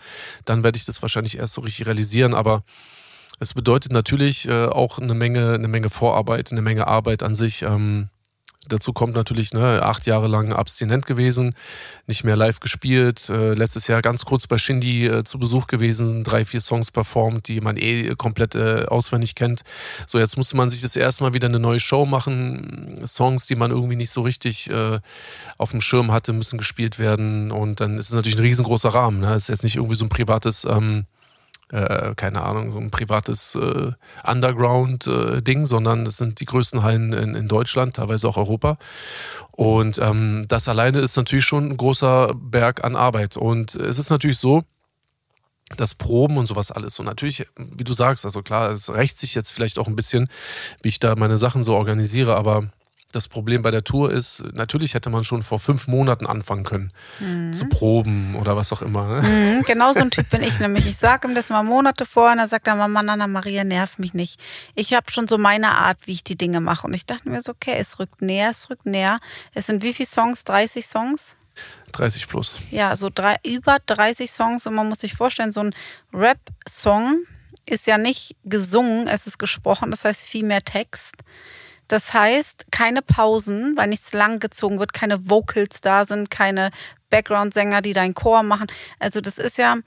dann 0.44 0.62
werde 0.62 0.78
ich 0.78 0.84
das 0.84 1.02
wahrscheinlich 1.02 1.38
erst 1.38 1.54
so 1.54 1.62
richtig 1.62 1.88
realisieren, 1.88 2.34
aber 2.34 2.64
es 3.40 3.54
bedeutet 3.54 3.92
natürlich 3.92 4.48
äh, 4.48 4.66
auch 4.66 5.00
eine 5.00 5.14
Menge, 5.14 5.54
eine 5.54 5.68
Menge 5.68 5.90
Vorarbeit, 5.90 6.52
eine 6.52 6.62
Menge 6.62 6.88
Arbeit 6.88 7.24
an 7.24 7.36
sich. 7.36 7.62
Ähm, 7.62 8.10
dazu 8.68 8.92
kommt 8.92 9.16
natürlich 9.16 9.54
ne, 9.54 9.82
acht 9.82 10.06
Jahre 10.06 10.28
lang 10.28 10.52
abstinent 10.52 11.06
gewesen, 11.06 11.56
nicht 12.06 12.26
mehr 12.26 12.36
live 12.36 12.60
gespielt. 12.60 13.30
Äh, 13.30 13.54
letztes 13.54 13.88
Jahr 13.88 14.02
ganz 14.02 14.26
kurz 14.26 14.46
bei 14.46 14.58
Shindy 14.58 15.08
äh, 15.08 15.24
zu 15.24 15.40
Besuch 15.40 15.68
gewesen, 15.68 16.26
drei, 16.26 16.44
vier 16.44 16.60
Songs 16.60 16.92
performt, 16.92 17.48
die 17.48 17.62
man 17.62 17.78
eh 17.78 18.14
komplett 18.16 18.56
äh, 18.56 18.86
auswendig 18.88 19.36
kennt. 19.36 19.62
So, 20.06 20.20
jetzt 20.20 20.36
musste 20.36 20.58
man 20.58 20.70
sich 20.70 20.82
das 20.82 20.98
erstmal 20.98 21.34
wieder 21.34 21.48
eine 21.48 21.60
neue 21.60 21.80
Show 21.80 22.06
machen. 22.06 23.02
Songs, 23.08 23.46
die 23.46 23.56
man 23.56 23.72
irgendwie 23.72 23.96
nicht 23.96 24.12
so 24.12 24.22
richtig 24.22 24.70
äh, 24.70 25.00
auf 25.58 25.72
dem 25.72 25.82
Schirm 25.82 26.12
hatte, 26.12 26.34
müssen 26.34 26.58
gespielt 26.58 27.00
werden. 27.00 27.52
Und 27.52 27.80
dann 27.80 27.98
ist 27.98 28.10
es 28.10 28.16
natürlich 28.16 28.38
ein 28.38 28.44
riesengroßer 28.44 28.90
Rahmen. 28.90 29.22
Ne? 29.22 29.34
Ist 29.36 29.48
jetzt 29.48 29.64
nicht 29.64 29.78
irgendwie 29.78 29.96
so 29.96 30.06
ein 30.06 30.10
privates. 30.10 30.66
Ähm, 30.66 31.06
äh, 31.72 32.14
keine 32.16 32.42
Ahnung, 32.44 32.72
so 32.72 32.80
ein 32.80 32.92
privates 32.92 33.56
äh, 33.56 33.92
Underground-Ding, 34.24 35.62
äh, 35.62 35.66
sondern 35.66 36.06
das 36.06 36.18
sind 36.18 36.40
die 36.40 36.46
größten 36.46 36.84
Hallen 36.84 37.14
in, 37.14 37.36
in 37.36 37.48
Deutschland, 37.48 37.96
teilweise 37.96 38.28
auch 38.28 38.38
Europa. 38.38 38.78
Und 39.52 40.00
ähm, 40.00 40.46
das 40.48 40.68
alleine 40.68 41.00
ist 41.00 41.16
natürlich 41.16 41.46
schon 41.46 41.70
ein 41.70 41.78
großer 41.78 42.34
Berg 42.36 42.84
an 42.84 42.96
Arbeit. 42.96 43.38
Und 43.38 43.76
es 43.76 44.00
ist 44.00 44.10
natürlich 44.10 44.38
so, 44.38 44.64
das 45.78 45.94
Proben 45.96 46.38
und 46.38 46.48
sowas 46.48 46.72
alles. 46.72 46.98
Und 47.00 47.06
natürlich, 47.06 47.46
wie 47.56 47.84
du 47.84 47.94
sagst, 47.94 48.26
also 48.26 48.42
klar, 48.42 48.72
es 48.72 48.92
rächt 48.92 49.20
sich 49.20 49.36
jetzt 49.36 49.52
vielleicht 49.52 49.78
auch 49.78 49.88
ein 49.88 49.96
bisschen, 49.96 50.28
wie 50.82 50.90
ich 50.90 51.00
da 51.00 51.16
meine 51.16 51.38
Sachen 51.38 51.64
so 51.64 51.76
organisiere, 51.76 52.36
aber 52.36 52.70
das 53.12 53.28
Problem 53.28 53.64
bei 53.64 53.72
der 53.72 53.84
Tour 53.84 54.12
ist, 54.12 54.44
natürlich 54.54 54.94
hätte 54.94 55.10
man 55.10 55.24
schon 55.24 55.42
vor 55.42 55.60
fünf 55.60 55.88
Monaten 55.88 56.28
anfangen 56.28 56.64
können 56.64 56.92
mhm. 57.20 57.54
zu 57.54 57.68
proben 57.68 58.36
oder 58.36 58.56
was 58.56 58.72
auch 58.72 58.82
immer. 58.82 59.22
Ne? 59.22 59.28
Mhm, 59.28 59.64
genau 59.64 59.94
so 59.94 60.02
ein 60.02 60.12
Typ 60.12 60.30
bin 60.30 60.44
ich 60.44 60.60
nämlich. 60.60 60.86
Ich 60.88 60.98
sage 60.98 61.28
ihm 61.28 61.34
das 61.34 61.50
mal 61.50 61.64
Monate 61.64 62.06
vor 62.06 62.32
und 62.32 62.38
dann 62.38 62.48
sagt 62.48 62.68
er, 62.68 62.76
Mama, 62.76 63.02
Nana 63.02 63.26
Maria, 63.28 63.64
nerv 63.64 63.98
mich 63.98 64.14
nicht. 64.14 64.40
Ich 64.76 64.94
habe 64.94 65.12
schon 65.12 65.28
so 65.28 65.38
meine 65.38 65.72
Art, 65.72 65.98
wie 66.06 66.14
ich 66.14 66.24
die 66.24 66.38
Dinge 66.38 66.62
mache. 66.62 66.86
Und 66.86 66.94
ich 66.94 67.06
dachte 67.06 67.30
mir 67.30 67.42
so, 67.42 67.54
okay, 67.54 67.76
es 67.80 68.00
rückt 68.00 68.22
näher, 68.22 68.52
es 68.52 68.70
rückt 68.70 68.86
näher. 68.86 69.20
Es 69.54 69.66
sind 69.66 69.84
wie 69.84 69.94
viele 69.94 70.08
Songs? 70.08 70.44
30 70.44 70.86
Songs? 70.86 71.36
30 71.94 72.28
plus. 72.28 72.58
Ja, 72.70 72.96
so 72.96 73.10
drei, 73.14 73.38
über 73.44 73.78
30 73.86 74.30
Songs 74.30 74.68
und 74.68 74.76
man 74.76 74.88
muss 74.88 75.00
sich 75.00 75.14
vorstellen, 75.14 75.52
so 75.52 75.62
ein 75.62 75.76
Rap-Song 76.14 77.24
ist 77.66 77.88
ja 77.88 77.98
nicht 77.98 78.36
gesungen, 78.46 79.08
es 79.08 79.28
ist 79.28 79.38
gesprochen, 79.38 79.92
das 79.92 80.06
heißt 80.06 80.24
viel 80.24 80.46
mehr 80.46 80.64
Text. 80.64 81.16
Das 81.90 82.14
heißt, 82.14 82.68
keine 82.72 83.02
Pausen, 83.02 83.76
weil 83.76 83.88
nichts 83.90 84.14
langgezogen 84.14 84.80
wird, 84.80 84.94
keine 84.94 85.28
Vocals 85.28 85.82
da 85.82 86.06
sind, 86.06 86.30
keine 86.30 86.70
Background-Sänger, 87.10 87.82
die 87.82 87.94
deinen 87.94 88.14
Chor 88.14 88.44
machen. 88.44 88.68
Also 89.00 89.22
das 89.22 89.40
ist 89.40 89.58
ja, 89.58 89.78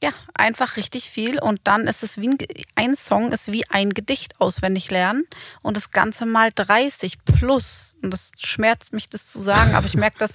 ja 0.00 0.12
einfach 0.34 0.76
richtig 0.76 1.10
viel. 1.10 1.40
Und 1.40 1.60
dann 1.64 1.88
ist 1.88 2.04
es 2.04 2.20
wie 2.20 2.28
ein, 2.28 2.38
ein 2.76 2.96
Song 2.96 3.32
ist 3.32 3.50
wie 3.50 3.68
ein 3.68 3.90
Gedicht 3.90 4.40
auswendig 4.40 4.92
lernen 4.92 5.24
und 5.60 5.76
das 5.76 5.90
Ganze 5.90 6.24
mal 6.24 6.50
30 6.54 7.24
plus. 7.24 7.96
Und 8.00 8.12
das 8.12 8.30
schmerzt 8.38 8.92
mich, 8.92 9.10
das 9.10 9.26
zu 9.26 9.40
sagen, 9.40 9.74
aber 9.74 9.86
ich 9.86 9.96
merke 9.96 10.20
das. 10.20 10.34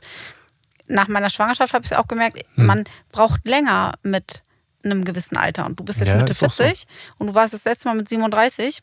Nach 0.89 1.07
meiner 1.07 1.29
Schwangerschaft 1.29 1.73
habe 1.73 1.85
ich 1.85 1.91
es 1.91 1.97
auch 1.97 2.07
gemerkt, 2.07 2.43
hm. 2.55 2.65
man 2.65 2.83
braucht 3.11 3.45
länger 3.45 3.95
mit 4.03 4.43
einem 4.83 5.05
gewissen 5.05 5.37
Alter. 5.37 5.65
Und 5.65 5.79
du 5.79 5.85
bist 5.85 5.99
jetzt 5.99 6.09
ja, 6.09 6.17
Mitte 6.17 6.33
40 6.33 6.79
so. 6.79 6.85
und 7.17 7.27
du 7.27 7.33
warst 7.33 7.53
das 7.53 7.63
letzte 7.63 7.87
Mal 7.87 7.95
mit 7.95 8.09
37 8.09 8.81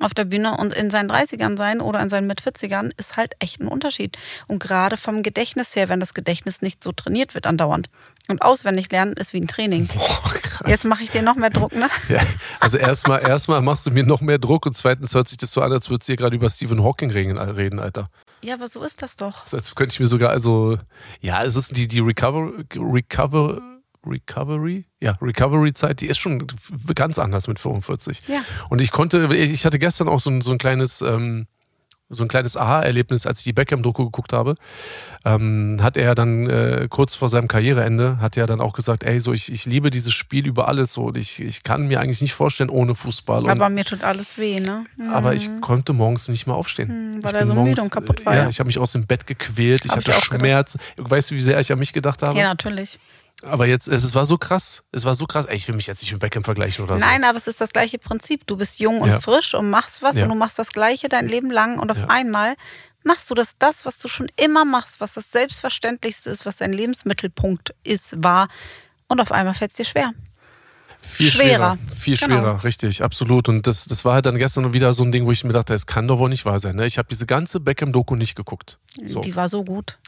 auf 0.00 0.14
der 0.14 0.24
Bühne 0.24 0.56
und 0.56 0.74
in 0.74 0.90
seinen 0.90 1.10
30ern 1.10 1.56
sein 1.56 1.80
oder 1.80 2.00
in 2.00 2.08
seinen 2.08 2.26
Mit-40ern 2.26 2.90
ist 2.96 3.16
halt 3.16 3.34
echt 3.38 3.60
ein 3.60 3.68
Unterschied. 3.68 4.16
Und 4.46 4.60
gerade 4.60 4.96
vom 4.96 5.22
Gedächtnis 5.22 5.74
her, 5.76 5.88
wenn 5.88 6.00
das 6.00 6.14
Gedächtnis 6.14 6.62
nicht 6.62 6.82
so 6.82 6.92
trainiert 6.92 7.34
wird 7.34 7.46
andauernd. 7.46 7.88
Und 8.28 8.42
auswendig 8.42 8.90
lernen 8.90 9.12
ist 9.14 9.32
wie 9.32 9.40
ein 9.40 9.46
Training. 9.46 9.86
Boah, 9.88 10.32
krass. 10.32 10.70
Jetzt 10.70 10.84
mache 10.84 11.04
ich 11.04 11.10
dir 11.10 11.22
noch 11.22 11.36
mehr 11.36 11.50
Druck, 11.50 11.74
ne? 11.74 11.88
Ja, 12.08 12.20
also 12.60 12.78
erstmal 12.78 13.22
erstmal 13.22 13.60
machst 13.60 13.86
du 13.86 13.90
mir 13.90 14.04
noch 14.04 14.20
mehr 14.20 14.38
Druck 14.38 14.66
und 14.66 14.76
zweitens 14.76 15.14
hört 15.14 15.28
sich 15.28 15.38
das 15.38 15.52
so 15.52 15.62
an, 15.62 15.72
als 15.72 15.90
würdest 15.90 16.08
du 16.08 16.12
hier 16.12 16.16
gerade 16.16 16.36
über 16.36 16.48
Stephen 16.50 16.82
Hawking 16.82 17.10
reden, 17.10 17.38
Alter. 17.78 18.08
Ja, 18.42 18.54
aber 18.54 18.68
so 18.68 18.82
ist 18.82 19.00
das 19.00 19.16
doch. 19.16 19.46
So, 19.46 19.56
als 19.56 19.74
könnte 19.74 19.94
ich 19.94 20.00
mir 20.00 20.06
sogar, 20.06 20.30
also, 20.30 20.78
ja, 21.20 21.42
es 21.44 21.56
ist 21.56 21.76
die, 21.76 21.88
die 21.88 22.00
Recover, 22.00 22.52
Recover, 22.74 23.60
Recovery, 24.06 24.84
ja, 25.00 25.12
Recovery-Zeit, 25.20 26.00
die 26.00 26.06
ist 26.06 26.18
schon 26.18 26.46
ganz 26.94 27.18
anders 27.18 27.48
mit 27.48 27.58
45. 27.58 28.22
Ja. 28.28 28.44
Und 28.70 28.80
ich 28.80 28.90
konnte, 28.90 29.34
ich 29.34 29.64
hatte 29.64 29.78
gestern 29.78 30.08
auch 30.08 30.20
so 30.20 30.30
ein, 30.30 30.40
so 30.40 30.52
ein 30.52 30.58
kleines, 30.58 31.02
ähm, 31.02 31.46
so 32.08 32.22
ein 32.22 32.28
kleines 32.28 32.56
Aha-Erlebnis, 32.56 33.26
als 33.26 33.38
ich 33.40 33.44
die 33.44 33.52
Beckham-Doku 33.52 34.04
geguckt 34.04 34.32
habe. 34.32 34.56
Ähm, 35.24 35.78
hat 35.82 35.96
er 35.96 36.14
dann 36.14 36.48
äh, 36.48 36.86
kurz 36.90 37.14
vor 37.14 37.28
seinem 37.28 37.48
Karriereende, 37.48 38.20
hat 38.20 38.36
er 38.36 38.46
dann 38.46 38.60
auch 38.60 38.74
gesagt, 38.74 39.04
ey, 39.04 39.20
so 39.20 39.32
ich, 39.32 39.50
ich 39.50 39.64
liebe 39.64 39.90
dieses 39.90 40.12
Spiel 40.12 40.46
über 40.46 40.68
alles 40.68 40.92
so 40.92 41.04
und 41.04 41.16
ich, 41.16 41.40
ich 41.40 41.62
kann 41.62 41.86
mir 41.86 42.00
eigentlich 42.00 42.20
nicht 42.20 42.34
vorstellen 42.34 42.68
ohne 42.68 42.94
Fußball. 42.94 43.48
Aber 43.48 43.66
und, 43.66 43.74
mir 43.74 43.84
tut 43.84 44.04
alles 44.04 44.36
weh, 44.36 44.60
ne? 44.60 44.84
Mhm. 44.96 45.10
Aber 45.10 45.34
ich 45.34 45.48
mhm. 45.48 45.60
konnte 45.62 45.94
morgens 45.94 46.28
nicht 46.28 46.46
mehr 46.46 46.56
aufstehen. 46.56 47.16
Mhm, 47.16 47.24
weil 47.24 47.34
er 47.34 47.46
so 47.46 47.54
morgens, 47.54 47.70
müde 47.70 47.82
und 47.82 47.90
kaputt 47.90 48.24
war. 48.26 48.36
Ja, 48.36 48.48
ich 48.48 48.58
habe 48.58 48.66
mich 48.66 48.78
aus 48.78 48.92
dem 48.92 49.06
Bett 49.06 49.26
gequält, 49.26 49.84
ich 49.84 49.90
Hab 49.90 49.98
hatte 49.98 50.10
ich 50.10 50.24
Schmerzen. 50.24 50.78
Weißt 50.98 51.30
du, 51.30 51.36
wie 51.36 51.42
sehr 51.42 51.58
ich 51.58 51.72
an 51.72 51.78
mich 51.78 51.92
gedacht 51.92 52.22
habe? 52.22 52.38
Ja, 52.38 52.48
natürlich. 52.48 52.98
Aber 53.46 53.66
jetzt, 53.66 53.88
es 53.88 54.14
war 54.14 54.26
so 54.26 54.38
krass. 54.38 54.84
Es 54.92 55.04
war 55.04 55.14
so 55.14 55.26
krass. 55.26 55.46
Ey, 55.46 55.56
ich 55.56 55.68
will 55.68 55.74
mich 55.74 55.86
jetzt 55.86 56.02
nicht 56.02 56.12
mit 56.12 56.20
Beckham 56.20 56.44
vergleichen 56.44 56.84
oder 56.84 56.94
so. 56.94 57.00
Nein, 57.00 57.24
aber 57.24 57.36
es 57.36 57.46
ist 57.46 57.60
das 57.60 57.72
gleiche 57.72 57.98
Prinzip. 57.98 58.46
Du 58.46 58.56
bist 58.56 58.80
jung 58.80 59.00
und 59.00 59.08
ja. 59.08 59.20
frisch 59.20 59.54
und 59.54 59.70
machst 59.70 60.02
was 60.02 60.16
ja. 60.16 60.24
und 60.24 60.30
du 60.30 60.34
machst 60.34 60.58
das 60.58 60.68
Gleiche 60.68 61.08
dein 61.08 61.26
Leben 61.26 61.50
lang 61.50 61.78
und 61.78 61.90
auf 61.90 61.98
ja. 61.98 62.06
einmal 62.08 62.54
machst 63.02 63.30
du 63.30 63.34
das, 63.34 63.56
das, 63.58 63.84
was 63.84 63.98
du 63.98 64.08
schon 64.08 64.28
immer 64.36 64.64
machst, 64.64 65.00
was 65.00 65.14
das 65.14 65.30
Selbstverständlichste 65.30 66.30
ist, 66.30 66.46
was 66.46 66.56
dein 66.56 66.72
Lebensmittelpunkt 66.72 67.74
ist, 67.84 68.14
war 68.22 68.48
und 69.08 69.20
auf 69.20 69.30
einmal 69.30 69.54
fällt 69.54 69.72
es 69.72 69.76
dir 69.76 69.84
schwer. 69.84 70.12
Viel 71.06 71.30
schwerer. 71.30 71.76
schwerer. 71.76 71.78
Viel 71.94 72.16
genau. 72.16 72.40
schwerer, 72.40 72.64
richtig, 72.64 73.02
absolut. 73.02 73.50
Und 73.50 73.66
das, 73.66 73.84
das 73.84 74.06
war 74.06 74.14
halt 74.14 74.24
dann 74.24 74.38
gestern 74.38 74.72
wieder 74.72 74.94
so 74.94 75.04
ein 75.04 75.12
Ding, 75.12 75.26
wo 75.26 75.32
ich 75.32 75.44
mir 75.44 75.52
dachte, 75.52 75.74
es 75.74 75.86
kann 75.86 76.08
doch 76.08 76.18
wohl 76.18 76.30
nicht 76.30 76.46
wahr 76.46 76.58
sein. 76.58 76.76
Ne? 76.76 76.86
Ich 76.86 76.96
habe 76.96 77.08
diese 77.10 77.26
ganze 77.26 77.60
Beckham-Doku 77.60 78.16
nicht 78.16 78.36
geguckt. 78.36 78.78
So. 79.06 79.20
Die 79.20 79.36
war 79.36 79.50
so 79.50 79.64
gut 79.64 79.98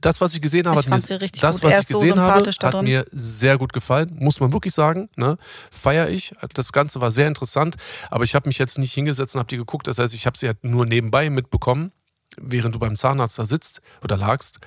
das, 0.00 0.20
was 0.20 0.34
ich 0.34 0.42
gesehen 0.42 0.66
habe, 0.66 0.80
ich 0.80 0.88
hat 0.88 1.08
mir, 1.08 1.18
das, 1.40 1.62
was 1.62 1.82
ich 1.82 1.88
gesehen 1.88 2.16
so 2.16 2.22
habe, 2.22 2.50
hat 2.50 2.82
mir 2.82 3.06
sehr 3.10 3.58
gut 3.58 3.72
gefallen. 3.72 4.10
Muss 4.18 4.40
man 4.40 4.52
wirklich 4.52 4.74
sagen. 4.74 5.08
Ne? 5.16 5.38
Feier 5.70 6.08
ich. 6.08 6.34
Das 6.54 6.72
Ganze 6.72 7.00
war 7.00 7.10
sehr 7.10 7.28
interessant. 7.28 7.76
Aber 8.10 8.24
ich 8.24 8.34
habe 8.34 8.48
mich 8.48 8.58
jetzt 8.58 8.78
nicht 8.78 8.92
hingesetzt 8.92 9.34
und 9.34 9.40
habe 9.40 9.48
die 9.48 9.56
geguckt. 9.56 9.86
Das 9.86 9.98
heißt, 9.98 10.14
ich 10.14 10.26
habe 10.26 10.36
sie 10.36 10.46
halt 10.46 10.62
nur 10.64 10.86
nebenbei 10.86 11.30
mitbekommen, 11.30 11.92
während 12.40 12.74
du 12.74 12.78
beim 12.78 12.96
Zahnarzt 12.96 13.38
da 13.38 13.46
sitzt 13.46 13.80
oder 14.02 14.16
lagst. 14.16 14.58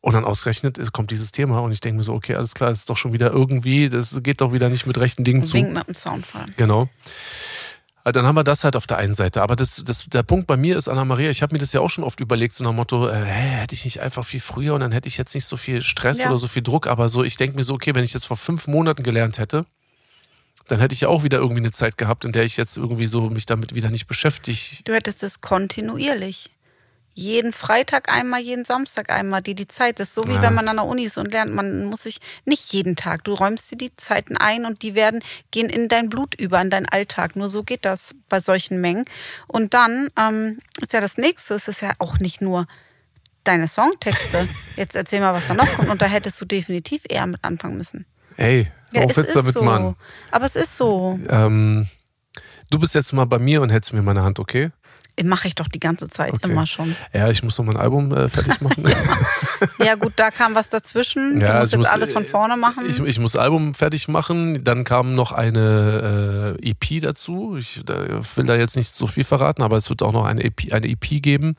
Und 0.00 0.12
dann 0.12 0.24
ausgerechnet 0.24 0.78
kommt 0.92 1.10
dieses 1.10 1.32
Thema 1.32 1.60
und 1.60 1.72
ich 1.72 1.80
denke 1.80 1.96
mir 1.96 2.02
so, 2.02 2.12
okay, 2.12 2.34
alles 2.34 2.54
klar, 2.54 2.70
ist 2.70 2.90
doch 2.90 2.96
schon 2.98 3.14
wieder 3.14 3.30
irgendwie, 3.30 3.88
das 3.88 4.22
geht 4.22 4.42
doch 4.42 4.52
wieder 4.52 4.68
nicht 4.68 4.84
mit 4.86 4.98
rechten 4.98 5.24
Dingen 5.24 5.44
zu. 5.44 5.54
Wink 5.54 5.72
mit 5.72 5.88
dem 5.88 5.94
Soundfall. 5.94 6.44
Genau. 6.58 6.90
Äh, 8.04 8.12
dann 8.12 8.26
haben 8.26 8.36
wir 8.36 8.44
das 8.44 8.64
halt 8.64 8.76
auf 8.76 8.86
der 8.86 8.98
einen 8.98 9.14
Seite. 9.14 9.42
Aber 9.42 9.56
das, 9.56 9.82
das, 9.84 10.06
der 10.06 10.22
Punkt 10.22 10.46
bei 10.46 10.56
mir 10.56 10.76
ist, 10.76 10.88
Anna-Maria, 10.88 11.30
ich 11.30 11.42
habe 11.42 11.54
mir 11.54 11.58
das 11.58 11.72
ja 11.72 11.80
auch 11.80 11.90
schon 11.90 12.04
oft 12.04 12.20
überlegt, 12.20 12.54
so 12.54 12.62
nach 12.62 12.70
dem 12.70 12.76
Motto, 12.76 13.08
äh, 13.08 13.24
hätte 13.24 13.74
ich 13.74 13.84
nicht 13.84 14.00
einfach 14.00 14.24
viel 14.24 14.40
früher 14.40 14.74
und 14.74 14.80
dann 14.80 14.92
hätte 14.92 15.08
ich 15.08 15.16
jetzt 15.16 15.34
nicht 15.34 15.46
so 15.46 15.56
viel 15.56 15.82
Stress 15.82 16.20
ja. 16.20 16.28
oder 16.28 16.38
so 16.38 16.48
viel 16.48 16.62
Druck. 16.62 16.86
Aber 16.86 17.08
so, 17.08 17.24
ich 17.24 17.36
denke 17.36 17.56
mir 17.56 17.64
so, 17.64 17.74
okay, 17.74 17.94
wenn 17.94 18.04
ich 18.04 18.14
jetzt 18.14 18.26
vor 18.26 18.36
fünf 18.36 18.66
Monaten 18.66 19.02
gelernt 19.02 19.38
hätte, 19.38 19.66
dann 20.68 20.80
hätte 20.80 20.94
ich 20.94 21.02
ja 21.02 21.08
auch 21.08 21.24
wieder 21.24 21.38
irgendwie 21.38 21.60
eine 21.60 21.72
Zeit 21.72 21.98
gehabt, 21.98 22.24
in 22.24 22.32
der 22.32 22.44
ich 22.44 22.56
jetzt 22.56 22.76
irgendwie 22.76 23.06
so 23.06 23.28
mich 23.28 23.46
damit 23.46 23.74
wieder 23.74 23.90
nicht 23.90 24.06
beschäftige. 24.06 24.58
Du 24.84 24.94
hättest 24.94 25.22
es 25.22 25.40
kontinuierlich 25.40 26.50
jeden 27.14 27.52
Freitag 27.52 28.12
einmal, 28.12 28.40
jeden 28.40 28.64
Samstag 28.64 29.10
einmal, 29.10 29.40
die 29.40 29.54
die 29.54 29.68
Zeit 29.68 30.00
ist. 30.00 30.14
So 30.14 30.26
wie 30.26 30.34
ja. 30.34 30.42
wenn 30.42 30.54
man 30.54 30.68
an 30.68 30.76
der 30.76 30.84
Uni 30.84 31.04
ist 31.04 31.16
und 31.16 31.32
lernt, 31.32 31.54
man 31.54 31.86
muss 31.86 32.02
sich 32.02 32.20
nicht 32.44 32.72
jeden 32.72 32.96
Tag, 32.96 33.24
du 33.24 33.32
räumst 33.32 33.70
dir 33.70 33.76
die 33.76 33.96
Zeiten 33.96 34.36
ein 34.36 34.66
und 34.66 34.82
die 34.82 34.94
werden, 34.94 35.22
gehen 35.52 35.68
in 35.68 35.88
dein 35.88 36.10
Blut 36.10 36.34
über, 36.34 36.60
in 36.60 36.70
deinen 36.70 36.88
Alltag. 36.88 37.36
Nur 37.36 37.48
so 37.48 37.62
geht 37.62 37.84
das 37.84 38.14
bei 38.28 38.40
solchen 38.40 38.80
Mengen. 38.80 39.04
Und 39.46 39.74
dann 39.74 40.08
ähm, 40.18 40.58
ist 40.80 40.92
ja 40.92 41.00
das 41.00 41.16
nächste, 41.16 41.54
es 41.54 41.68
ist 41.68 41.82
ja 41.82 41.92
auch 41.98 42.18
nicht 42.18 42.40
nur 42.40 42.66
deine 43.44 43.68
Songtexte. 43.68 44.48
Jetzt 44.76 44.96
erzähl 44.96 45.20
mal, 45.20 45.34
was 45.34 45.46
da 45.46 45.54
noch 45.54 45.72
kommt. 45.72 45.90
Und 45.90 46.02
da 46.02 46.06
hättest 46.06 46.40
du 46.40 46.44
definitiv 46.44 47.02
eher 47.08 47.26
mit 47.26 47.44
anfangen 47.44 47.76
müssen. 47.76 48.06
Ey, 48.36 48.66
Ja, 48.90 49.02
auf 49.02 49.16
jetzt 49.16 49.28
ist 49.28 49.36
damit, 49.36 49.54
so. 49.54 49.62
Mann. 49.62 49.94
Aber 50.32 50.44
es 50.44 50.56
ist 50.56 50.76
so. 50.76 51.18
Ähm, 51.28 51.86
du 52.70 52.80
bist 52.80 52.96
jetzt 52.96 53.12
mal 53.12 53.26
bei 53.26 53.38
mir 53.38 53.62
und 53.62 53.70
hältst 53.70 53.92
mir 53.92 54.02
meine 54.02 54.24
Hand, 54.24 54.40
okay? 54.40 54.70
Mache 55.22 55.46
ich 55.46 55.54
doch 55.54 55.68
die 55.68 55.78
ganze 55.78 56.08
Zeit 56.08 56.32
Okay. 56.34 56.50
immer 56.50 56.66
schon. 56.66 56.94
Ja, 57.12 57.30
ich 57.30 57.42
muss 57.44 57.56
noch 57.58 57.64
mein 57.64 57.76
Album 57.76 58.12
äh, 58.12 58.28
fertig 58.28 58.60
machen. 58.60 58.84
Ja, 59.78 59.94
gut, 59.94 60.12
da 60.16 60.30
kam 60.30 60.54
was 60.54 60.68
dazwischen. 60.68 61.38
du 61.40 61.46
Ja, 61.46 61.60
musst 61.60 61.60
also 61.60 61.66
ich 61.66 61.72
jetzt 61.72 61.78
muss, 61.78 61.86
alles 61.88 62.12
von 62.12 62.24
vorne 62.24 62.56
machen. 62.56 62.84
Ich, 62.88 62.98
ich 63.00 63.18
muss 63.18 63.36
Album 63.36 63.74
fertig 63.74 64.08
machen. 64.08 64.62
Dann 64.64 64.84
kam 64.84 65.14
noch 65.14 65.32
eine 65.32 66.56
äh, 66.60 66.70
EP 66.70 67.00
dazu. 67.02 67.56
Ich 67.56 67.80
da, 67.84 67.94
will 68.36 68.44
da 68.46 68.56
jetzt 68.56 68.76
nicht 68.76 68.94
so 68.94 69.06
viel 69.06 69.24
verraten, 69.24 69.62
aber 69.62 69.76
es 69.76 69.88
wird 69.88 70.02
auch 70.02 70.12
noch 70.12 70.24
eine 70.26 70.42
EP, 70.44 70.72
eine 70.72 70.88
EP 70.88 71.22
geben. 71.22 71.56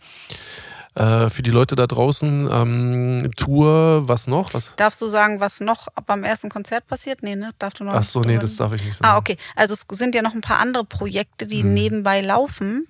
Äh, 0.96 1.30
für 1.30 1.42
die 1.44 1.50
Leute 1.52 1.76
da 1.76 1.88
draußen. 1.88 2.48
Ähm, 2.52 3.32
Tour, 3.36 4.08
was 4.08 4.28
noch? 4.28 4.54
Was? 4.54 4.72
Darfst 4.78 5.02
du 5.02 5.10
sagen, 5.10 5.40
was 5.42 5.60
noch 5.60 5.88
beim 6.06 6.24
ersten 6.24 6.50
Konzert 6.50 6.88
passiert? 6.88 7.22
Nee, 7.22 7.36
ne? 7.36 7.52
Darfst 7.60 7.80
du 7.80 7.84
noch 7.84 7.94
Ach 7.96 8.04
so, 8.04 8.22
nee, 8.22 8.38
das 8.38 8.56
darf 8.56 8.72
ich 8.74 8.84
nicht 8.84 8.96
sagen. 8.98 9.14
Ah, 9.14 9.18
okay. 9.18 9.38
Also 9.58 9.74
es 9.74 9.86
sind 9.98 10.16
ja 10.16 10.22
noch 10.22 10.34
ein 10.34 10.42
paar 10.42 10.60
andere 10.60 10.86
Projekte, 10.86 11.48
die 11.48 11.64
Mhm. 11.64 11.74
nebenbei 11.74 12.22
laufen, 12.22 12.88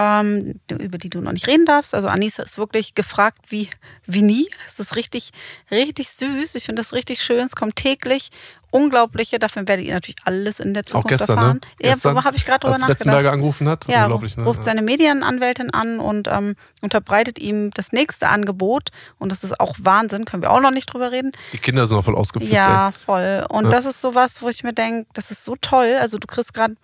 ähm, 0.00 0.60
über 0.70 0.96
die 0.96 1.10
du 1.10 1.20
noch 1.20 1.32
nicht 1.32 1.48
reden 1.48 1.64
darfst. 1.66 1.92
Also 1.92 2.06
Anissa 2.06 2.44
ist 2.44 2.56
wirklich 2.56 2.94
gefragt 2.94 3.38
wie, 3.48 3.68
wie 4.06 4.22
nie. 4.22 4.48
Es 4.68 4.78
ist 4.78 4.94
richtig, 4.94 5.32
richtig 5.72 6.08
süß. 6.10 6.54
Ich 6.54 6.64
finde 6.66 6.80
das 6.80 6.92
richtig 6.92 7.20
schön. 7.20 7.44
Es 7.44 7.56
kommt 7.56 7.74
täglich 7.74 8.30
unglaubliche. 8.70 9.38
Davon 9.40 9.66
werdet 9.66 9.86
ihr 9.86 9.94
natürlich 9.94 10.16
alles 10.24 10.60
in 10.60 10.72
der 10.74 10.82
Auch 10.82 10.86
Zukunft 11.02 11.08
gestern, 11.08 11.38
erfahren. 11.38 11.60
ne? 11.64 11.68
Gestern, 11.78 12.14
Ja, 12.16 12.24
habe 12.24 12.36
ich 12.36 12.44
gerade 12.46 12.60
drüber 12.60 12.74
Als 12.74 12.80
nachgedacht. 12.82 12.98
Betzenberger 12.98 13.32
angerufen 13.32 13.68
hat. 13.68 13.88
Ja, 13.88 14.04
Unglaublich, 14.04 14.36
ne? 14.36 14.44
ruft 14.44 14.62
seine 14.62 14.82
Medienanwältin 14.82 15.72
an 15.74 15.98
und 15.98 16.28
ähm, 16.28 16.54
unterbreitet 16.80 17.38
ihm 17.40 17.70
das 17.70 17.90
nächste 17.92 18.28
Angebot. 18.28 18.90
Und 19.18 19.32
das 19.32 19.42
ist 19.42 19.58
auch 19.58 19.74
Wahnsinn, 19.80 20.26
können 20.26 20.42
wir 20.42 20.52
auch 20.52 20.60
noch 20.60 20.70
nicht 20.70 20.86
drüber 20.92 21.10
reden. 21.10 21.32
Die 21.52 21.58
Kinder 21.58 21.86
sind 21.88 21.96
noch 21.96 22.04
voll 22.04 22.14
ausgeflippt. 22.14 22.52
Ja, 22.54 22.92
voll. 22.92 23.44
Und 23.48 23.64
Ja. 23.64 23.70
das 23.70 23.86
ist 23.86 24.00
sowas, 24.00 24.42
wo 24.42 24.48
ich 24.48 24.62
mir 24.62 24.72
denke, 24.74 25.08
das 25.14 25.30
ist 25.32 25.44
so 25.44 25.56
toll. 25.60 25.96
Also 26.00 26.18
du 26.18 26.26
kriegst 26.28 26.54
gerade, 26.54 26.76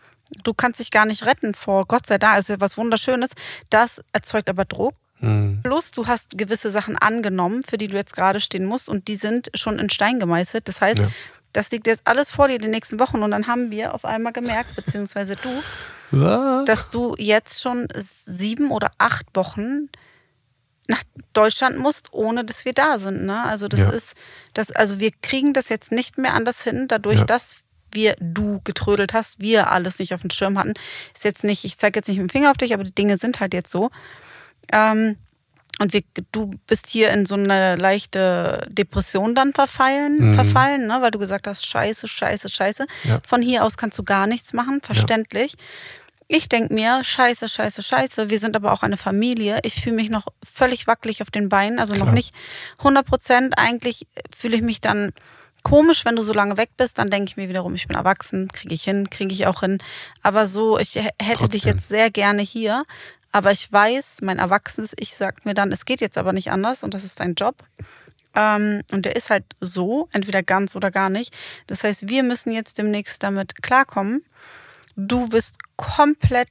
du 0.42 0.54
kannst 0.54 0.80
dich 0.80 0.90
gar 0.90 1.06
nicht 1.06 1.24
retten 1.26 1.54
vor 1.54 1.84
Gott 1.86 2.06
sei 2.06 2.18
Dank. 2.18 2.34
Also 2.34 2.54
was 2.58 2.76
Wunderschönes. 2.76 3.30
Das 3.70 4.00
erzeugt 4.12 4.48
aber 4.48 4.64
Druck. 4.64 4.94
Ey. 5.20 5.28
Hm. 5.28 5.60
Plus, 5.62 5.92
du 5.92 6.06
hast 6.08 6.36
gewisse 6.36 6.70
Sachen 6.70 6.98
angenommen, 6.98 7.62
für 7.62 7.78
die 7.78 7.88
du 7.88 7.96
jetzt 7.96 8.14
gerade 8.14 8.40
stehen 8.40 8.64
musst 8.64 8.88
und 8.88 9.06
die 9.08 9.16
sind 9.16 9.48
schon 9.54 9.78
in 9.78 9.88
Stein 9.88 10.18
gemeißelt. 10.18 10.66
Das 10.68 10.80
heißt, 10.80 10.98
Ja. 10.98 11.08
das 11.52 11.70
liegt 11.70 11.86
jetzt 11.86 12.02
alles 12.04 12.30
vor 12.32 12.48
dir 12.48 12.58
die 12.58 12.68
nächsten 12.68 12.98
Wochen 12.98 13.22
und 13.22 13.30
dann 13.30 13.46
haben 13.46 13.70
wir 13.70 13.94
auf 13.94 14.04
einmal 14.04 14.32
gemerkt, 14.32 14.74
beziehungsweise 14.74 15.36
du, 15.36 16.64
dass 16.64 16.90
du 16.90 17.14
jetzt 17.18 17.62
schon 17.62 17.88
sieben 17.96 18.70
oder 18.70 18.90
acht 18.98 19.26
Wochen 19.34 19.88
nach 20.88 21.02
Deutschland 21.32 21.78
musst, 21.78 22.12
ohne 22.12 22.44
dass 22.44 22.64
wir 22.64 22.72
da 22.74 22.98
sind. 22.98 23.24
Ne? 23.24 23.42
Also 23.44 23.68
das 23.68 23.80
Ja. 23.80 23.90
ist, 23.90 24.14
das, 24.52 24.70
also 24.72 25.00
wir 25.00 25.10
kriegen 25.22 25.52
das 25.54 25.68
jetzt 25.70 25.92
nicht 25.92 26.18
mehr 26.18 26.34
anders 26.34 26.62
hin, 26.62 26.88
dadurch, 26.88 27.20
Ja. 27.20 27.24
dass 27.24 27.58
wir 27.94 28.16
du 28.20 28.60
getrödelt 28.64 29.12
hast, 29.12 29.40
wir 29.40 29.70
alles 29.70 29.98
nicht 29.98 30.14
auf 30.14 30.20
dem 30.22 30.30
Schirm 30.30 30.58
hatten. 30.58 30.74
Ist 31.14 31.24
jetzt 31.24 31.44
nicht, 31.44 31.64
ich 31.64 31.78
zeige 31.78 31.98
jetzt 31.98 32.08
nicht 32.08 32.18
mit 32.18 32.28
dem 32.30 32.32
Finger 32.32 32.50
auf 32.50 32.56
dich, 32.56 32.74
aber 32.74 32.84
die 32.84 32.94
Dinge 32.94 33.16
sind 33.18 33.40
halt 33.40 33.54
jetzt 33.54 33.70
so. 33.70 33.90
Ähm, 34.72 35.16
und 35.80 35.92
wir, 35.92 36.02
du 36.30 36.52
bist 36.68 36.86
hier 36.88 37.10
in 37.10 37.26
so 37.26 37.34
eine 37.34 37.74
leichte 37.76 38.62
Depression 38.68 39.34
dann 39.34 39.52
verfallen, 39.52 40.28
Mhm. 40.30 40.34
verfallen, 40.34 40.86
ne? 40.86 40.98
weil 41.00 41.10
du 41.10 41.18
gesagt 41.18 41.46
hast, 41.48 41.66
scheiße, 41.66 42.06
scheiße, 42.06 42.48
scheiße. 42.48 42.86
Ja. 43.04 43.18
Von 43.26 43.42
hier 43.42 43.64
aus 43.64 43.76
kannst 43.76 43.98
du 43.98 44.04
gar 44.04 44.26
nichts 44.28 44.52
machen, 44.52 44.80
verständlich. 44.82 45.54
Ich 46.28 46.48
denke 46.48 46.72
mir, 46.72 47.02
scheiße, 47.02 47.48
scheiße, 47.48 47.82
scheiße. 47.82 48.30
Wir 48.30 48.38
sind 48.38 48.56
aber 48.56 48.72
auch 48.72 48.82
eine 48.82 48.96
Familie. 48.96 49.58
Ich 49.62 49.82
fühle 49.82 49.96
mich 49.96 50.10
noch 50.10 50.28
völlig 50.42 50.86
wackelig 50.86 51.20
auf 51.22 51.30
den 51.30 51.48
Beinen, 51.48 51.78
also 51.80 51.94
noch 51.94 52.02
Klar. 52.04 52.14
nicht 52.14 52.32
100 52.78 53.04
Prozent. 53.04 53.58
Eigentlich 53.58 54.06
fühle 54.34 54.56
ich 54.56 54.62
mich 54.62 54.80
dann 54.80 55.12
komisch, 55.64 56.04
wenn 56.04 56.14
du 56.14 56.22
so 56.22 56.32
lange 56.32 56.56
weg 56.56 56.70
bist. 56.76 56.98
Dann 56.98 57.10
denke 57.10 57.30
ich 57.30 57.36
mir 57.36 57.48
wiederum, 57.48 57.74
ich 57.74 57.88
bin 57.88 57.96
erwachsen, 57.96 58.48
kriege 58.52 58.74
ich 58.74 58.84
hin, 58.84 59.10
kriege 59.10 59.32
ich 59.32 59.48
auch 59.48 59.60
hin. 59.60 59.78
Aber 60.22 60.46
so, 60.46 60.78
ich 60.78 60.94
hätte 60.94 61.48
dich 61.48 61.62
Trotzdem. 61.62 61.76
jetzt 61.76 61.88
sehr 61.88 62.10
gerne 62.10 62.42
hier. 62.42 62.84
Aber 63.32 63.50
ich 63.50 63.72
weiß, 63.72 64.18
mein 64.22 64.38
erwachsenes 64.38 64.92
Ich 64.96 65.16
sagt 65.16 65.44
mir 65.44 65.54
dann, 65.54 65.72
es 65.72 65.84
geht 65.84 66.00
jetzt 66.00 66.16
aber 66.18 66.32
nicht 66.32 66.52
anders 66.52 66.84
und 66.84 66.94
das 66.94 67.02
ist 67.02 67.18
dein 67.18 67.34
Job. 67.34 67.56
Ähm, 68.36 68.82
und 68.92 69.06
der 69.06 69.16
ist 69.16 69.30
halt 69.30 69.44
so, 69.60 70.08
entweder 70.12 70.44
ganz 70.44 70.76
oder 70.76 70.92
gar 70.92 71.10
nicht. 71.10 71.34
Das 71.66 71.82
heißt, 71.82 72.08
wir 72.08 72.22
müssen 72.22 72.52
jetzt 72.52 72.78
demnächst 72.78 73.22
damit 73.24 73.60
klarkommen. 73.62 74.24
Du 74.94 75.32
wirst 75.32 75.58
komplett 75.76 76.50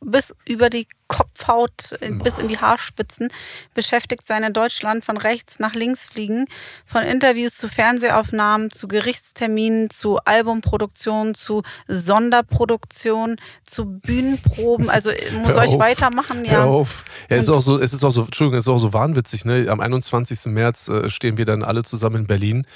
bis 0.00 0.34
über 0.46 0.68
die 0.68 0.86
Kopfhaut, 1.08 1.96
äh, 2.00 2.10
bis 2.10 2.38
in 2.38 2.48
die 2.48 2.58
Haarspitzen 2.58 3.28
beschäftigt 3.74 4.26
sein 4.26 4.42
in 4.44 4.52
Deutschland, 4.52 5.04
von 5.04 5.16
rechts 5.16 5.58
nach 5.58 5.74
links 5.74 6.06
fliegen, 6.06 6.44
von 6.86 7.02
Interviews 7.02 7.56
zu 7.56 7.68
Fernsehaufnahmen, 7.68 8.70
zu 8.70 8.88
Gerichtsterminen, 8.88 9.90
zu 9.90 10.18
Albumproduktion, 10.18 11.34
zu 11.34 11.62
Sonderproduktion, 11.86 13.36
zu 13.64 13.98
Bühnenproben. 13.98 14.88
Also 14.98 15.10
äh, 15.10 15.32
muss 15.32 15.50
Hör 15.50 15.58
euch 15.58 15.74
auf. 15.74 15.78
weitermachen, 15.78 16.38
Hör 16.44 16.58
ja. 16.58 16.64
auf. 16.64 17.04
Ja, 17.30 17.36
es 17.36 17.44
ist 17.44 17.50
auch 17.50 17.60
so, 17.60 17.78
es 17.78 17.92
ist 17.92 18.02
auch 18.04 18.10
so, 18.10 18.24
Entschuldigung, 18.24 18.58
es 18.58 18.64
ist 18.64 18.68
auch 18.68 18.78
so 18.78 18.92
wahnwitzig, 18.92 19.44
ne? 19.44 19.68
Am 19.68 19.80
21. 19.80 20.46
März 20.46 20.88
äh, 20.88 21.08
stehen 21.08 21.36
wir 21.36 21.44
dann 21.44 21.62
alle 21.62 21.84
zusammen 21.84 22.16
in 22.16 22.26
Berlin. 22.26 22.66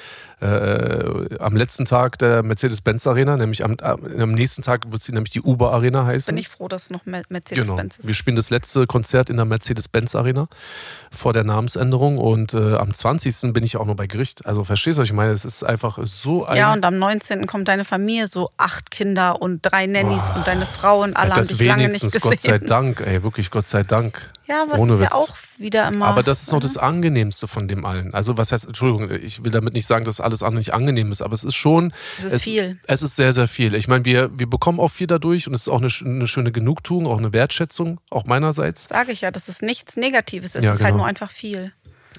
Äh, 0.41 1.37
am 1.39 1.57
letzten 1.57 1.85
Tag 1.85 2.19
der 2.19 2.43
Mercedes-Benz 2.43 3.07
Arena, 3.07 3.37
nämlich 3.37 3.65
am, 3.65 3.77
am, 3.81 4.33
nächsten 4.33 4.63
Tag 4.63 4.91
wird 4.91 5.01
sie 5.01 5.13
nämlich 5.13 5.31
die 5.31 5.41
Uber 5.41 5.73
Arena 5.73 6.05
heißen. 6.05 6.35
Bin 6.35 6.41
ich 6.41 6.49
froh, 6.49 6.67
dass 6.67 6.91
noch 6.91 7.05
Genau. 7.05 7.23
Mercedes-Benz 7.29 7.99
ist. 7.99 8.07
Wir 8.07 8.15
spielen 8.23 8.37
das 8.37 8.51
letzte 8.51 8.87
Konzert 8.87 9.31
in 9.31 9.37
der 9.37 9.45
Mercedes-Benz 9.45 10.15
Arena 10.15 10.47
vor 11.11 11.33
der 11.33 11.43
Namensänderung 11.43 12.19
und 12.19 12.55
äh, 12.55 12.77
am 12.77 12.95
20. 12.95 13.53
bin 13.53 13.65
ich 13.65 13.77
auch 13.77 13.85
noch 13.85 13.97
bei 13.97 14.07
Gericht. 14.07 14.47
Also 14.47 14.63
verstehst 14.63 14.99
du, 14.99 15.03
was 15.03 15.09
ich 15.09 15.13
meine? 15.13 15.33
Es 15.33 15.45
ist 15.45 15.65
einfach 15.65 15.99
so 16.05 16.47
ein. 16.47 16.57
Ja, 16.57 16.73
und 16.73 16.85
am 16.85 17.01
19. 17.01 17.49
kommt 17.49 17.67
deine 17.67 17.85
Familie, 17.85 18.29
so 18.29 18.49
acht 18.59 18.93
Kinder 18.93 19.43
und 19.43 19.59
drei 19.63 19.87
Nannies 19.87 20.23
und 20.37 20.47
deine 20.47 20.67
Frau 20.67 21.03
und 21.03 21.17
alle 21.17 21.31
Ja, 21.31 21.37
haben 21.37 21.49
dich 21.49 21.59
lange 21.61 21.89
nicht 21.89 22.01
wenigstens, 22.03 22.13
gesehen. 22.13 22.31
Gott 22.31 22.41
sei 22.41 22.59
Dank, 22.59 23.01
ey, 23.01 23.25
wirklich 23.25 23.51
Gott 23.51 23.67
sei 23.67 23.83
Dank. 23.83 24.31
Ja, 24.53 24.63
aber 24.65 24.79
Ohne 24.79 24.93
es 24.93 25.01
ist 25.01 25.07
Witz. 25.07 25.11
ja 25.13 25.17
auch 25.17 25.35
wieder 25.57 25.89
immer. 25.89 26.07
Aber 26.07 26.23
das 26.23 26.43
ist 26.43 26.53
noch 26.53 26.61
das 26.61 26.77
Angenehmste 26.77 27.49
von 27.49 27.69
dem 27.69 27.87
allen. 27.87 28.13
Also 28.13 28.37
was 28.37 28.53
heißt, 28.53 28.67
Entschuldigung, 28.67 29.11
ich 29.11 29.43
will 29.45 29.51
damit 29.51 29.73
nicht 29.73 29.87
sagen, 29.87 30.05
dass 30.05 30.21
alles 30.21 30.43
andere 30.43 30.59
nicht 30.59 30.75
angenehm 30.75 31.11
ist, 31.11 31.23
aber 31.23 31.33
es 31.33 31.43
ist 31.43 31.55
schon... 31.55 31.95
Es 32.19 32.35
ist 32.35 32.43
viel. 32.43 32.79
Es 32.87 33.03
ist 33.03 33.17
sehr, 33.17 33.33
sehr 33.33 33.49
viel. 33.49 33.75
Ich 33.75 33.89
meine, 33.89 34.05
wir, 34.05 34.31
wir 34.39 34.49
bekommen 34.49 34.79
auch 34.79 34.91
viel 34.91 35.07
dadurch 35.07 35.47
und 35.49 35.55
es 35.55 35.63
ist 35.63 35.69
auch 35.69 35.81
eine, 35.81 35.89
eine 36.05 36.27
schöne 36.29 36.53
Genugtuung, 36.53 37.07
auch 37.07 37.17
eine 37.17 37.33
Wertschätzung, 37.33 37.99
auch 38.11 38.27
meinerseits. 38.27 38.89
Sage 38.89 39.13
ich 39.13 39.23
ja, 39.23 39.31
das 39.31 39.49
ist 39.49 39.63
nichts 39.63 39.97
Negatives. 39.97 40.55
Es 40.55 40.63
Ja, 40.63 40.73
ist 40.75 40.81
halt 40.81 40.89
genau. 40.89 40.99
nur 40.99 41.07
einfach 41.07 41.31
viel. 41.31 41.73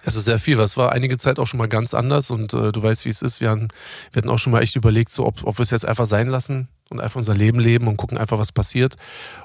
Es 0.04 0.16
ist 0.16 0.26
sehr 0.26 0.40
viel, 0.40 0.58
weil 0.58 0.66
es 0.66 0.76
war 0.76 0.92
einige 0.92 1.18
Zeit 1.20 1.38
auch 1.38 1.46
schon 1.46 1.60
mal 1.60 1.68
ganz 1.68 1.94
anders 1.94 2.32
und 2.32 2.54
äh, 2.54 2.72
du 2.72 2.82
weißt, 2.82 3.06
wie 3.06 3.10
es 3.10 3.22
ist. 3.22 3.42
Wir, 3.42 3.50
haben, 3.52 3.68
wir 4.12 4.22
hatten 4.22 4.30
auch 4.30 4.40
schon 4.40 4.52
mal 4.52 4.64
echt 4.64 4.76
überlegt, 4.76 5.12
so, 5.12 5.26
ob, 5.26 5.44
ob 5.46 5.60
wir 5.60 5.64
es 5.64 5.70
jetzt 5.70 5.86
einfach 5.86 6.08
sein 6.08 6.28
lassen 6.28 6.68
und 6.94 7.02
einfach 7.02 7.18
unser 7.18 7.36
Leben 7.36 7.60
leben 7.60 7.88
und 7.88 7.98
gucken 7.98 8.18
einfach, 8.18 8.40
was 8.40 8.52
passiert. 8.52 8.96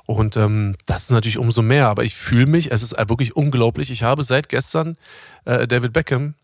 Und 0.07 0.37
ähm, 0.37 0.77
das 0.87 1.05
ist 1.05 1.11
natürlich 1.11 1.39
umso 1.39 1.63
mehr. 1.63 1.89
Aber 1.89 2.05
ich 2.05 2.15
fühle 2.15 2.47
mich, 2.47 2.71
es 2.71 2.83
ist 2.83 2.97
wirklich 3.09 3.35
unglaublich. 3.35 3.91
Ich 3.91 4.03
habe 4.03 4.23
seit 4.25 4.49
gestern 4.49 4.97
äh, 5.45 5.67
David 5.67 5.93
Beckham 5.93 6.35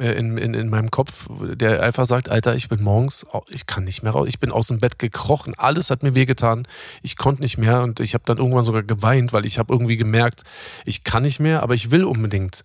äh, 0.00 0.12
in, 0.12 0.36
in, 0.38 0.54
in 0.54 0.68
meinem 0.68 0.90
Kopf, 0.90 1.28
der 1.30 1.82
einfach 1.82 2.06
sagt, 2.06 2.28
Alter, 2.28 2.56
ich 2.56 2.68
bin 2.68 2.82
morgens, 2.82 3.24
ich 3.48 3.66
kann 3.66 3.84
nicht 3.84 4.02
mehr 4.02 4.12
raus, 4.12 4.26
ich 4.28 4.40
bin 4.40 4.50
aus 4.50 4.66
dem 4.66 4.80
Bett 4.80 4.98
gekrochen, 4.98 5.54
alles 5.56 5.90
hat 5.90 6.02
mir 6.02 6.16
wehgetan, 6.16 6.66
ich 7.02 7.16
konnte 7.16 7.42
nicht 7.42 7.58
mehr 7.58 7.82
und 7.82 8.00
ich 8.00 8.14
habe 8.14 8.24
dann 8.26 8.38
irgendwann 8.38 8.64
sogar 8.64 8.82
geweint, 8.82 9.32
weil 9.32 9.46
ich 9.46 9.58
habe 9.58 9.72
irgendwie 9.72 9.96
gemerkt, 9.96 10.42
ich 10.84 11.04
kann 11.04 11.22
nicht 11.22 11.38
mehr, 11.38 11.62
aber 11.62 11.74
ich 11.74 11.92
will 11.92 12.04
unbedingt. 12.04 12.64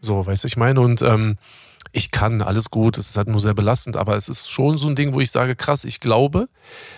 So, 0.00 0.24
weißt 0.24 0.44
du, 0.44 0.48
ich 0.48 0.56
meine, 0.56 0.80
und 0.80 1.02
ähm, 1.02 1.36
ich 1.92 2.10
kann, 2.10 2.42
alles 2.42 2.70
gut, 2.70 2.98
es 2.98 3.10
ist 3.10 3.16
halt 3.16 3.28
nur 3.28 3.40
sehr 3.40 3.54
belastend, 3.54 3.96
aber 3.96 4.16
es 4.16 4.28
ist 4.28 4.50
schon 4.50 4.78
so 4.78 4.88
ein 4.88 4.96
Ding, 4.96 5.12
wo 5.12 5.20
ich 5.20 5.30
sage, 5.30 5.56
krass, 5.56 5.84
ich 5.84 6.00
glaube, 6.00 6.48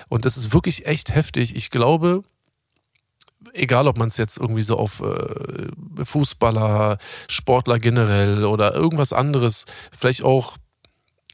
und 0.09 0.25
das 0.25 0.37
ist 0.37 0.53
wirklich 0.53 0.87
echt 0.87 1.15
heftig, 1.15 1.57
ich 1.57 1.71
glaube, 1.71 2.25
egal 3.53 3.87
ob 3.87 3.99
man 3.99 4.09
es 4.09 4.17
jetzt 4.17 4.39
irgendwie 4.39 4.63
so 4.63 4.77
auf 4.77 5.01
äh, 5.01 6.05
Fußballer, 6.05 6.99
Sportler 7.29 7.79
generell 7.79 8.45
oder 8.45 8.75
irgendwas 8.75 9.13
anderes, 9.13 9.67
vielleicht 9.93 10.25
auch 10.25 10.57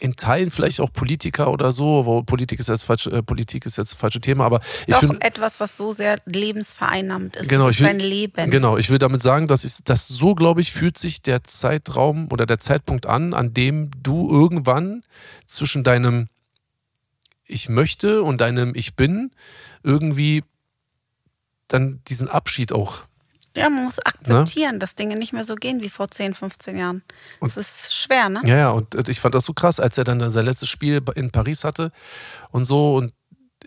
in 0.01 0.17
Teilen 0.17 0.51
vielleicht 0.51 0.81
auch 0.81 0.93
Politiker 0.93 1.51
oder 1.51 1.73
so, 1.73 2.05
wo 2.05 2.23
Politik 2.23 2.61
ist 2.61 2.69
jetzt 2.69 2.85
falsch, 2.85 3.07
äh, 3.07 3.23
Politik 3.23 3.65
ist 3.67 3.79
jetzt 3.79 3.93
das 3.93 3.99
falsche 3.99 4.21
Thema, 4.21 4.45
aber 4.45 4.61
ich 4.87 4.95
Doch 4.95 5.01
finde 5.01 5.21
etwas, 5.23 5.59
was 5.61 5.77
so 5.77 5.93
sehr 5.93 6.19
lebensvereinnahmend 6.27 7.37
ist. 7.37 7.49
Genau, 7.49 7.69
ist 7.69 7.81
will, 7.81 7.87
dein 7.87 8.01
Leben. 8.01 8.51
Genau, 8.51 8.77
ich 8.77 8.91
will 8.91 8.99
damit 8.99 9.23
sagen, 9.23 9.47
dass 9.47 9.65
ich 9.65 9.85
das 9.85 10.09
so, 10.09 10.35
glaube 10.35 10.61
ich, 10.61 10.73
fühlt 10.73 10.99
sich 10.99 11.23
der 11.23 11.45
Zeitraum 11.45 12.29
oder 12.31 12.47
der 12.47 12.59
Zeitpunkt 12.59 13.07
an, 13.07 13.33
an 13.33 13.55
dem 13.55 13.91
du 14.03 14.31
irgendwann 14.31 15.03
zwischen 15.47 15.83
deinem 15.83 16.29
Ich 17.45 17.69
möchte 17.69 18.23
und 18.23 18.41
deinem 18.41 18.75
Ich 18.75 18.97
bin 18.97 19.31
irgendwie 19.83 20.45
dann 21.69 22.01
diesen 22.09 22.29
Abschied 22.29 22.73
auch. 22.73 23.07
Ja, 23.57 23.69
man 23.71 23.85
muss 23.85 23.99
akzeptieren, 23.99 24.79
dass 24.81 24.95
Dinge 24.95 25.17
nicht 25.17 25.33
mehr 25.33 25.45
so 25.45 25.55
gehen 25.55 25.83
wie 25.83 25.89
vor 25.89 26.11
10, 26.11 26.35
15 26.35 26.77
Jahren. 26.79 27.03
Das 27.41 27.57
ist 27.57 27.95
schwer, 27.95 28.29
ne? 28.29 28.41
Ja, 28.45 28.57
ja, 28.57 28.71
und 28.71 29.09
ich 29.09 29.21
fand 29.21 29.35
das 29.35 29.45
so 29.45 29.53
krass, 29.55 29.81
als 29.81 29.99
er 29.99 30.05
dann 30.05 30.31
sein 30.31 30.45
letztes 30.45 30.69
Spiel 30.69 31.03
in 31.15 31.31
Paris 31.31 31.65
hatte 31.65 31.91
und 32.51 32.65
so 32.65 32.95
und 32.97 33.13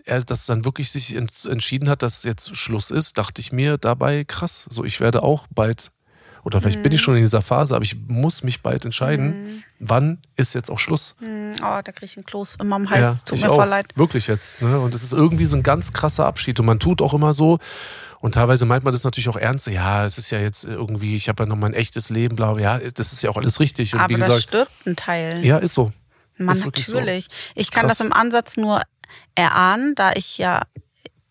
er 0.04 0.22
das 0.22 0.46
dann 0.46 0.64
wirklich 0.64 0.90
sich 0.90 1.14
ent- 1.14 1.44
entschieden 1.44 1.88
hat, 1.88 2.02
dass 2.02 2.22
jetzt 2.22 2.56
Schluss 2.56 2.90
ist, 2.90 3.18
dachte 3.18 3.40
ich 3.40 3.52
mir 3.52 3.76
dabei, 3.76 4.24
krass, 4.24 4.66
so 4.70 4.84
ich 4.84 5.00
werde 5.00 5.22
auch 5.22 5.46
bald 5.50 5.90
Oder 6.42 6.60
vielleicht 6.60 6.82
bin 6.82 6.92
ich 6.92 7.00
schon 7.00 7.16
in 7.16 7.22
dieser 7.22 7.42
Phase, 7.42 7.74
aber 7.76 7.84
ich 7.84 7.96
muss 8.06 8.42
mich 8.42 8.62
bald 8.62 8.84
entscheiden, 8.84 9.62
wann 9.78 10.18
ist 10.36 10.54
jetzt 10.54 10.70
auch 10.70 10.78
Schluss. 10.78 11.14
Hm, 11.18 11.52
Oh, 11.62 11.80
da 11.84 11.92
kriege 11.92 12.06
ich 12.06 12.16
einen 12.16 12.24
Kloß 12.24 12.56
immer 12.60 12.76
am 12.76 12.88
Hals. 12.88 13.00
Ja, 13.18 13.24
Tut 13.26 13.40
mir 13.42 13.50
auch. 13.50 13.56
voll 13.56 13.68
leid. 13.68 13.92
Wirklich 13.96 14.26
jetzt. 14.28 14.62
Ne? 14.62 14.78
Und 14.80 14.94
es 14.94 15.02
ist 15.02 15.12
irgendwie 15.12 15.46
so 15.46 15.56
ein 15.56 15.62
ganz 15.62 15.92
krasser 15.92 16.24
Abschied. 16.26 16.58
Und 16.60 16.66
man 16.66 16.78
tut 16.78 17.02
auch 17.02 17.12
immer 17.12 17.34
so. 17.34 17.58
Und 18.20 18.34
teilweise 18.34 18.66
meint 18.66 18.84
man 18.84 18.92
das 18.92 19.04
natürlich 19.04 19.28
auch 19.28 19.36
ernst. 19.36 19.66
Ja, 19.66 20.04
es 20.06 20.16
ist 20.16 20.30
ja 20.30 20.38
jetzt 20.38 20.64
irgendwie, 20.64 21.16
ich 21.16 21.28
habe 21.28 21.42
ja 21.42 21.46
noch 21.48 21.56
mein 21.56 21.74
echtes 21.74 22.08
Leben, 22.10 22.36
bla, 22.36 22.52
bla. 22.54 22.78
Ja, 22.78 22.90
das 22.90 23.12
ist 23.12 23.22
ja 23.22 23.30
auch 23.30 23.36
alles 23.36 23.60
richtig. 23.60 23.92
Und 23.94 24.00
Aber 24.00 24.14
wie 24.14 24.18
gesagt, 24.20 24.42
stirbt 24.42 24.72
ein 24.86 24.96
Teil. 24.96 25.44
ja, 25.44 25.58
ist 25.58 25.74
so. 25.74 25.92
Man, 26.38 26.56
ist 26.56 26.64
wirklich 26.64 26.86
so. 26.86 26.94
natürlich. 26.94 27.28
Ich 27.54 27.70
kann 27.70 27.86
Krass. 27.86 27.98
das 27.98 28.06
im 28.06 28.12
Ansatz 28.12 28.56
nur 28.56 28.80
erahnen, 29.34 29.94
da 29.94 30.12
ich 30.14 30.38
ja 30.38 30.62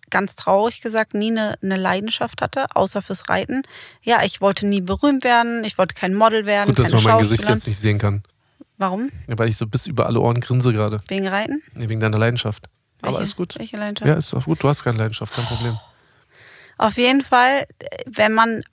ganz 0.09 0.35
traurig 0.35 0.81
gesagt 0.81 1.13
nie 1.13 1.31
eine, 1.31 1.55
eine 1.61 1.75
Leidenschaft 1.77 2.41
hatte, 2.41 2.65
außer 2.75 3.01
fürs 3.01 3.29
Reiten. 3.29 3.63
Ja, 4.01 4.23
ich 4.23 4.41
wollte 4.41 4.67
nie 4.67 4.81
berühmt 4.81 5.23
werden, 5.23 5.63
ich 5.63 5.77
wollte 5.77 5.93
kein 5.95 6.13
Model 6.13 6.45
werden, 6.45 6.67
Gut, 6.67 6.79
dass 6.79 6.91
man 6.91 7.03
mein 7.03 7.17
Gesicht 7.19 7.47
jetzt 7.47 7.67
nicht 7.67 7.79
sehen 7.79 7.97
kann. 7.97 8.23
Warum? 8.77 9.09
Ja, 9.27 9.37
weil 9.37 9.49
ich 9.49 9.57
so 9.57 9.67
bis 9.67 9.87
über 9.87 10.05
alle 10.05 10.19
Ohren 10.21 10.39
grinse 10.39 10.71
gerade. 10.71 11.01
Wegen 11.09 11.27
Reiten? 11.27 11.61
Nee, 11.73 11.89
wegen 11.89 11.99
deiner 11.99 12.17
Leidenschaft. 12.17 12.69
Aber 13.01 13.13
Welche- 13.13 13.23
ist 13.23 13.35
gut. 13.35 13.55
Welche 13.57 13.77
Leidenschaft? 13.77 14.07
Ja, 14.07 14.15
ist 14.15 14.31
doch 14.33 14.45
gut. 14.45 14.63
Du 14.63 14.67
hast 14.69 14.83
keine 14.83 14.97
Leidenschaft, 14.97 15.33
kein 15.33 15.45
Problem. 15.45 15.77
Auf 16.77 16.97
jeden 16.97 17.23
Fall, 17.23 17.67
wenn 18.05 18.33
man 18.33 18.63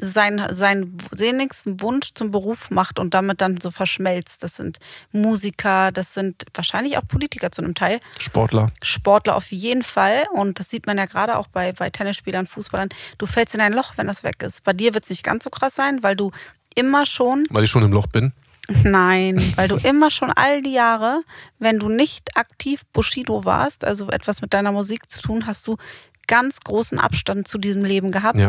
sein, 0.00 0.46
seinen 0.50 0.96
sehnlichsten 1.10 1.80
Wunsch 1.80 2.10
zum 2.14 2.30
Beruf 2.30 2.70
macht 2.70 2.98
und 2.98 3.14
damit 3.14 3.40
dann 3.40 3.60
so 3.60 3.70
verschmelzt. 3.70 4.42
Das 4.42 4.56
sind 4.56 4.78
Musiker, 5.12 5.92
das 5.92 6.14
sind 6.14 6.44
wahrscheinlich 6.54 6.96
auch 6.98 7.06
Politiker 7.06 7.52
zu 7.52 7.62
einem 7.62 7.74
Teil. 7.74 8.00
Sportler. 8.18 8.70
Sportler 8.82 9.36
auf 9.36 9.50
jeden 9.50 9.82
Fall. 9.82 10.24
Und 10.32 10.58
das 10.58 10.70
sieht 10.70 10.86
man 10.86 10.98
ja 10.98 11.06
gerade 11.06 11.36
auch 11.36 11.46
bei, 11.48 11.72
bei 11.72 11.90
Tennisspielern, 11.90 12.46
Fußballern. 12.46 12.88
Du 13.18 13.26
fällst 13.26 13.54
in 13.54 13.60
ein 13.60 13.72
Loch, 13.72 13.92
wenn 13.96 14.06
das 14.06 14.24
weg 14.24 14.42
ist. 14.42 14.64
Bei 14.64 14.72
dir 14.72 14.94
wird 14.94 15.04
es 15.04 15.10
nicht 15.10 15.24
ganz 15.24 15.44
so 15.44 15.50
krass 15.50 15.74
sein, 15.74 16.02
weil 16.02 16.16
du 16.16 16.30
immer 16.74 17.06
schon, 17.06 17.44
Weil 17.50 17.64
ich 17.64 17.70
schon 17.70 17.82
im 17.82 17.92
Loch 17.92 18.06
bin. 18.06 18.32
nein, 18.84 19.42
weil 19.56 19.68
du 19.68 19.76
immer 19.76 20.10
schon 20.10 20.30
all 20.30 20.62
die 20.62 20.72
Jahre, 20.72 21.22
wenn 21.58 21.78
du 21.78 21.88
nicht 21.88 22.36
aktiv 22.36 22.82
Bushido 22.92 23.44
warst, 23.44 23.84
also 23.84 24.08
etwas 24.10 24.40
mit 24.42 24.54
deiner 24.54 24.72
Musik 24.72 25.08
zu 25.10 25.20
tun, 25.20 25.46
hast 25.46 25.66
du 25.66 25.76
ganz 26.26 26.60
großen 26.60 26.98
Abstand 26.98 27.48
zu 27.48 27.58
diesem 27.58 27.84
Leben 27.84 28.12
gehabt. 28.12 28.38
Ja. 28.38 28.48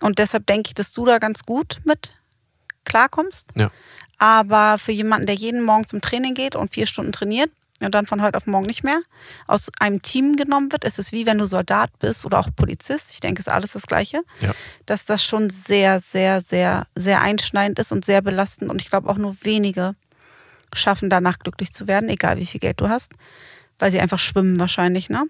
Und 0.00 0.18
deshalb 0.18 0.46
denke 0.46 0.68
ich, 0.68 0.74
dass 0.74 0.92
du 0.92 1.04
da 1.04 1.18
ganz 1.18 1.42
gut 1.44 1.80
mit 1.84 2.14
klarkommst. 2.84 3.50
Ja. 3.54 3.70
Aber 4.18 4.78
für 4.78 4.92
jemanden, 4.92 5.26
der 5.26 5.36
jeden 5.36 5.62
Morgen 5.62 5.86
zum 5.86 6.00
Training 6.00 6.34
geht 6.34 6.56
und 6.56 6.72
vier 6.72 6.86
Stunden 6.86 7.12
trainiert 7.12 7.50
und 7.80 7.94
dann 7.94 8.06
von 8.06 8.22
heute 8.22 8.36
auf 8.36 8.46
morgen 8.46 8.66
nicht 8.66 8.82
mehr 8.82 9.00
aus 9.46 9.70
einem 9.78 10.02
Team 10.02 10.36
genommen 10.36 10.72
wird, 10.72 10.84
ist 10.84 10.98
es 10.98 11.12
wie 11.12 11.26
wenn 11.26 11.38
du 11.38 11.46
Soldat 11.46 11.96
bist 12.00 12.26
oder 12.26 12.40
auch 12.40 12.48
Polizist. 12.54 13.12
Ich 13.12 13.20
denke, 13.20 13.40
es 13.40 13.46
ist 13.46 13.52
alles 13.52 13.72
das 13.72 13.86
Gleiche. 13.86 14.22
Ja. 14.40 14.52
Dass 14.86 15.04
das 15.04 15.22
schon 15.22 15.50
sehr, 15.50 16.00
sehr, 16.00 16.40
sehr, 16.40 16.86
sehr 16.96 17.20
einschneidend 17.20 17.78
ist 17.78 17.92
und 17.92 18.04
sehr 18.04 18.22
belastend. 18.22 18.70
Und 18.70 18.80
ich 18.80 18.90
glaube, 18.90 19.08
auch 19.08 19.18
nur 19.18 19.36
wenige 19.42 19.94
schaffen 20.74 21.08
danach 21.08 21.38
glücklich 21.38 21.72
zu 21.72 21.86
werden, 21.86 22.08
egal 22.08 22.38
wie 22.38 22.46
viel 22.46 22.60
Geld 22.60 22.80
du 22.80 22.88
hast. 22.88 23.12
Weil 23.78 23.92
sie 23.92 24.00
einfach 24.00 24.18
schwimmen 24.18 24.58
wahrscheinlich, 24.58 25.08
ne? 25.08 25.24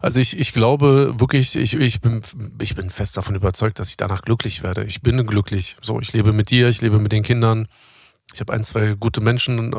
Also 0.00 0.20
ich, 0.20 0.38
ich 0.38 0.52
glaube 0.52 1.14
wirklich, 1.18 1.56
ich, 1.56 1.74
ich, 1.74 2.00
bin, 2.00 2.22
ich 2.60 2.74
bin 2.74 2.90
fest 2.90 3.16
davon 3.16 3.34
überzeugt, 3.34 3.78
dass 3.78 3.90
ich 3.90 3.96
danach 3.96 4.22
glücklich 4.22 4.62
werde. 4.62 4.84
Ich 4.84 5.02
bin 5.02 5.24
glücklich. 5.26 5.76
So, 5.82 6.00
ich 6.00 6.12
lebe 6.12 6.32
mit 6.32 6.50
dir, 6.50 6.68
ich 6.68 6.80
lebe 6.80 6.98
mit 6.98 7.12
den 7.12 7.22
Kindern. 7.22 7.68
Ich 8.34 8.40
habe 8.40 8.52
ein, 8.54 8.64
zwei 8.64 8.94
gute 8.94 9.20
Menschen 9.20 9.74
äh, 9.74 9.78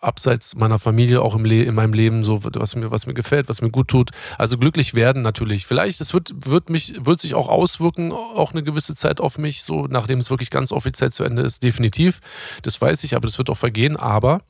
abseits 0.00 0.54
meiner 0.54 0.78
Familie 0.78 1.22
auch 1.22 1.34
im 1.34 1.46
in 1.46 1.74
meinem 1.74 1.94
Leben, 1.94 2.24
so 2.24 2.44
was 2.44 2.76
mir, 2.76 2.90
was 2.90 3.06
mir 3.06 3.14
gefällt, 3.14 3.48
was 3.48 3.62
mir 3.62 3.70
gut 3.70 3.88
tut. 3.88 4.10
Also 4.36 4.58
glücklich 4.58 4.92
werden 4.92 5.22
natürlich. 5.22 5.66
Vielleicht, 5.66 6.00
es 6.00 6.12
wird, 6.12 6.32
wird 6.34 6.68
mich, 6.68 7.06
wird 7.06 7.20
sich 7.20 7.34
auch 7.34 7.48
auswirken, 7.48 8.12
auch 8.12 8.52
eine 8.52 8.62
gewisse 8.62 8.94
Zeit 8.94 9.20
auf 9.20 9.38
mich, 9.38 9.62
so 9.62 9.86
nachdem 9.86 10.18
es 10.18 10.28
wirklich 10.28 10.50
ganz 10.50 10.72
offiziell 10.72 11.10
zu 11.10 11.24
Ende 11.24 11.42
ist, 11.42 11.62
definitiv. 11.62 12.20
Das 12.62 12.80
weiß 12.80 13.02
ich, 13.04 13.16
aber 13.16 13.26
das 13.26 13.38
wird 13.38 13.48
auch 13.48 13.58
vergehen. 13.58 13.96
Aber 13.96 14.42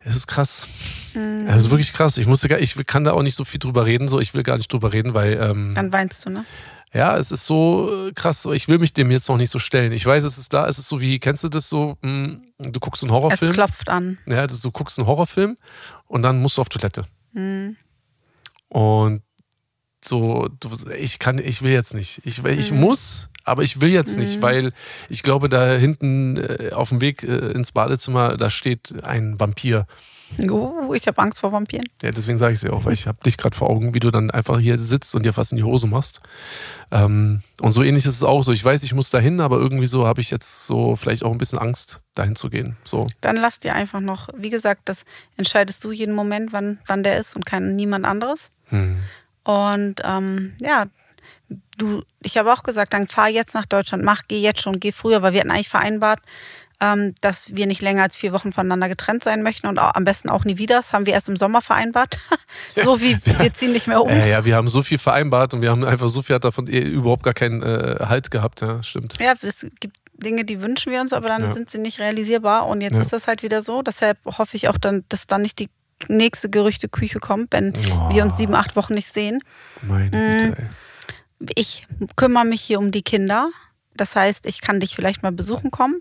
es 0.00 0.14
ist 0.14 0.28
krass. 0.28 0.68
Es 1.14 1.64
ist 1.64 1.70
wirklich 1.70 1.92
krass. 1.92 2.16
Ich 2.18 2.26
musste 2.26 2.48
gar, 2.48 2.58
ich 2.60 2.74
kann 2.86 3.04
da 3.04 3.12
auch 3.12 3.22
nicht 3.22 3.34
so 3.36 3.44
viel 3.44 3.58
drüber 3.58 3.86
reden. 3.86 4.08
So, 4.08 4.20
ich 4.20 4.34
will 4.34 4.42
gar 4.42 4.56
nicht 4.56 4.72
drüber 4.72 4.92
reden, 4.92 5.14
weil 5.14 5.38
ähm, 5.40 5.72
Dann 5.74 5.92
weinst 5.92 6.24
du, 6.26 6.30
ne? 6.30 6.44
ja, 6.92 7.16
es 7.16 7.30
ist 7.30 7.44
so 7.44 8.08
äh, 8.08 8.12
krass. 8.12 8.46
Ich 8.52 8.66
will 8.68 8.78
mich 8.78 8.92
dem 8.92 9.10
jetzt 9.10 9.28
noch 9.28 9.36
nicht 9.36 9.50
so 9.50 9.58
stellen. 9.58 9.92
Ich 9.92 10.04
weiß, 10.04 10.24
es 10.24 10.38
ist 10.38 10.52
da. 10.52 10.66
Es 10.68 10.78
ist 10.78 10.88
so 10.88 11.00
wie, 11.00 11.18
kennst 11.20 11.44
du 11.44 11.48
das 11.48 11.68
so? 11.68 11.96
mh, 12.02 12.38
Du 12.58 12.78
guckst 12.80 13.02
einen 13.02 13.10
Es 13.10 13.14
Horrorfilm. 13.14 13.52
klopft 13.52 13.88
an. 13.88 14.18
Ja, 14.26 14.46
du 14.46 14.56
du 14.58 14.70
guckst 14.70 14.98
einen 14.98 15.06
Horrorfilm 15.06 15.56
und 16.08 16.22
dann 16.22 16.40
musst 16.42 16.56
du 16.58 16.60
auf 16.62 16.68
Toilette. 16.68 17.04
Mhm. 17.32 17.76
Und 18.68 19.22
so, 20.04 20.48
ich 20.98 21.18
kann, 21.18 21.38
ich 21.38 21.62
will 21.62 21.72
jetzt 21.72 21.94
nicht. 21.94 22.22
Ich, 22.24 22.42
will- 22.42 22.54
Mhm. 22.54 22.58
ich 22.60 22.72
muss, 22.72 23.28
aber 23.44 23.62
ich 23.62 23.80
will 23.80 23.90
jetzt 23.90 24.16
nicht, 24.18 24.40
weil 24.42 24.72
ich 25.08 25.22
glaube, 25.22 25.48
da 25.48 25.72
hinten 25.74 26.36
äh, 26.38 26.70
auf 26.72 26.88
dem 26.90 27.00
Weg 27.00 27.22
äh, 27.22 27.50
ins 27.52 27.72
Badezimmer, 27.72 28.36
da 28.36 28.48
steht 28.50 29.02
ein 29.04 29.38
Vampir. 29.38 29.86
Uh, 30.38 30.94
ich 30.94 31.06
habe 31.06 31.20
Angst 31.20 31.40
vor 31.40 31.52
Vampiren. 31.52 31.86
Ja, 32.02 32.10
deswegen 32.10 32.38
sage 32.38 32.52
ich 32.52 32.58
es 32.58 32.62
ja 32.62 32.72
auch, 32.72 32.84
weil 32.84 32.92
ich 32.92 33.06
habe 33.06 33.18
dich 33.24 33.36
gerade 33.36 33.56
vor 33.56 33.68
Augen, 33.68 33.94
wie 33.94 34.00
du 34.00 34.10
dann 34.10 34.30
einfach 34.30 34.58
hier 34.58 34.78
sitzt 34.78 35.14
und 35.14 35.24
dir 35.24 35.32
fast 35.32 35.52
in 35.52 35.58
die 35.58 35.64
Hose 35.64 35.86
machst. 35.86 36.20
Ähm, 36.90 37.42
und 37.60 37.72
so 37.72 37.82
ähnlich 37.82 38.06
ist 38.06 38.14
es 38.14 38.22
auch 38.22 38.42
so. 38.42 38.52
Ich 38.52 38.64
weiß, 38.64 38.82
ich 38.82 38.94
muss 38.94 39.10
dahin, 39.10 39.40
aber 39.40 39.58
irgendwie 39.58 39.86
so 39.86 40.06
habe 40.06 40.20
ich 40.20 40.30
jetzt 40.30 40.66
so 40.66 40.96
vielleicht 40.96 41.22
auch 41.22 41.32
ein 41.32 41.38
bisschen 41.38 41.58
Angst, 41.58 42.02
dahin 42.14 42.36
zu 42.36 42.48
gehen. 42.48 42.76
So. 42.84 43.06
Dann 43.20 43.36
lass 43.36 43.58
dir 43.58 43.74
einfach 43.74 44.00
noch, 44.00 44.28
wie 44.36 44.50
gesagt, 44.50 44.82
das 44.86 45.04
entscheidest 45.36 45.84
du 45.84 45.92
jeden 45.92 46.14
Moment, 46.14 46.52
wann, 46.52 46.78
wann 46.86 47.02
der 47.02 47.18
ist 47.18 47.36
und 47.36 47.44
kein 47.44 47.76
niemand 47.76 48.04
anderes. 48.04 48.50
Hm. 48.66 48.98
Und 49.44 50.00
ähm, 50.04 50.54
ja, 50.60 50.86
du, 51.78 52.02
ich 52.22 52.36
habe 52.36 52.52
auch 52.52 52.62
gesagt, 52.62 52.92
dann 52.92 53.08
fahr 53.08 53.28
jetzt 53.28 53.54
nach 53.54 53.66
Deutschland, 53.66 54.04
mach, 54.04 54.22
geh 54.28 54.40
jetzt 54.40 54.60
schon, 54.60 54.80
geh 54.80 54.92
früher, 54.92 55.22
weil 55.22 55.32
wir 55.32 55.40
hatten 55.40 55.50
eigentlich 55.50 55.68
vereinbart, 55.68 56.20
dass 57.20 57.54
wir 57.54 57.66
nicht 57.66 57.82
länger 57.82 58.02
als 58.04 58.16
vier 58.16 58.32
Wochen 58.32 58.52
voneinander 58.52 58.88
getrennt 58.88 59.22
sein 59.22 59.42
möchten 59.42 59.66
und 59.66 59.78
auch, 59.78 59.94
am 59.94 60.04
besten 60.04 60.30
auch 60.30 60.44
nie 60.44 60.56
wieder. 60.56 60.76
Das 60.78 60.92
haben 60.94 61.04
wir 61.06 61.12
erst 61.12 61.28
im 61.28 61.36
Sommer 61.36 61.60
vereinbart. 61.60 62.18
so 62.76 63.00
wie 63.00 63.18
wir 63.24 63.52
ziehen 63.54 63.72
nicht 63.72 63.86
mehr 63.86 64.02
um. 64.02 64.08
Äh, 64.08 64.30
ja, 64.30 64.44
wir 64.46 64.56
haben 64.56 64.66
so 64.68 64.82
viel 64.82 64.96
vereinbart 64.98 65.52
und 65.52 65.60
wir 65.62 65.70
haben 65.70 65.84
einfach 65.84 66.08
so 66.08 66.22
viel 66.22 66.34
hat 66.36 66.44
davon 66.44 66.66
überhaupt 66.66 67.22
gar 67.22 67.34
keinen 67.34 67.62
äh, 67.62 67.96
Halt 68.06 68.30
gehabt. 68.30 68.62
Ja, 68.62 68.82
stimmt. 68.82 69.18
Ja, 69.20 69.34
es 69.42 69.66
gibt 69.80 69.96
Dinge, 70.14 70.44
die 70.44 70.62
wünschen 70.62 70.90
wir 70.92 71.00
uns, 71.00 71.12
aber 71.12 71.28
dann 71.28 71.42
Ja. 71.44 71.52
sind 71.52 71.70
sie 71.70 71.78
nicht 71.78 71.98
realisierbar. 72.00 72.66
Und 72.66 72.80
jetzt 72.80 72.94
Ja. 72.94 73.02
ist 73.02 73.12
das 73.12 73.26
halt 73.26 73.42
wieder 73.42 73.62
so. 73.62 73.82
Deshalb 73.82 74.18
hoffe 74.24 74.56
ich 74.56 74.68
auch 74.68 74.78
dann, 74.78 75.04
dass 75.10 75.26
dann 75.26 75.42
nicht 75.42 75.58
die 75.58 75.68
nächste 76.08 76.48
Gerüchteküche 76.48 77.18
kommt, 77.20 77.52
wenn 77.52 77.74
Oh. 77.76 78.14
wir 78.14 78.22
uns 78.24 78.38
sieben, 78.38 78.54
acht 78.54 78.74
Wochen 78.76 78.94
nicht 78.94 79.12
sehen. 79.12 79.42
Meine 79.82 80.04
Mhm. 80.06 80.40
Güte, 80.50 80.62
ey. 80.62 81.50
Ich 81.56 81.86
kümmere 82.16 82.44
mich 82.46 82.60
hier 82.62 82.78
um 82.78 82.90
die 82.90 83.02
Kinder. 83.02 83.50
Das 83.96 84.16
heißt, 84.16 84.46
ich 84.46 84.60
kann 84.62 84.80
dich 84.80 84.94
vielleicht 84.94 85.22
mal 85.22 85.32
besuchen 85.32 85.70
kommen. 85.70 86.00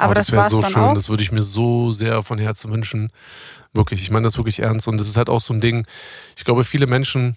Aber 0.00 0.12
Oh, 0.12 0.14
das, 0.14 0.26
das 0.26 0.32
wäre 0.34 0.48
so 0.48 0.62
schön, 0.62 0.82
auch. 0.82 0.94
das 0.94 1.08
würde 1.08 1.22
ich 1.22 1.32
mir 1.32 1.42
so 1.42 1.92
sehr 1.92 2.22
von 2.22 2.38
Herzen 2.38 2.72
wünschen. 2.72 3.10
Wirklich, 3.72 4.02
ich 4.02 4.10
meine 4.10 4.24
das 4.24 4.36
wirklich 4.36 4.60
ernst. 4.60 4.88
Und 4.88 4.98
das 4.98 5.08
ist 5.08 5.16
halt 5.16 5.28
auch 5.28 5.40
so 5.40 5.54
ein 5.54 5.60
Ding. 5.60 5.86
Ich 6.36 6.44
glaube, 6.44 6.64
viele 6.64 6.86
Menschen 6.86 7.36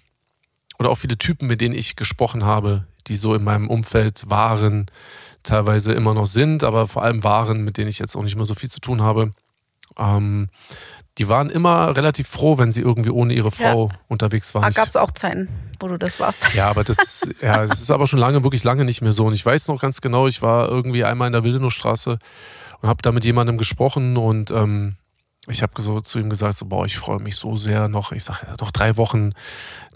oder 0.78 0.90
auch 0.90 0.96
viele 0.98 1.16
Typen, 1.16 1.46
mit 1.46 1.60
denen 1.60 1.74
ich 1.74 1.96
gesprochen 1.96 2.44
habe, 2.44 2.84
die 3.06 3.16
so 3.16 3.34
in 3.34 3.44
meinem 3.44 3.68
Umfeld 3.70 4.24
waren, 4.28 4.86
teilweise 5.42 5.92
immer 5.92 6.14
noch 6.14 6.26
sind, 6.26 6.64
aber 6.64 6.88
vor 6.88 7.02
allem 7.02 7.22
waren, 7.22 7.64
mit 7.64 7.76
denen 7.76 7.88
ich 7.90 7.98
jetzt 7.98 8.16
auch 8.16 8.22
nicht 8.22 8.36
mehr 8.36 8.46
so 8.46 8.54
viel 8.54 8.70
zu 8.70 8.80
tun 8.80 9.02
habe, 9.02 9.30
ähm, 9.98 10.48
die 11.18 11.28
waren 11.28 11.48
immer 11.50 11.96
relativ 11.96 12.26
froh, 12.28 12.58
wenn 12.58 12.72
sie 12.72 12.80
irgendwie 12.80 13.10
ohne 13.10 13.32
ihre 13.34 13.50
Frau 13.52 13.90
unterwegs 14.08 14.54
waren. 14.54 14.64
Ah, 14.64 14.68
Ich- 14.70 14.76
Gab 14.76 14.88
es 14.88 14.96
auch 14.96 15.10
Zeiten, 15.12 15.48
wo 15.78 15.86
du 15.88 15.96
das 15.96 16.18
warst. 16.18 16.54
ja, 16.54 16.68
aber 16.68 16.82
das, 16.84 16.98
ist- 16.98 17.28
ja, 17.40 17.66
das 17.66 17.80
ist 17.80 17.90
aber 17.90 18.06
schon 18.06 18.18
lange, 18.18 18.42
wirklich 18.42 18.64
lange 18.64 18.84
nicht 18.84 19.00
mehr 19.00 19.12
so. 19.12 19.26
Und 19.26 19.34
ich 19.34 19.44
weiß 19.46 19.68
noch 19.68 19.80
ganz 19.80 20.00
genau, 20.00 20.26
ich 20.26 20.42
war 20.42 20.68
irgendwie 20.68 21.04
einmal 21.04 21.26
in 21.28 21.32
der 21.32 21.44
Wildenowstraße 21.44 22.18
und 22.80 22.88
habe 22.88 23.00
da 23.02 23.12
mit 23.12 23.24
jemandem 23.24 23.58
gesprochen 23.58 24.16
und 24.16 24.50
ähm, 24.50 24.94
ich 25.46 25.62
habe 25.62 25.80
so 25.82 26.00
zu 26.00 26.18
ihm 26.18 26.30
gesagt, 26.30 26.56
so, 26.56 26.64
boah, 26.66 26.86
ich 26.86 26.96
freue 26.96 27.20
mich 27.20 27.36
so 27.36 27.56
sehr 27.56 27.88
noch, 27.88 28.12
ich 28.12 28.24
sage, 28.24 28.38
noch 28.60 28.70
drei 28.70 28.96
Wochen, 28.96 29.32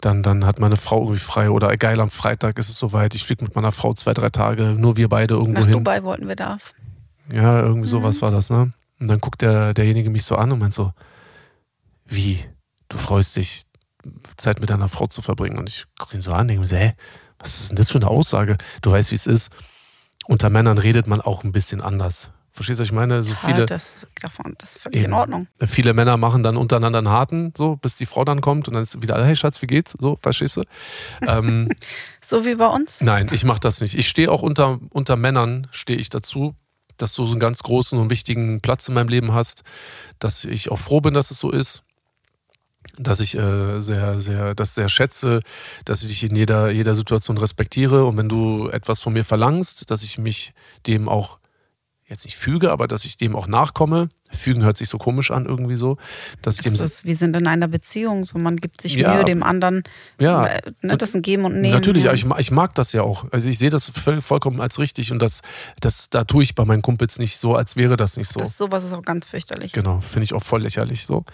dann, 0.03 0.23
dann 0.23 0.45
hat 0.45 0.59
meine 0.61 0.77
Frau 0.77 1.01
irgendwie 1.01 1.19
frei 1.21 1.49
oder 1.51 1.75
geil, 1.79 2.01
am 2.01 2.11
Freitag 2.11 2.59
ist 2.59 2.69
es 2.69 2.77
soweit, 2.79 3.15
ich 3.15 3.25
fliege 3.25 3.45
mit 3.45 3.55
meiner 3.57 3.73
Frau 3.73 3.95
zwei, 3.95 4.13
drei 4.13 4.29
Tage, 4.29 4.75
nur 4.79 4.99
wir 4.99 5.09
beide 5.09 5.35
irgendwo 5.35 5.61
Nach 5.61 5.67
hin. 5.67 5.79
Dubai 5.79 6.03
wollten 6.05 6.29
wir 6.29 6.37
da. 6.37 6.59
Ja, 7.33 7.61
irgendwie 7.63 7.89
sowas 7.89 8.17
Mhm. 8.17 8.21
war 8.21 8.31
das, 8.31 8.51
ne? 8.51 8.71
Und 9.01 9.09
dann 9.09 9.21
guckt 9.21 9.43
der, 9.43 9.75
derjenige 9.75 10.11
mich 10.11 10.25
so 10.25 10.37
an 10.37 10.53
und 10.53 10.59
meint 10.59 10.75
so, 10.75 10.93
wie? 12.07 12.45
Du 12.89 12.97
freust 12.99 13.37
dich, 13.37 13.67
Zeit 14.37 14.61
mit 14.61 14.71
deiner 14.71 14.89
Frau 14.89 15.07
zu 15.07 15.23
verbringen. 15.23 15.59
Und 15.59 15.69
ich 15.69 15.85
gucke 15.99 16.17
ihn 16.17 16.23
so 16.23 16.33
an, 16.33 16.49
denke 16.49 16.61
mir 16.63 16.67
so, 16.67 16.77
hä, 16.77 16.95
was 17.39 17.61
ist 17.61 17.69
denn 17.71 17.77
das 17.77 17.91
für 17.91 17.99
eine 17.99 18.09
Aussage? 18.09 18.57
Du 18.83 18.91
weißt, 18.91 19.11
wie 19.11 19.17
es 19.17 19.27
ist. 19.27 19.53
Unter 20.27 20.51
Männern 20.51 20.79
redet 20.79 21.07
man 21.07 21.21
auch 21.21 21.45
ein 21.45 21.53
bisschen 21.53 21.81
anders. 21.81 22.31
Verstehst 22.53 22.81
du, 22.81 22.83
was 22.83 22.89
ich 22.89 22.93
meine? 22.95 23.23
So 23.23 23.35
Ja, 23.35 23.39
viele, 23.47 23.67
das, 23.67 24.07
davon, 24.21 24.55
das 24.59 24.71
ist 24.71 24.83
völlig 24.83 24.97
Eben. 24.99 25.07
in 25.07 25.13
Ordnung. 25.13 25.47
viele 25.67 25.95
Männer 25.95 26.17
machen 26.17 26.43
dann 26.43 26.57
untereinander 26.57 26.99
einen 26.99 27.09
harten, 27.09 27.53
so, 27.57 27.77
bis 27.77 27.97
die 27.99 28.07
Frau 28.07 28.25
dann 28.25 28.41
kommt 28.41 28.67
und 28.67 28.75
dann 28.75 28.83
ist 28.83 29.01
wieder, 29.01 29.25
hey 29.25 29.37
Schatz, 29.37 29.63
wie 29.63 29.69
geht's? 29.69 29.95
So, 30.01 30.19
verstehst 30.21 30.57
du? 30.57 30.65
ähm, 31.27 31.69
So 32.21 32.45
wie 32.45 32.57
bei 32.57 32.67
uns. 32.67 33.01
Nein, 33.01 33.29
ich 33.33 33.45
mache 33.45 33.61
das 33.61 33.81
nicht. 33.81 33.95
Ich 33.97 34.09
stehe 34.09 34.31
auch 34.33 34.43
unter, 34.43 34.81
unter 34.91 35.15
Männern, 35.17 35.69
stehe 35.71 35.99
ich 35.99 36.11
dazu, 36.11 36.57
dass 36.99 37.15
du 37.15 37.27
so 37.27 37.33
einen 37.33 37.41
ganz 37.41 37.63
großen 37.63 37.99
und 37.99 38.11
wichtigen 38.11 38.61
Platz 38.61 38.89
in 38.89 38.95
meinem 38.95 39.09
Leben 39.09 39.33
hast, 39.33 39.63
dass 40.19 40.45
ich 40.45 40.71
auch 40.71 40.79
froh 40.79 41.01
bin, 41.01 41.15
dass 41.15 41.31
es 41.31 41.39
so 41.39 41.51
ist. 41.51 41.85
dass 42.97 43.21
ich 43.21 43.37
äh, 43.37 43.81
sehr, 43.81 44.19
sehr, 44.19 44.55
das 44.55 44.75
sehr 44.75 44.89
schätze, 44.89 45.41
dass 45.85 46.03
ich 46.03 46.09
dich 46.09 46.25
in 46.25 46.37
jeder, 46.37 46.71
jeder 46.71 46.95
Situation 46.95 47.39
respektiere 47.39 48.05
und 48.05 48.17
wenn 48.17 48.29
du 48.29 48.69
etwas 48.69 49.01
von 49.01 49.13
mir 49.13 49.25
verlangst, 49.25 49.91
dass 49.91 50.03
ich 50.03 50.19
mich 50.19 50.53
dem 50.87 51.09
auch 51.09 51.39
jetzt 52.09 52.25
nicht 52.25 52.37
füge, 52.37 52.71
aber 52.71 52.89
dass 52.89 53.05
ich 53.05 53.17
dem 53.17 53.37
auch 53.37 53.47
nachkomme. 53.47 54.09
Fügen 54.31 54.63
hört 54.63 54.77
sich 54.77 54.89
so 54.89 54.99
komisch 54.99 55.31
an, 55.31 55.47
irgendwie 55.47 55.77
so. 55.77 55.97
Dass 56.43 56.57
ich 56.57 56.63
dem 56.63 56.75
das 56.75 56.85
ist, 56.85 57.05
wir 57.05 57.17
sind 57.17 57.35
in 57.35 57.47
einer 57.47 57.69
Beziehung, 57.69 58.25
so 58.25 58.39
man 58.39 58.57
gibt 58.57 58.83
sich 58.83 58.95
ja, 58.95 59.15
Mühe 59.15 59.25
dem 59.25 59.43
anderen. 59.43 59.83
Ja. 60.21 60.47
Äh, 60.47 60.61
ne, 60.83 60.97
das 60.99 61.11
ist 61.11 61.15
ein 61.17 61.23
Geben 61.23 61.45
und 61.45 61.61
Nehmen. 61.61 61.75
Natürlich, 61.75 62.05
ja. 62.05 62.13
ich, 62.13 62.27
ich 62.39 62.51
mag 62.51 62.75
das 62.75 62.93
ja 62.93 63.03
auch. 63.03 63.27
Also 63.31 63.49
ich 63.49 63.59
sehe 63.59 63.71
das 63.71 63.91
vollkommen 64.21 64.61
als 64.61 64.79
richtig 64.79 65.13
und 65.13 65.21
das, 65.21 65.43
das, 65.81 66.11
da 66.11 66.25
tue 66.25 66.43
ich 66.43 66.55
bei 66.55 66.65
meinen 66.65 66.83
Kumpels 66.83 67.19
nicht 67.19 67.39
so, 67.39 67.55
als 67.55 67.77
wäre 67.77 67.97
das 67.97 68.17
nicht 68.17 68.31
so. 68.31 68.41
Das, 68.41 68.57
sowas 68.57 68.85
ist 68.85 68.93
auch 68.93 69.03
ganz 69.03 69.27
fürchterlich. 69.27 69.73
Genau, 69.73 70.01
finde 70.01 70.25
ich 70.25 70.35
auch 70.35 70.43
voll 70.43 70.63
lächerlich 70.63 71.07
so. 71.07 71.25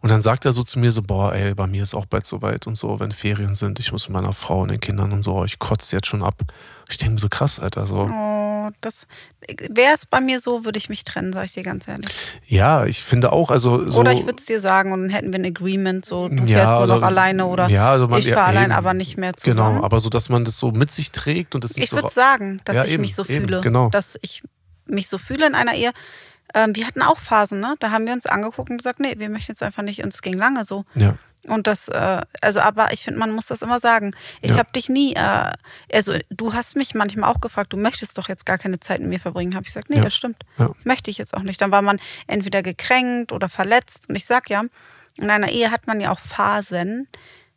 Und 0.00 0.10
dann 0.10 0.20
sagt 0.20 0.44
er 0.44 0.52
so 0.52 0.62
zu 0.62 0.78
mir 0.78 0.92
so, 0.92 1.02
boah, 1.02 1.34
ey, 1.34 1.54
bei 1.54 1.66
mir 1.66 1.82
ist 1.82 1.94
auch 1.94 2.06
bald 2.06 2.24
so 2.24 2.40
weit 2.40 2.68
und 2.68 2.76
so, 2.76 3.00
wenn 3.00 3.10
Ferien 3.10 3.56
sind, 3.56 3.80
ich 3.80 3.90
muss 3.90 4.08
mit 4.08 4.20
meiner 4.20 4.32
Frau 4.32 4.62
und 4.62 4.70
den 4.70 4.78
Kindern 4.78 5.12
und 5.12 5.22
so, 5.22 5.44
ich 5.44 5.58
kotze 5.58 5.96
jetzt 5.96 6.06
schon 6.06 6.22
ab. 6.22 6.42
Ich 6.88 6.98
denke 6.98 7.14
mir 7.14 7.20
so 7.20 7.28
krass, 7.28 7.58
Alter, 7.58 7.86
so. 7.86 8.08
Oh, 8.08 8.47
das 8.80 9.06
wäre 9.68 9.94
es 9.94 10.06
bei 10.06 10.20
mir 10.20 10.40
so, 10.40 10.64
würde 10.64 10.78
ich 10.78 10.88
mich 10.88 11.04
trennen, 11.04 11.32
sage 11.32 11.46
ich 11.46 11.52
dir 11.52 11.62
ganz 11.62 11.88
ehrlich. 11.88 12.08
Ja, 12.46 12.84
ich 12.84 13.02
finde 13.02 13.32
auch, 13.32 13.50
also 13.50 13.86
so 13.88 14.00
Oder 14.00 14.12
ich 14.12 14.24
würde 14.24 14.38
es 14.38 14.46
dir 14.46 14.60
sagen 14.60 14.92
und 14.92 15.02
dann 15.02 15.10
hätten 15.10 15.32
wir 15.32 15.38
ein 15.38 15.46
Agreement, 15.46 16.04
so 16.04 16.28
du 16.28 16.36
ja, 16.44 16.58
fährst 16.58 16.72
nur 16.78 16.86
noch 16.86 17.02
alleine 17.02 17.46
oder 17.46 17.68
ja, 17.68 17.90
also 17.90 18.08
man, 18.08 18.20
ich 18.20 18.32
fahre 18.32 18.54
ja, 18.54 18.60
allein, 18.60 18.72
aber 18.72 18.94
nicht 18.94 19.16
mehr 19.16 19.34
zusammen. 19.34 19.74
Genau, 19.76 19.84
aber 19.84 20.00
so, 20.00 20.08
dass 20.08 20.28
man 20.28 20.44
das 20.44 20.58
so 20.58 20.70
mit 20.70 20.90
sich 20.90 21.12
trägt 21.12 21.54
und 21.54 21.64
das 21.64 21.76
nicht 21.76 21.84
ich 21.84 21.90
so... 21.90 21.96
Ich 21.96 22.02
würde 22.02 22.14
sagen, 22.14 22.60
dass 22.64 22.86
ich 22.86 22.92
eben, 22.92 23.02
mich 23.02 23.14
so 23.14 23.24
eben, 23.24 23.46
fühle, 23.46 23.60
genau. 23.60 23.88
dass 23.90 24.18
ich 24.22 24.42
mich 24.86 25.08
so 25.08 25.18
fühle 25.18 25.46
in 25.46 25.54
einer 25.54 25.74
Ehe. 25.74 25.92
Ähm, 26.54 26.74
wir 26.74 26.86
hatten 26.86 27.02
auch 27.02 27.18
Phasen, 27.18 27.60
ne? 27.60 27.74
Da 27.78 27.90
haben 27.90 28.06
wir 28.06 28.14
uns 28.14 28.26
angeguckt 28.26 28.70
und 28.70 28.78
gesagt, 28.78 29.00
nee, 29.00 29.14
wir 29.18 29.28
möchten 29.28 29.52
jetzt 29.52 29.62
einfach 29.62 29.82
nicht, 29.82 30.02
und 30.02 30.14
es 30.14 30.22
ging 30.22 30.34
lange 30.34 30.64
so. 30.64 30.84
Ja. 30.94 31.14
Und 31.48 31.66
das, 31.66 31.88
äh, 31.88 32.20
also, 32.40 32.60
aber 32.60 32.92
ich 32.92 33.04
finde, 33.04 33.18
man 33.18 33.30
muss 33.30 33.46
das 33.46 33.62
immer 33.62 33.80
sagen. 33.80 34.12
Ich 34.40 34.52
ja. 34.52 34.58
habe 34.58 34.72
dich 34.72 34.88
nie, 34.88 35.14
äh, 35.14 35.52
also 35.92 36.14
du 36.30 36.54
hast 36.54 36.76
mich 36.76 36.94
manchmal 36.94 37.30
auch 37.30 37.40
gefragt, 37.40 37.72
du 37.72 37.76
möchtest 37.76 38.18
doch 38.18 38.28
jetzt 38.28 38.46
gar 38.46 38.58
keine 38.58 38.80
Zeit 38.80 39.00
mit 39.00 39.08
mir 39.08 39.20
verbringen. 39.20 39.54
Habe 39.54 39.62
ich 39.62 39.68
gesagt, 39.68 39.90
nee, 39.90 39.96
ja. 39.96 40.02
das 40.02 40.14
stimmt. 40.14 40.44
Ja. 40.58 40.70
Möchte 40.84 41.10
ich 41.10 41.18
jetzt 41.18 41.34
auch 41.34 41.42
nicht. 41.42 41.60
Dann 41.60 41.70
war 41.70 41.82
man 41.82 41.98
entweder 42.26 42.62
gekränkt 42.62 43.32
oder 43.32 43.48
verletzt. 43.48 44.08
Und 44.08 44.16
ich 44.16 44.26
sag 44.26 44.50
ja, 44.50 44.62
in 45.16 45.30
einer 45.30 45.50
Ehe 45.50 45.70
hat 45.70 45.86
man 45.86 46.00
ja 46.00 46.10
auch 46.12 46.20
Phasen, 46.20 47.08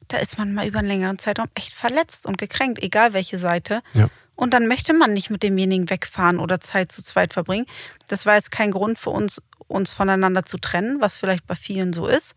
da 0.08 0.18
ist 0.18 0.38
man 0.38 0.54
mal 0.54 0.68
über 0.68 0.80
einen 0.80 0.88
längeren 0.88 1.20
Zeitraum 1.20 1.48
echt 1.56 1.74
verletzt 1.74 2.26
und 2.26 2.38
gekränkt, 2.38 2.82
egal 2.84 3.14
welche 3.14 3.38
Seite. 3.38 3.82
Ja. 3.94 4.10
Und 4.36 4.54
dann 4.54 4.68
möchte 4.68 4.94
man 4.94 5.14
nicht 5.14 5.30
mit 5.30 5.44
demjenigen 5.44 5.90
wegfahren 5.90 6.40
oder 6.40 6.60
Zeit 6.60 6.92
zu 6.92 7.04
zweit 7.04 7.34
verbringen. 7.34 7.66
Das 8.08 8.26
war 8.26 8.36
jetzt 8.36 8.52
kein 8.52 8.72
Grund 8.72 8.98
für 8.98 9.12
uns, 9.12 9.42
uns 9.68 9.92
voneinander 9.92 10.44
zu 10.44 10.58
trennen, 10.58 11.00
was 11.00 11.18
vielleicht 11.18 11.46
bei 11.48 11.56
vielen 11.56 11.94
so 11.94 12.08
ist. 12.08 12.36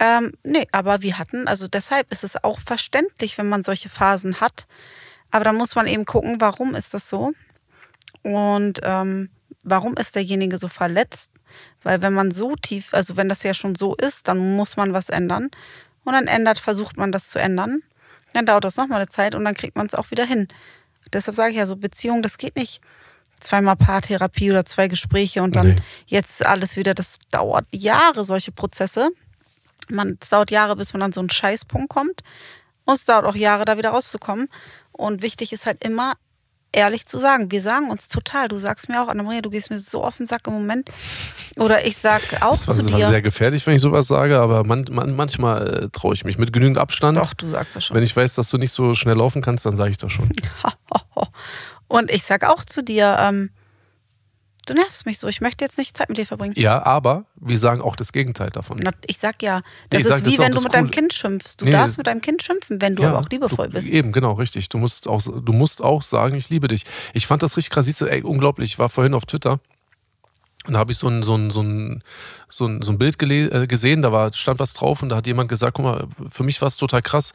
Ähm, 0.00 0.32
nee, 0.44 0.66
aber 0.72 1.02
wir 1.02 1.18
hatten, 1.18 1.48
also 1.48 1.66
deshalb 1.66 2.12
ist 2.12 2.24
es 2.24 2.42
auch 2.42 2.60
verständlich, 2.60 3.36
wenn 3.36 3.48
man 3.48 3.64
solche 3.64 3.88
Phasen 3.88 4.40
hat. 4.40 4.66
Aber 5.30 5.44
dann 5.44 5.56
muss 5.56 5.74
man 5.74 5.86
eben 5.86 6.04
gucken, 6.04 6.40
warum 6.40 6.74
ist 6.74 6.94
das 6.94 7.08
so? 7.08 7.32
Und 8.22 8.80
ähm, 8.82 9.30
warum 9.62 9.94
ist 9.94 10.14
derjenige 10.14 10.58
so 10.58 10.68
verletzt? 10.68 11.30
Weil 11.82 12.02
wenn 12.02 12.12
man 12.12 12.30
so 12.30 12.54
tief, 12.56 12.94
also 12.94 13.16
wenn 13.16 13.28
das 13.28 13.42
ja 13.42 13.54
schon 13.54 13.74
so 13.74 13.94
ist, 13.94 14.28
dann 14.28 14.56
muss 14.56 14.76
man 14.76 14.92
was 14.92 15.08
ändern. 15.08 15.50
Und 16.04 16.12
dann 16.12 16.26
ändert, 16.26 16.58
versucht 16.58 16.96
man 16.96 17.12
das 17.12 17.30
zu 17.30 17.38
ändern. 17.38 17.82
Dann 18.32 18.46
dauert 18.46 18.64
das 18.64 18.76
nochmal 18.76 19.00
eine 19.00 19.08
Zeit 19.08 19.34
und 19.34 19.44
dann 19.44 19.54
kriegt 19.54 19.76
man 19.76 19.86
es 19.86 19.94
auch 19.94 20.10
wieder 20.10 20.24
hin. 20.24 20.48
Deshalb 21.12 21.36
sage 21.36 21.50
ich 21.50 21.56
ja 21.56 21.66
so, 21.66 21.76
Beziehung, 21.76 22.22
das 22.22 22.38
geht 22.38 22.56
nicht 22.56 22.80
zweimal 23.40 23.76
Paartherapie 23.76 24.50
oder 24.50 24.64
zwei 24.64 24.88
Gespräche 24.88 25.42
und 25.42 25.56
dann 25.56 25.74
nee. 25.74 25.82
jetzt 26.06 26.44
alles 26.44 26.76
wieder, 26.76 26.94
das 26.94 27.18
dauert 27.30 27.66
Jahre, 27.70 28.24
solche 28.24 28.52
Prozesse. 28.52 29.10
Man, 29.88 30.18
es 30.20 30.28
dauert 30.28 30.50
Jahre, 30.50 30.76
bis 30.76 30.92
man 30.92 31.02
an 31.02 31.12
so 31.12 31.20
einen 31.20 31.30
Scheißpunkt 31.30 31.88
kommt. 31.88 32.22
Und 32.84 32.94
es 32.94 33.04
dauert 33.04 33.24
auch 33.24 33.34
Jahre, 33.34 33.64
da 33.64 33.78
wieder 33.78 33.90
rauszukommen. 33.90 34.48
Und 34.92 35.22
wichtig 35.22 35.52
ist 35.52 35.66
halt 35.66 35.84
immer, 35.84 36.14
ehrlich 36.72 37.06
zu 37.06 37.18
sagen. 37.18 37.50
Wir 37.50 37.62
sagen 37.62 37.90
uns 37.90 38.08
total. 38.08 38.48
Du 38.48 38.58
sagst 38.58 38.88
mir 38.88 39.02
auch, 39.02 39.08
Anna-Maria, 39.08 39.40
du 39.40 39.50
gehst 39.50 39.70
mir 39.70 39.78
so 39.78 40.04
auf 40.04 40.18
den 40.18 40.26
Sack 40.26 40.46
im 40.46 40.54
Moment. 40.54 40.90
Oder 41.56 41.86
ich 41.86 41.96
sag 41.96 42.22
auch 42.42 42.52
das 42.52 42.68
war, 42.68 42.76
zu 42.76 42.82
dir. 42.82 42.92
Das 42.92 43.00
war 43.00 43.08
sehr 43.08 43.22
gefährlich, 43.22 43.66
wenn 43.66 43.74
ich 43.74 43.82
sowas 43.82 44.06
sage, 44.06 44.38
aber 44.38 44.64
man, 44.64 44.86
man, 44.90 45.16
manchmal 45.16 45.84
äh, 45.84 45.88
traue 45.90 46.14
ich 46.14 46.24
mich 46.24 46.38
mit 46.38 46.52
genügend 46.52 46.78
Abstand. 46.78 47.16
Doch, 47.16 47.34
du 47.34 47.48
sagst 47.48 47.76
das 47.76 47.86
schon. 47.86 47.96
Wenn 47.96 48.04
ich 48.04 48.14
weiß, 48.14 48.34
dass 48.34 48.50
du 48.50 48.58
nicht 48.58 48.72
so 48.72 48.94
schnell 48.94 49.16
laufen 49.16 49.42
kannst, 49.42 49.66
dann 49.66 49.76
sage 49.76 49.90
ich 49.90 49.98
das 49.98 50.12
schon. 50.12 50.30
Und 51.88 52.10
ich 52.10 52.24
sag 52.24 52.44
auch 52.48 52.64
zu 52.64 52.82
dir, 52.82 53.16
ähm, 53.18 53.50
du 54.68 54.74
nervst 54.74 55.06
mich 55.06 55.18
so, 55.18 55.28
ich 55.28 55.40
möchte 55.40 55.64
jetzt 55.64 55.78
nicht 55.78 55.96
Zeit 55.96 56.08
mit 56.08 56.18
dir 56.18 56.26
verbringen. 56.26 56.54
Ja, 56.56 56.84
aber 56.84 57.24
wir 57.36 57.58
sagen 57.58 57.80
auch 57.80 57.96
das 57.96 58.12
Gegenteil 58.12 58.50
davon. 58.50 58.78
Na, 58.82 58.90
ich 59.06 59.18
sag 59.18 59.42
ja, 59.42 59.62
das 59.90 59.98
nee, 59.98 59.98
ist 59.98 60.08
sag, 60.08 60.24
wie 60.24 60.36
das 60.36 60.38
wenn 60.38 60.52
du 60.52 60.60
mit 60.60 60.74
deinem 60.74 60.90
Kind 60.90 61.12
schimpfst. 61.12 61.56
Du 61.60 61.64
nee, 61.64 61.72
darfst 61.72 61.98
mit 61.98 62.06
deinem 62.06 62.20
Kind 62.20 62.42
schimpfen, 62.42 62.80
wenn 62.80 62.96
du 62.96 63.02
ja, 63.02 63.10
aber 63.10 63.20
auch 63.20 63.28
liebevoll 63.28 63.68
du, 63.68 63.74
bist. 63.74 63.88
Eben, 63.88 64.12
genau, 64.12 64.32
richtig. 64.32 64.68
Du 64.68 64.78
musst, 64.78 65.08
auch, 65.08 65.22
du 65.22 65.52
musst 65.52 65.82
auch 65.82 66.02
sagen, 66.02 66.36
ich 66.36 66.50
liebe 66.50 66.68
dich. 66.68 66.84
Ich 67.14 67.26
fand 67.26 67.42
das 67.42 67.56
richtig 67.56 67.72
krass, 67.72 67.86
siehst 67.86 68.00
du, 68.00 68.06
ey, 68.06 68.22
unglaublich. 68.22 68.72
Ich 68.72 68.78
war 68.78 68.88
vorhin 68.88 69.14
auf 69.14 69.26
Twitter 69.26 69.60
und 70.68 70.74
da 70.74 70.80
habe 70.80 70.92
ich 70.92 70.98
so 70.98 71.08
ein, 71.08 71.22
so 71.22 71.34
ein, 71.34 71.50
so 71.50 71.62
ein, 71.62 72.02
so 72.48 72.66
ein, 72.66 72.82
so 72.82 72.92
ein 72.92 72.98
Bild 72.98 73.20
äh, 73.22 73.66
gesehen, 73.66 74.02
da 74.02 74.12
war, 74.12 74.32
stand 74.34 74.60
was 74.60 74.74
drauf 74.74 75.02
und 75.02 75.08
da 75.08 75.16
hat 75.16 75.26
jemand 75.26 75.48
gesagt, 75.48 75.74
guck 75.74 75.84
mal, 75.84 76.06
für 76.28 76.44
mich 76.44 76.60
war 76.60 76.68
es 76.68 76.76
total 76.76 77.00
krass. 77.00 77.32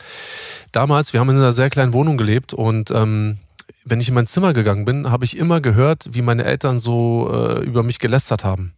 Damals, 0.71 1.13
wir 1.13 1.19
haben 1.19 1.29
in 1.29 1.37
einer 1.37 1.51
sehr 1.51 1.69
kleinen 1.69 1.93
Wohnung 1.93 2.17
gelebt 2.17 2.53
und 2.53 2.91
ähm, 2.91 3.39
wenn 3.85 3.99
ich 3.99 4.07
in 4.07 4.13
mein 4.13 4.27
Zimmer 4.27 4.53
gegangen 4.53 4.85
bin, 4.85 5.11
habe 5.11 5.25
ich 5.25 5.37
immer 5.37 5.61
gehört, 5.61 6.09
wie 6.11 6.21
meine 6.21 6.45
Eltern 6.45 6.79
so 6.79 7.29
äh, 7.31 7.63
über 7.63 7.83
mich 7.83 7.99
gelästert 7.99 8.43
haben. 8.43 8.73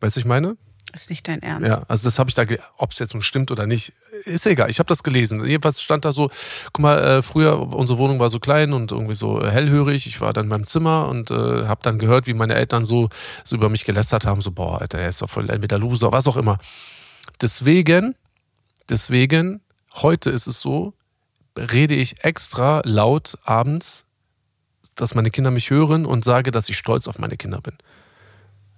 Weißt 0.00 0.16
du, 0.16 0.20
ich 0.20 0.26
meine? 0.26 0.56
Ist 0.92 1.10
nicht 1.10 1.28
dein 1.28 1.40
Ernst. 1.40 1.68
Ja, 1.68 1.82
also 1.86 2.02
das 2.04 2.18
habe 2.18 2.30
ich 2.30 2.34
da, 2.34 2.44
ob 2.76 2.90
es 2.90 2.98
jetzt 2.98 3.14
nun 3.14 3.22
stimmt 3.22 3.50
oder 3.52 3.66
nicht, 3.66 3.92
ist 4.24 4.46
egal. 4.46 4.70
Ich 4.70 4.80
habe 4.80 4.88
das 4.88 5.04
gelesen. 5.04 5.44
Jedenfalls 5.44 5.80
stand 5.80 6.04
da 6.04 6.12
so, 6.12 6.30
guck 6.72 6.80
mal, 6.80 6.98
äh, 6.98 7.22
früher, 7.22 7.60
unsere 7.72 7.98
Wohnung 7.98 8.18
war 8.18 8.28
so 8.28 8.40
klein 8.40 8.72
und 8.72 8.90
irgendwie 8.90 9.14
so 9.14 9.46
hellhörig. 9.46 10.06
Ich 10.06 10.20
war 10.20 10.32
dann 10.32 10.46
in 10.46 10.48
meinem 10.48 10.66
Zimmer 10.66 11.06
und 11.08 11.30
äh, 11.30 11.66
habe 11.66 11.80
dann 11.84 11.98
gehört, 11.98 12.26
wie 12.26 12.34
meine 12.34 12.54
Eltern 12.54 12.84
so, 12.84 13.08
so 13.44 13.54
über 13.54 13.68
mich 13.68 13.84
gelästert 13.84 14.26
haben. 14.26 14.42
So, 14.42 14.50
boah, 14.50 14.80
Alter, 14.80 14.98
er 14.98 15.10
ist 15.10 15.22
doch 15.22 15.30
voll 15.30 15.48
entweder 15.48 15.78
Loser, 15.78 16.12
was 16.12 16.26
auch 16.26 16.36
immer. 16.36 16.58
Deswegen, 17.40 18.16
deswegen, 18.88 19.60
heute 19.94 20.30
ist 20.30 20.48
es 20.48 20.60
so, 20.60 20.92
rede 21.56 21.94
ich 21.94 22.24
extra 22.24 22.82
laut 22.84 23.38
abends, 23.44 24.06
dass 24.94 25.14
meine 25.14 25.30
Kinder 25.30 25.50
mich 25.50 25.70
hören 25.70 26.06
und 26.06 26.24
sage, 26.24 26.50
dass 26.50 26.68
ich 26.68 26.76
stolz 26.76 27.08
auf 27.08 27.18
meine 27.18 27.36
Kinder 27.36 27.60
bin. 27.60 27.74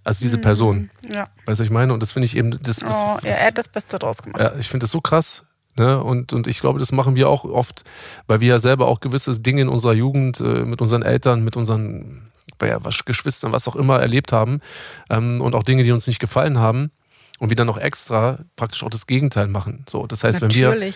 Also 0.05 0.21
diese 0.21 0.39
mhm. 0.39 0.43
Person. 0.43 0.91
Ja. 1.13 1.29
Weißt 1.47 1.61
du, 1.61 1.65
ich 1.65 1.71
meine? 1.71 1.93
Und 1.93 2.01
das 2.01 2.13
finde 2.13 2.27
ich 2.27 2.37
eben. 2.37 2.51
Das, 2.63 2.81
das, 2.81 2.91
oh, 2.93 3.19
das, 3.23 3.41
er 3.41 3.47
hat 3.47 3.59
das 3.59 3.69
Beste 3.69 3.99
draus 3.99 4.23
gemacht. 4.23 4.41
Ja, 4.41 4.57
ich 4.57 4.69
finde 4.69 4.85
das 4.85 4.91
so 4.91 5.01
krass. 5.01 5.47
Ne? 5.77 6.03
Und, 6.03 6.33
und 6.33 6.47
ich 6.47 6.61
glaube, 6.61 6.81
das 6.81 6.93
machen 6.93 7.17
wir 7.17 7.29
auch 7.29 7.45
oft, 7.45 7.85
weil 8.27 8.41
wir 8.41 8.49
ja 8.49 8.59
selber 8.59 8.89
auch 8.89 9.01
gewisse 9.01 9.39
Dinge 9.41 9.63
in 9.63 9.69
unserer 9.69 9.95
Jugend 9.95 10.41
äh, 10.41 10.65
mit 10.65 10.83
unseren 10.83 11.03
Eltern, 11.03 11.45
mit 11.45 11.57
unseren 11.57 12.31
ja, 12.61 12.79
Geschwistern, 13.07 13.53
was 13.53 13.67
auch 13.69 13.77
immer 13.77 13.99
erlebt 13.99 14.33
haben 14.33 14.61
ähm, 15.09 15.41
und 15.41 15.55
auch 15.55 15.63
Dinge, 15.63 15.83
die 15.85 15.93
uns 15.93 16.07
nicht 16.07 16.19
gefallen 16.19 16.59
haben 16.59 16.91
und 17.39 17.49
wir 17.49 17.57
dann 17.57 17.67
noch 17.67 17.79
extra 17.79 18.41
praktisch 18.55 18.83
auch 18.83 18.91
das 18.91 19.07
Gegenteil 19.07 19.49
machen. 19.49 19.85
So, 19.89 20.07
das 20.07 20.25
heißt, 20.25 20.43
Natürlich. 20.43 20.63
wenn 20.63 20.81
wir 20.81 20.95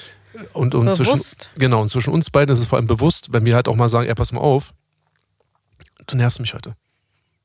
und, 0.53 0.74
und 0.74 0.95
zwischen, 0.95 1.20
genau, 1.57 1.82
und 1.82 1.89
zwischen 1.89 2.12
uns 2.12 2.30
beiden 2.30 2.53
ist 2.53 2.61
es 2.61 2.66
vor 2.66 2.78
allem 2.78 2.87
bewusst, 2.87 3.32
wenn 3.32 3.47
wir 3.47 3.55
halt 3.55 3.68
auch 3.68 3.76
mal 3.76 3.89
sagen, 3.89 4.09
ey, 4.09 4.14
pass 4.14 4.32
mal 4.32 4.41
auf, 4.41 4.72
du 6.07 6.16
nervst 6.16 6.41
mich 6.41 6.55
heute. 6.55 6.74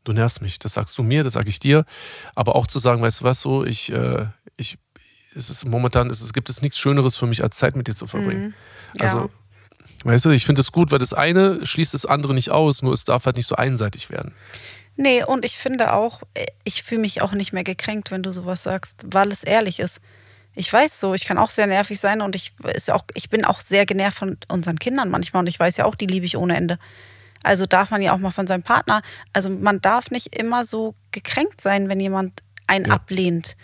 Du 0.04 0.14
nervst 0.14 0.42
mich. 0.42 0.60
Das 0.60 0.74
sagst 0.74 0.98
du 0.98 1.04
mir, 1.04 1.24
das 1.24 1.34
sage 1.34 1.50
ich 1.50 1.60
dir. 1.60 1.86
Aber 2.36 2.56
auch 2.56 2.68
zu 2.68 2.80
sagen, 2.80 3.02
weißt 3.02 3.22
du 3.22 3.24
was, 3.26 3.42
so, 3.42 3.64
ich, 3.64 3.92
äh, 3.92 4.26
ich, 4.58 4.78
es 5.36 5.50
ist 5.50 5.66
momentan, 5.66 6.10
es, 6.10 6.22
es 6.22 6.34
gibt 6.34 6.50
es 6.50 6.62
nichts 6.62 6.80
Schöneres 6.80 7.18
für 7.18 7.28
mich, 7.28 7.44
als 7.44 7.58
Zeit 7.58 7.76
mit 7.76 7.88
dir 7.88 7.96
zu 7.96 8.08
verbringen. 8.08 8.46
Mhm. 8.46 8.54
Ja. 9.00 9.06
Also, 9.06 9.30
weißt 10.04 10.26
du, 10.26 10.30
ich 10.32 10.46
finde 10.46 10.62
es 10.62 10.72
gut, 10.72 10.92
weil 10.92 11.00
das 11.00 11.14
eine 11.14 11.66
schließt 11.66 11.94
das 11.94 12.06
andere 12.06 12.34
nicht 12.34 12.52
aus, 12.52 12.82
nur 12.82 12.94
es 12.94 13.06
darf 13.06 13.26
halt 13.26 13.36
nicht 13.36 13.48
so 13.48 13.56
einseitig 13.56 14.10
werden. 14.10 14.34
Nee, 14.96 15.24
und 15.24 15.46
ich 15.46 15.58
finde 15.58 15.94
auch, 15.94 16.22
ich 16.64 16.84
fühle 16.84 17.02
mich 17.02 17.22
auch 17.22 17.32
nicht 17.32 17.54
mehr 17.54 17.64
gekränkt, 17.64 18.12
wenn 18.12 18.24
du 18.24 18.34
sowas 18.34 18.64
sagst, 18.64 19.06
weil 19.06 19.32
es 19.32 19.44
ehrlich 19.44 19.80
ist 19.80 20.02
ich 20.54 20.72
weiß 20.72 21.00
so, 21.00 21.14
ich 21.14 21.26
kann 21.26 21.38
auch 21.38 21.50
sehr 21.50 21.68
nervig 21.68 22.00
sein 22.00 22.22
und 22.22 22.36
ich, 22.36 22.54
ist 22.76 22.92
auch, 22.92 23.06
ich 23.14 23.30
bin 23.30 23.46
auch 23.46 23.62
sehr 23.62 23.86
genervt 23.86 24.18
von 24.18 24.38
unseren 24.50 24.80
Kindern 24.80 25.10
manchmal 25.10 25.42
und 25.42 25.48
ich 25.48 25.60
weiß 25.60 25.78
ja 25.78 25.86
auch, 25.86 25.96
die 25.96 26.08
liebe 26.08 26.26
ich 26.26 26.38
ohne 26.38 26.56
Ende. 26.56 26.78
Also 27.44 27.66
darf 27.66 27.90
man 27.90 28.02
ja 28.02 28.14
auch 28.14 28.20
mal 28.20 28.32
von 28.32 28.48
seinem 28.48 28.64
Partner, 28.64 29.02
also 29.34 29.50
man 29.50 29.82
darf 29.82 30.12
nicht 30.12 30.36
immer 30.36 30.66
so 30.66 30.94
gekränkt 31.12 31.62
sein, 31.62 31.90
wenn 31.90 32.00
jemand 32.00 32.44
einen 32.68 32.86
ja. 32.86 32.94
ablehnt. 32.94 33.56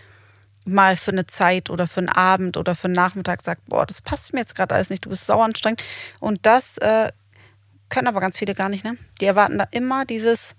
Mal 0.66 0.98
für 0.98 1.12
eine 1.12 1.26
Zeit 1.26 1.70
oder 1.70 1.88
für 1.88 2.02
einen 2.02 2.10
Abend 2.10 2.58
oder 2.58 2.76
für 2.76 2.86
einen 2.86 2.94
Nachmittag 2.94 3.42
sagt, 3.42 3.64
boah, 3.68 3.86
das 3.86 4.02
passt 4.02 4.34
mir 4.34 4.42
jetzt 4.42 4.54
gerade 4.54 4.76
alles 4.76 4.90
nicht, 4.90 5.06
du 5.06 5.10
bist 5.10 5.26
sauer 5.26 5.46
anstrengend. 5.46 5.82
Und 6.20 6.46
das 6.46 6.78
äh, 6.80 7.10
können 7.88 8.08
aber 8.08 8.20
ganz 8.20 8.38
viele 8.38 8.54
gar 8.54 8.68
nicht, 8.68 8.84
ne? 8.84 8.98
Die 9.22 9.26
erwarten 9.26 9.60
da 9.60 9.68
immer 9.72 10.04
dieses, 10.04 10.56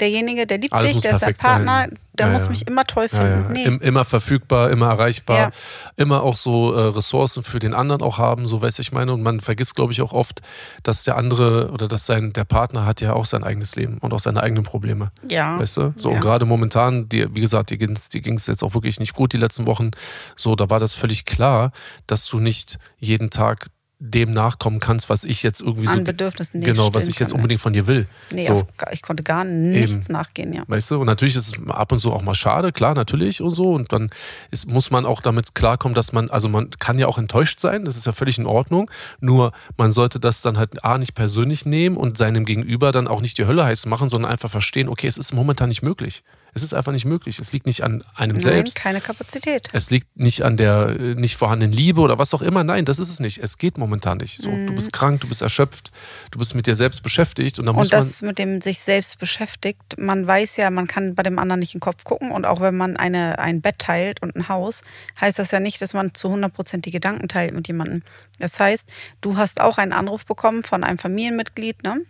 derjenige, 0.00 0.46
der 0.46 0.58
liebt 0.58 0.72
Alles 0.72 0.92
dich, 0.92 1.02
der 1.02 1.12
ist 1.14 1.22
dein 1.22 1.34
Partner, 1.34 1.80
sein. 1.82 1.98
der 2.12 2.26
Ja, 2.26 2.32
muss 2.32 2.42
ja. 2.44 2.48
mich 2.50 2.66
immer 2.66 2.84
toll 2.84 3.08
finden. 3.08 3.24
ja. 3.26 3.48
Nee. 3.50 3.64
Im, 3.64 3.80
immer 3.80 4.04
verfügbar, 4.04 4.70
immer 4.70 4.88
erreichbar, 4.88 5.52
immer 5.96 6.22
auch 6.22 6.36
so 6.36 6.72
äh, 6.74 6.80
Ressourcen 6.88 7.42
für 7.42 7.58
den 7.58 7.74
anderen 7.74 8.02
auch 8.02 8.18
haben, 8.18 8.48
so 8.48 8.62
weiß 8.62 8.78
ich 8.78 8.92
meine. 8.92 9.12
Und 9.12 9.22
man 9.22 9.40
vergisst, 9.40 9.74
glaube 9.76 9.92
ich, 9.92 10.02
auch 10.02 10.12
oft, 10.12 10.40
dass 10.82 11.04
der 11.04 11.16
andere 11.16 11.70
oder 11.70 11.88
dass 11.88 12.06
sein 12.06 12.32
der 12.32 12.44
Partner 12.44 12.86
hat 12.86 13.00
ja 13.00 13.12
auch 13.12 13.24
sein 13.26 13.44
eigenes 13.44 13.76
Leben 13.76 13.98
und 13.98 14.12
auch 14.12 14.20
seine 14.20 14.42
eigenen 14.42 14.64
Probleme. 14.64 15.10
ja. 15.28 15.58
Weißt 15.58 15.76
du? 15.76 15.94
So, 15.96 16.10
und 16.10 16.20
gerade 16.20 16.44
momentan, 16.44 17.08
die, 17.08 17.26
wie 17.34 17.40
gesagt, 17.40 17.70
dir 17.70 17.76
ging 17.76 17.96
die 18.12 18.34
es 18.34 18.46
jetzt 18.46 18.62
auch 18.62 18.74
wirklich 18.74 19.00
nicht 19.00 19.14
gut 19.14 19.32
die 19.32 19.36
letzten 19.38 19.66
Wochen. 19.66 19.90
So, 20.36 20.54
da 20.56 20.70
war 20.70 20.80
das 20.80 20.94
völlig 20.94 21.24
klar, 21.24 21.72
dass 22.06 22.26
du 22.26 22.38
nicht 22.40 22.78
jeden 22.98 23.30
Tag 23.30 23.66
dem 23.98 24.32
nachkommen 24.32 24.80
kannst, 24.80 25.08
was 25.08 25.24
ich 25.24 25.42
jetzt 25.42 25.60
irgendwie 25.60 25.88
An 25.88 25.98
so. 25.98 26.04
Bedürfnissen 26.04 26.60
nicht 26.60 26.66
Genau, 26.66 26.92
was 26.92 27.06
ich 27.06 27.18
jetzt 27.18 27.30
kann, 27.30 27.36
unbedingt 27.36 27.60
von 27.60 27.72
dir 27.72 27.86
will. 27.86 28.06
Nee, 28.30 28.46
so. 28.46 28.54
auf, 28.54 28.64
ich 28.92 29.02
konnte 29.02 29.22
gar 29.22 29.44
nichts 29.44 29.92
Eben. 29.92 30.04
nachgehen, 30.08 30.52
ja. 30.52 30.64
Weißt 30.66 30.90
du, 30.90 31.00
und 31.00 31.06
natürlich 31.06 31.36
ist 31.36 31.56
es 31.56 31.68
ab 31.68 31.92
und 31.92 32.00
zu 32.00 32.12
auch 32.12 32.22
mal 32.22 32.34
schade, 32.34 32.72
klar, 32.72 32.94
natürlich 32.94 33.40
und 33.40 33.52
so. 33.52 33.72
Und 33.72 33.92
dann 33.92 34.10
ist, 34.50 34.66
muss 34.66 34.90
man 34.90 35.06
auch 35.06 35.20
damit 35.22 35.54
klarkommen, 35.54 35.94
dass 35.94 36.12
man, 36.12 36.28
also 36.30 36.48
man 36.48 36.70
kann 36.70 36.98
ja 36.98 37.06
auch 37.06 37.18
enttäuscht 37.18 37.60
sein, 37.60 37.84
das 37.84 37.96
ist 37.96 38.06
ja 38.06 38.12
völlig 38.12 38.38
in 38.38 38.46
Ordnung. 38.46 38.90
Nur 39.20 39.52
man 39.76 39.92
sollte 39.92 40.18
das 40.20 40.42
dann 40.42 40.58
halt 40.58 40.84
A 40.84 40.98
nicht 40.98 41.14
persönlich 41.14 41.64
nehmen 41.64 41.96
und 41.96 42.18
seinem 42.18 42.44
Gegenüber 42.44 42.92
dann 42.92 43.06
auch 43.08 43.20
nicht 43.20 43.38
die 43.38 43.46
Hölle 43.46 43.64
heiß 43.64 43.86
machen, 43.86 44.08
sondern 44.08 44.30
einfach 44.30 44.50
verstehen, 44.50 44.88
okay, 44.88 45.06
es 45.06 45.18
ist 45.18 45.32
momentan 45.32 45.68
nicht 45.68 45.82
möglich. 45.82 46.24
Es 46.54 46.62
ist 46.62 46.72
einfach 46.72 46.92
nicht 46.92 47.04
möglich. 47.04 47.38
Es 47.38 47.52
liegt 47.52 47.66
nicht 47.66 47.82
an 47.82 48.02
einem 48.14 48.34
Nein, 48.36 48.42
selbst. 48.42 48.76
keine 48.76 49.00
Kapazität. 49.00 49.68
Es 49.72 49.90
liegt 49.90 50.16
nicht 50.16 50.42
an 50.44 50.56
der 50.56 50.96
äh, 50.98 51.14
nicht 51.14 51.36
vorhandenen 51.36 51.72
Liebe 51.72 52.00
oder 52.00 52.18
was 52.18 52.32
auch 52.32 52.42
immer. 52.42 52.62
Nein, 52.64 52.84
das 52.84 52.98
ist 52.98 53.10
es 53.10 53.20
nicht. 53.20 53.38
Es 53.38 53.58
geht 53.58 53.76
momentan 53.76 54.18
nicht. 54.18 54.40
So, 54.40 54.50
Du 54.50 54.74
bist 54.74 54.92
krank, 54.92 55.20
du 55.20 55.28
bist 55.28 55.42
erschöpft, 55.42 55.90
du 56.30 56.38
bist 56.38 56.54
mit 56.54 56.66
dir 56.66 56.74
selbst 56.76 57.02
beschäftigt 57.02 57.58
und 57.58 57.66
dann 57.66 57.74
muss 57.74 57.90
Mhm. 57.90 57.98
Und 57.98 58.00
man. 58.04 58.08
das 58.08 58.22
mit 58.22 58.38
dem 58.38 58.60
sich 58.60 58.78
selbst 58.78 59.18
beschäftigt, 59.18 59.82
man 59.98 60.26
weiß 60.26 60.56
ja, 60.56 60.70
man 60.70 60.86
kann 60.86 61.14
bei 61.14 61.22
dem 61.22 61.38
anderen 61.38 61.58
nicht 61.60 61.74
in 61.74 61.78
den 61.78 61.82
Kopf 61.84 62.04
gucken 62.04 62.30
und 62.30 62.46
auch 62.46 62.60
wenn 62.60 62.76
man 62.76 62.96
eine, 62.96 63.38
ein 63.38 63.60
Bett 63.60 63.80
teilt 63.80 64.22
und 64.22 64.36
ein 64.36 64.48
Haus, 64.48 64.82
heißt 65.20 65.38
das 65.38 65.50
ja 65.50 65.60
nicht, 65.60 65.82
dass 65.82 65.92
man 65.92 66.14
zu 66.14 66.28
100% 66.28 66.82
die 66.82 66.90
Gedanken 66.92 67.28
teilt 67.28 67.52
mit 67.54 67.66
jemandem. 67.68 68.02
Das 68.38 68.58
heißt, 68.60 68.86
du 69.20 69.36
hast 69.36 69.60
auch 69.60 69.78
einen 69.78 69.92
Anruf 69.92 70.24
bekommen 70.24 70.62
von 70.62 70.84
einem 70.84 70.98
Familienmitglied, 70.98 71.82
ne? 71.82 72.00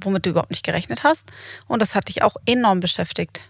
Womit 0.00 0.26
du 0.26 0.30
überhaupt 0.30 0.50
nicht 0.50 0.64
gerechnet 0.64 1.04
hast 1.04 1.32
und 1.66 1.82
das 1.82 1.94
hat 1.94 2.08
dich 2.08 2.22
auch 2.22 2.36
enorm 2.46 2.80
beschäftigt. 2.80 3.42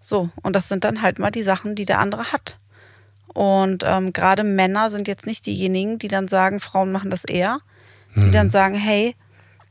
So, 0.00 0.30
und 0.42 0.54
das 0.54 0.68
sind 0.68 0.84
dann 0.84 1.02
halt 1.02 1.18
mal 1.18 1.30
die 1.30 1.42
Sachen, 1.42 1.74
die 1.74 1.84
der 1.84 1.98
andere 1.98 2.32
hat. 2.32 2.56
Und 3.34 3.84
ähm, 3.86 4.12
gerade 4.12 4.42
Männer 4.42 4.90
sind 4.90 5.06
jetzt 5.08 5.26
nicht 5.26 5.46
diejenigen, 5.46 5.98
die 5.98 6.08
dann 6.08 6.28
sagen, 6.28 6.60
Frauen 6.60 6.92
machen 6.92 7.10
das 7.10 7.24
eher, 7.24 7.60
die 8.16 8.30
dann 8.30 8.50
sagen, 8.50 8.74
hey, 8.74 9.14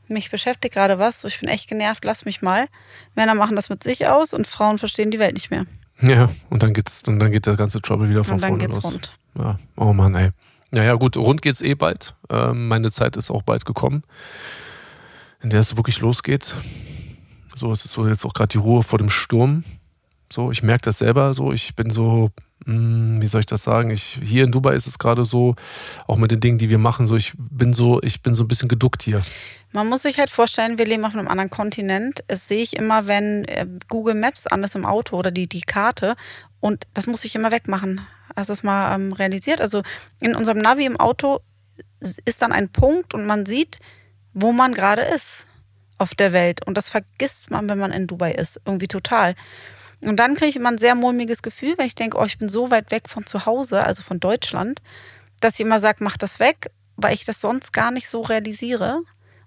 mich 0.07 0.31
beschäftigt 0.31 0.73
gerade 0.73 0.99
was, 0.99 1.21
so 1.21 1.27
ich 1.27 1.39
bin 1.39 1.49
echt 1.49 1.67
genervt, 1.67 2.05
lass 2.05 2.23
mich 2.23 2.41
mal. 2.41 2.67
Männer 3.15 3.35
machen 3.35 3.55
das 3.55 3.69
mit 3.69 3.83
sich 3.83 4.07
aus 4.07 4.33
und 4.33 4.47
Frauen 4.47 4.77
verstehen 4.77 5.11
die 5.11 5.19
Welt 5.19 5.33
nicht 5.33 5.51
mehr. 5.51 5.65
Ja, 6.01 6.29
und 6.49 6.63
dann 6.63 6.73
geht's, 6.73 7.03
und 7.07 7.19
dann 7.19 7.31
geht 7.31 7.45
der 7.45 7.55
ganze 7.55 7.81
Trouble 7.81 8.09
wieder 8.09 8.23
von 8.23 8.35
Und 8.35 8.41
dann 8.41 8.49
vorne 8.51 8.63
geht's 8.65 8.75
los. 8.75 8.93
rund. 8.93 9.17
Ja, 9.37 9.59
oh 9.75 9.93
Mann, 9.93 10.15
ey. 10.15 10.29
Naja, 10.71 10.93
gut, 10.95 11.17
rund 11.17 11.41
geht's 11.41 11.61
eh 11.61 11.75
bald. 11.75 12.15
Ähm, 12.29 12.67
meine 12.67 12.91
Zeit 12.91 13.15
ist 13.15 13.31
auch 13.31 13.41
bald 13.41 13.65
gekommen, 13.65 14.03
in 15.41 15.49
der 15.49 15.59
es 15.59 15.77
wirklich 15.77 15.99
losgeht. 15.99 16.53
So, 17.55 17.71
es 17.71 17.85
ist 17.85 17.91
so 17.91 18.07
jetzt 18.07 18.25
auch 18.25 18.33
gerade 18.33 18.49
die 18.49 18.57
Ruhe 18.57 18.83
vor 18.83 18.99
dem 18.99 19.09
Sturm. 19.09 19.63
So, 20.31 20.51
ich 20.51 20.61
merke 20.61 20.83
das 20.83 20.99
selber 20.99 21.33
so. 21.33 21.53
Ich 21.53 21.75
bin 21.75 21.89
so, 21.89 22.31
mh, 22.65 23.21
wie 23.21 23.27
soll 23.27 23.39
ich 23.39 23.45
das 23.45 23.63
sagen? 23.63 23.89
Ich, 23.89 24.19
hier 24.21 24.43
in 24.43 24.51
Dubai 24.51 24.75
ist 24.75 24.87
es 24.87 24.99
gerade 24.99 25.25
so, 25.25 25.55
auch 26.07 26.17
mit 26.17 26.31
den 26.31 26.39
Dingen, 26.39 26.57
die 26.57 26.69
wir 26.69 26.77
machen, 26.77 27.07
so, 27.07 27.15
ich 27.15 27.33
bin 27.37 27.73
so, 27.73 28.01
ich 28.01 28.21
bin 28.21 28.35
so 28.35 28.43
ein 28.43 28.47
bisschen 28.47 28.67
geduckt 28.69 29.03
hier. 29.03 29.21
Man 29.71 29.87
muss 29.87 30.03
sich 30.03 30.19
halt 30.19 30.29
vorstellen, 30.29 30.77
wir 30.77 30.85
leben 30.85 31.05
auf 31.05 31.13
einem 31.13 31.27
anderen 31.27 31.49
Kontinent. 31.49 32.23
Das 32.27 32.47
sehe 32.47 32.61
ich 32.61 32.75
immer, 32.75 33.07
wenn 33.07 33.45
äh, 33.45 33.65
Google 33.87 34.15
Maps 34.15 34.47
an 34.47 34.63
ist 34.63 34.75
im 34.75 34.85
Auto 34.85 35.17
oder 35.17 35.31
die, 35.31 35.47
die 35.47 35.61
Karte. 35.61 36.15
Und 36.59 36.87
das 36.93 37.07
muss 37.07 37.25
ich 37.25 37.35
immer 37.35 37.51
wegmachen. 37.51 38.01
Hast 38.35 38.49
du 38.49 38.53
das 38.53 38.63
mal 38.63 38.95
ähm, 38.95 39.13
realisiert? 39.13 39.61
Also 39.61 39.83
in 40.21 40.35
unserem 40.35 40.59
Navi 40.59 40.85
im 40.85 40.99
Auto 40.99 41.39
ist 41.99 42.41
dann 42.41 42.51
ein 42.51 42.69
Punkt 42.69 43.13
und 43.13 43.25
man 43.25 43.45
sieht, 43.45 43.79
wo 44.39 44.51
man 44.51 44.73
gerade 44.73 45.01
ist 45.01 45.47
auf 45.97 46.13
der 46.13 46.31
Welt. 46.31 46.65
Und 46.67 46.77
das 46.77 46.89
vergisst 46.89 47.49
man, 47.49 47.67
wenn 47.69 47.79
man 47.79 47.91
in 47.91 48.05
Dubai 48.05 48.33
ist. 48.33 48.61
Irgendwie 48.65 48.87
total. 48.87 49.33
Und 49.99 50.17
dann 50.17 50.35
kriege 50.35 50.49
ich 50.49 50.55
immer 50.55 50.69
ein 50.69 50.77
sehr 50.77 50.93
mulmiges 50.93 51.41
Gefühl, 51.41 51.73
wenn 51.77 51.87
ich 51.87 51.95
denke, 51.95 52.17
oh, 52.19 52.25
ich 52.25 52.37
bin 52.37 52.49
so 52.49 52.69
weit 52.69 52.91
weg 52.91 53.09
von 53.09 53.25
zu 53.25 53.47
Hause, 53.47 53.83
also 53.83 54.03
von 54.03 54.19
Deutschland, 54.19 54.79
dass 55.41 55.55
ich 55.55 55.61
immer 55.61 55.79
sage, 55.79 56.03
mach 56.03 56.17
das 56.17 56.39
weg, 56.39 56.69
weil 56.97 57.15
ich 57.15 57.25
das 57.25 57.41
sonst 57.41 57.73
gar 57.73 57.89
nicht 57.89 58.07
so 58.09 58.21
realisiere 58.21 59.01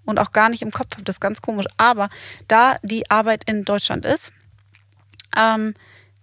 und 0.05 0.19
auch 0.19 0.33
gar 0.33 0.49
nicht 0.49 0.63
im 0.63 0.73
Kopf 0.73 0.95
habe. 0.95 1.05
Das 1.05 1.17
ist 1.17 1.21
ganz 1.21 1.41
komisch. 1.41 1.67
Aber 1.77 2.09
da 2.49 2.79
die 2.83 3.09
Arbeit 3.11 3.45
in 3.49 3.65
Deutschland 3.65 4.05
ist, 4.05 4.33
ähm, 5.37 5.75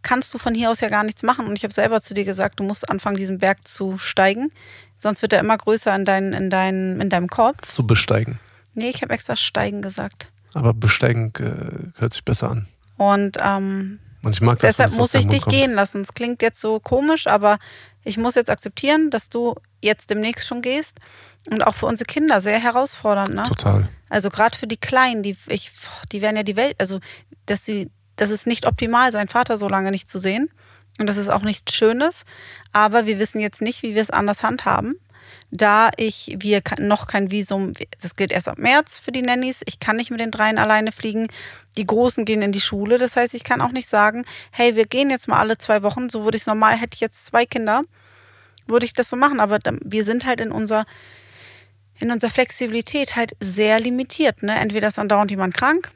kannst 0.01 0.33
du 0.33 0.37
von 0.37 0.53
hier 0.53 0.71
aus 0.71 0.81
ja 0.81 0.89
gar 0.89 1.05
nichts 1.05 1.23
machen. 1.23 1.47
Und 1.47 1.57
ich 1.57 1.63
habe 1.63 1.73
selber 1.73 2.01
zu 2.01 2.13
dir 2.13 2.25
gesagt, 2.25 2.59
du 2.59 2.65
musst 2.65 2.89
anfangen, 2.89 3.15
diesen 3.15 3.37
Berg 3.37 3.65
zu 3.65 3.97
steigen. 3.97 4.49
Sonst 4.97 5.21
wird 5.21 5.31
er 5.31 5.39
immer 5.39 5.57
größer 5.57 5.95
in, 5.95 6.03
dein, 6.03 6.33
in, 6.33 6.49
dein, 6.49 6.99
in 6.99 7.09
deinem 7.09 7.29
Kopf. 7.29 7.65
Zu 7.69 7.87
besteigen. 7.87 8.39
Nee, 8.77 8.89
ich 8.89 9.01
habe 9.01 9.13
extra 9.13 9.35
steigen 9.35 9.81
gesagt. 9.81 10.31
Aber 10.53 10.73
besteigen 10.73 11.33
äh, 11.39 11.99
hört 11.99 12.13
sich 12.13 12.23
besser 12.23 12.51
an. 12.51 12.67
Und 12.97 13.37
ähm, 13.43 13.99
Und 14.23 14.33
ich 14.33 14.41
mag 14.41 14.59
das, 14.59 14.75
deshalb 14.75 14.97
muss 14.97 15.13
ich 15.13 15.25
dich 15.27 15.41
kommt. 15.41 15.55
gehen 15.55 15.73
lassen. 15.73 16.01
Es 16.01 16.13
klingt 16.13 16.41
jetzt 16.41 16.61
so 16.61 16.79
komisch, 16.79 17.27
aber 17.27 17.57
ich 18.03 18.17
muss 18.17 18.35
jetzt 18.35 18.49
akzeptieren, 18.49 19.09
dass 19.09 19.29
du 19.29 19.55
jetzt 19.83 20.09
demnächst 20.09 20.47
schon 20.47 20.61
gehst. 20.61 20.99
Und 21.49 21.63
auch 21.65 21.73
für 21.75 21.87
unsere 21.87 22.05
Kinder 22.05 22.39
sehr 22.41 22.59
herausfordernd, 22.59 23.33
ne? 23.33 23.43
Total. 23.43 23.89
Also 24.09 24.29
gerade 24.29 24.57
für 24.57 24.67
die 24.67 24.77
Kleinen, 24.77 25.23
die, 25.23 25.35
ich, 25.47 25.71
die 26.11 26.21
werden 26.21 26.35
ja 26.35 26.43
die 26.43 26.55
Welt, 26.55 26.75
also 26.79 26.99
dass 27.45 27.65
sie, 27.65 27.89
das 28.15 28.29
ist 28.29 28.45
nicht 28.45 28.65
optimal, 28.67 29.11
seinen 29.11 29.29
Vater 29.29 29.57
so 29.57 29.67
lange 29.67 29.91
nicht 29.91 30.09
zu 30.09 30.19
sehen. 30.19 30.49
Und 30.99 31.07
das 31.07 31.17
ist 31.17 31.29
auch 31.29 31.41
nichts 31.43 31.73
Schönes. 31.73 32.25
Aber 32.73 33.05
wir 33.05 33.17
wissen 33.19 33.39
jetzt 33.39 33.61
nicht, 33.61 33.81
wie 33.83 33.95
wir 33.95 34.01
es 34.01 34.09
anders 34.09 34.43
handhaben. 34.43 34.95
Da 35.51 35.91
ich, 35.97 36.35
wir 36.39 36.61
noch 36.79 37.07
kein 37.07 37.31
Visum, 37.31 37.71
das 38.01 38.15
gilt 38.15 38.31
erst 38.31 38.47
ab 38.47 38.57
März 38.57 38.99
für 38.99 39.11
die 39.11 39.21
Nannies. 39.21 39.61
Ich 39.65 39.79
kann 39.79 39.95
nicht 39.95 40.11
mit 40.11 40.19
den 40.19 40.31
dreien 40.31 40.57
alleine 40.57 40.91
fliegen. 40.91 41.27
Die 41.77 41.85
Großen 41.85 42.25
gehen 42.25 42.41
in 42.41 42.51
die 42.51 42.61
Schule. 42.61 42.97
Das 42.97 43.15
heißt, 43.15 43.33
ich 43.33 43.43
kann 43.43 43.61
auch 43.61 43.71
nicht 43.71 43.89
sagen, 43.89 44.25
hey, 44.51 44.75
wir 44.75 44.85
gehen 44.85 45.09
jetzt 45.09 45.27
mal 45.27 45.39
alle 45.39 45.57
zwei 45.57 45.83
Wochen. 45.83 46.09
So 46.09 46.23
würde 46.23 46.37
ich 46.37 46.43
es 46.43 46.47
normal, 46.47 46.75
hätte 46.75 46.95
ich 46.95 47.01
jetzt 47.01 47.25
zwei 47.25 47.45
Kinder, 47.45 47.81
würde 48.65 48.85
ich 48.85 48.93
das 48.93 49.09
so 49.09 49.15
machen. 49.15 49.39
Aber 49.39 49.59
wir 49.83 50.05
sind 50.05 50.25
halt 50.25 50.41
in 50.41 50.51
unserer 50.51 50.85
in 51.99 52.11
unserer 52.11 52.29
Flexibilität 52.29 53.15
halt 53.15 53.31
sehr 53.39 53.79
limitiert. 53.79 54.43
Ne? 54.43 54.55
Entweder 54.55 54.89
ist 54.89 54.99
andauernd 54.99 55.31
jemand 55.31 55.55
krank 55.55 55.91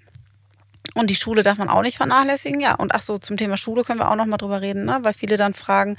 und 0.96 1.10
die 1.10 1.16
Schule 1.16 1.44
darf 1.44 1.58
man 1.58 1.70
auch 1.70 1.82
nicht 1.82 1.98
vernachlässigen. 1.98 2.60
Ja, 2.60 2.76
und 2.76 2.94
ach 2.94 3.02
so, 3.02 3.18
zum 3.18 3.38
Thema 3.38 3.58
Schule 3.58 3.84
können 3.84 4.00
wir 4.00 4.12
auch 4.12 4.16
noch 4.16 4.26
mal 4.26 4.38
drüber 4.38 4.62
reden, 4.62 4.86
ne? 4.86 5.00
weil 5.04 5.14
viele 5.14 5.38
dann 5.38 5.54
fragen, 5.54 5.98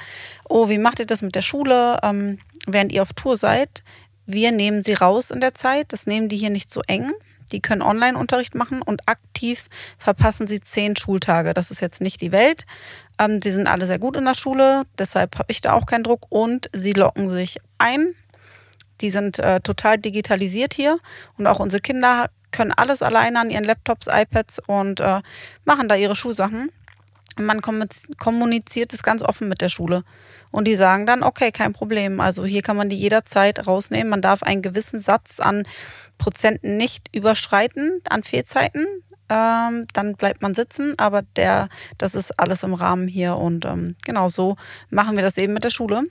oh, 0.49 0.69
wie 0.69 0.79
macht 0.79 0.99
ihr 0.99 1.07
das 1.07 1.23
mit 1.23 1.35
der 1.35 1.43
Schule, 1.43 1.99
ähm, 2.03 2.39
während 2.67 2.93
ihr 2.93 3.03
auf 3.03 3.13
Tour 3.15 3.37
seid? 3.37 3.83
Wir 4.27 4.53
nehmen 4.53 4.83
sie 4.83 4.95
raus 4.95 5.31
in 5.31 5.41
der 5.41 5.55
Zeit, 5.55 5.93
das 5.93 6.07
nehmen 6.07 6.29
die 6.29 6.37
hier 6.37 6.51
nicht 6.51 6.71
so 6.71 6.83
eng. 6.87 7.13
Die 7.53 7.61
können 7.61 7.83
Online-Unterricht 7.83 8.55
machen 8.55 8.81
und 8.81 9.09
aktiv 9.09 9.69
verpassen 9.99 10.47
sie 10.47 10.61
zehn 10.61 10.97
Schultage. 10.97 11.53
Das 11.53 11.71
ist 11.71 11.81
jetzt 11.81 12.01
nicht 12.01 12.21
die 12.21 12.33
Welt. 12.33 12.65
Ähm, 13.19 13.41
die 13.41 13.51
sind 13.51 13.67
alle 13.67 13.87
sehr 13.87 13.99
gut 13.99 14.17
in 14.17 14.25
der 14.25 14.35
Schule, 14.35 14.85
deshalb 14.99 15.39
habe 15.39 15.51
ich 15.51 15.61
da 15.61 15.75
auch 15.75 15.87
keinen 15.87 16.05
Druck 16.05 16.27
und 16.31 16.71
sie 16.73 16.93
locken 16.93 17.31
sich 17.31 17.59
ein. 17.79 18.15
Die 19.01 19.11
sind 19.11 19.39
äh, 19.39 19.61
total 19.61 19.99
digitalisiert 19.99 20.75
hier 20.75 20.99
und 21.37 21.47
auch 21.47 21.61
unsere 21.61 21.81
Kinder 21.81 22.29
können 22.53 22.73
alles 22.73 23.03
alleine 23.03 23.41
an 23.41 23.51
ihren 23.51 23.65
Laptops, 23.65 24.07
iPads 24.07 24.61
und 24.67 25.01
äh, 25.01 25.21
machen 25.65 25.89
da 25.89 25.97
ihre 25.97 26.15
Schulsachen. 26.15 26.71
Man 27.41 27.61
kommuniz- 27.61 28.07
kommuniziert 28.19 28.93
es 28.93 29.03
ganz 29.03 29.23
offen 29.23 29.49
mit 29.49 29.63
der 29.63 29.71
Schule. 29.71 30.05
Und 30.51 30.69
die 30.69 30.77
sagen 30.77 31.07
dann, 31.07 31.23
okay, 31.23 31.51
kein 31.51 31.73
Problem. 31.73 32.21
Also 32.21 32.45
hier 32.45 32.61
kann 32.61 32.77
man 32.77 32.91
die 32.91 32.97
jederzeit 32.97 33.67
rausnehmen. 33.67 34.11
Man 34.11 34.21
darf 34.21 34.43
einen 34.43 34.61
gewissen 34.61 35.01
Satz 35.01 35.41
an 35.41 35.65
Prozenten 36.19 36.77
nicht 36.77 37.09
überschreiten, 37.17 38.03
an 38.09 38.23
Fehlzeiten. 38.23 38.87
Ähm, 39.31 39.87
dann 39.95 40.15
bleibt 40.15 40.43
man 40.43 40.55
sitzen, 40.55 40.99
aber 40.99 41.23
der, 41.23 41.71
das 41.97 42.15
ist 42.15 42.39
alles 42.39 42.65
im 42.65 42.75
Rahmen 42.75 43.09
hier. 43.09 43.37
Und 43.37 43.65
ähm, 43.65 43.97
genau 44.05 44.29
so 44.29 44.57
machen 44.91 45.17
wir 45.17 45.23
das 45.23 45.39
eben 45.39 45.55
mit 45.55 45.65
der 45.65 45.71
Schule. 45.71 46.05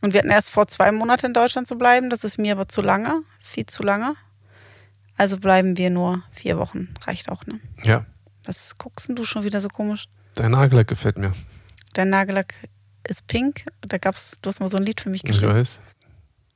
Und 0.00 0.14
wir 0.14 0.20
hatten 0.20 0.30
erst 0.30 0.50
vor 0.50 0.66
zwei 0.66 0.90
Monaten 0.90 1.26
in 1.26 1.32
Deutschland 1.34 1.66
zu 1.66 1.76
bleiben. 1.76 2.08
Das 2.08 2.24
ist 2.24 2.38
mir 2.38 2.52
aber 2.52 2.66
zu 2.66 2.80
lange, 2.80 3.22
viel 3.40 3.66
zu 3.66 3.82
lange. 3.82 4.14
Also 5.16 5.38
bleiben 5.38 5.76
wir 5.76 5.90
nur 5.90 6.22
vier 6.32 6.58
Wochen. 6.58 6.88
Reicht 7.06 7.28
auch, 7.28 7.46
ne? 7.46 7.60
Ja, 7.84 8.04
Was 8.46 8.76
guckst 8.78 9.08
denn 9.08 9.16
du 9.16 9.24
schon 9.24 9.44
wieder 9.44 9.60
so 9.60 9.68
komisch? 9.68 10.08
dein 10.36 10.50
Nagellack 10.50 10.88
gefällt 10.88 11.16
mir. 11.18 11.30
Dein 11.92 12.10
Nagellack 12.10 12.54
ist 13.06 13.26
pink. 13.28 13.64
Da 13.82 13.98
gab's, 13.98 14.32
du 14.42 14.48
hast 14.48 14.58
mal 14.60 14.68
so 14.68 14.76
ein 14.76 14.82
Lied 14.84 15.00
für 15.00 15.10
mich 15.10 15.22
Ich 15.24 15.30
geschrieben. 15.30 15.54
weiß. 15.54 15.78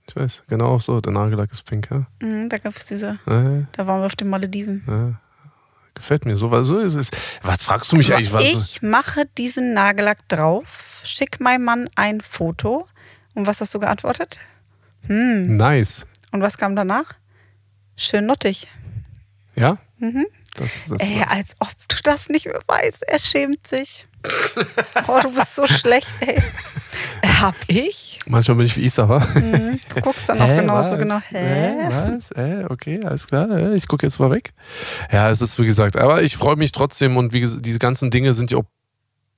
Ich 0.09 0.17
weiß. 0.17 0.43
Genau 0.49 0.67
auch 0.75 0.81
so. 0.81 1.01
Der 1.01 1.13
Nagellack 1.13 1.53
ist 1.53 1.65
pink, 1.65 1.89
ja. 1.91 2.07
Mhm, 2.21 2.49
da 2.49 2.59
gab's 2.59 2.87
diese, 2.87 3.19
ja, 3.27 3.67
da 3.73 3.87
waren 3.87 4.01
wir 4.01 4.07
auf 4.07 4.17
den 4.17 4.29
Malediven. 4.29 4.83
ja. 4.89 5.21
Gefällt 5.95 6.25
mir. 6.27 6.37
So, 6.37 6.51
weil 6.53 6.63
so 6.65 6.79
ist 6.79 6.95
es. 6.95 7.11
Was 7.43 7.63
fragst 7.65 7.91
du 7.91 7.97
mich 7.97 8.13
eigentlich? 8.15 8.33
Was? 8.33 8.45
Ich 8.45 8.83
mache 8.83 9.27
diesen 9.37 9.75
Nagellack 9.75 10.29
drauf, 10.29 11.01
schick 11.05 11.41
meinem 11.41 11.65
Mann 11.65 11.91
ein 11.97 12.21
Foto. 12.21 12.87
Und 13.35 13.47
was 13.49 13.61
hast 13.61 13.75
du 13.75 13.81
geantwortet? 13.81 14.39
Hm. 15.07 15.57
Nice. 15.57 16.07
Und 16.31 16.41
was 16.41 16.57
kam 16.57 16.77
danach? 16.77 17.15
Schön 18.01 18.26
nuttig. 18.26 18.68
Ja? 19.57 19.76
Mhm. 19.99 20.24
Das, 20.55 20.68
das 20.88 21.01
Ey, 21.01 21.20
als 21.28 21.57
ob 21.59 21.68
du 21.88 21.96
das 22.05 22.28
nicht 22.28 22.46
mehr 22.46 22.61
weißt. 22.64 23.03
Er 23.03 23.18
schämt 23.18 23.66
sich. 23.66 24.07
Oh, 25.09 25.18
du 25.20 25.34
bist 25.34 25.57
so 25.57 25.66
schlecht, 25.66 26.09
ey. 26.20 26.40
Hab 27.40 27.57
ich? 27.66 28.20
Manchmal 28.26 28.57
bin 28.57 28.66
ich 28.66 28.76
wie 28.76 28.82
Isa, 28.84 29.09
wa? 29.09 29.18
Mhm. 29.34 29.80
Du 29.94 30.01
guckst 30.01 30.28
dann 30.28 30.40
auch 30.40 30.46
Hä, 30.46 30.61
genauso 30.61 30.92
was? 30.92 30.99
genau. 30.99 31.20
Hä? 31.30 31.74
was? 31.88 32.30
Hä? 32.36 32.64
Okay, 32.68 33.01
alles 33.05 33.26
klar. 33.26 33.72
Ich 33.72 33.88
gucke 33.88 34.07
jetzt 34.07 34.20
mal 34.20 34.30
weg. 34.30 34.53
Ja, 35.11 35.28
es 35.30 35.42
ist 35.42 35.59
wie 35.59 35.66
gesagt, 35.66 35.96
aber 35.96 36.22
ich 36.22 36.36
freue 36.36 36.57
mich 36.57 36.70
trotzdem 36.70 37.16
und 37.16 37.32
wie 37.32 37.40
gesagt, 37.40 37.66
diese 37.66 37.80
ganzen 37.80 38.11
Dinge 38.12 38.32
sind 38.32 38.53
ja 38.53 38.59
auch 38.59 38.64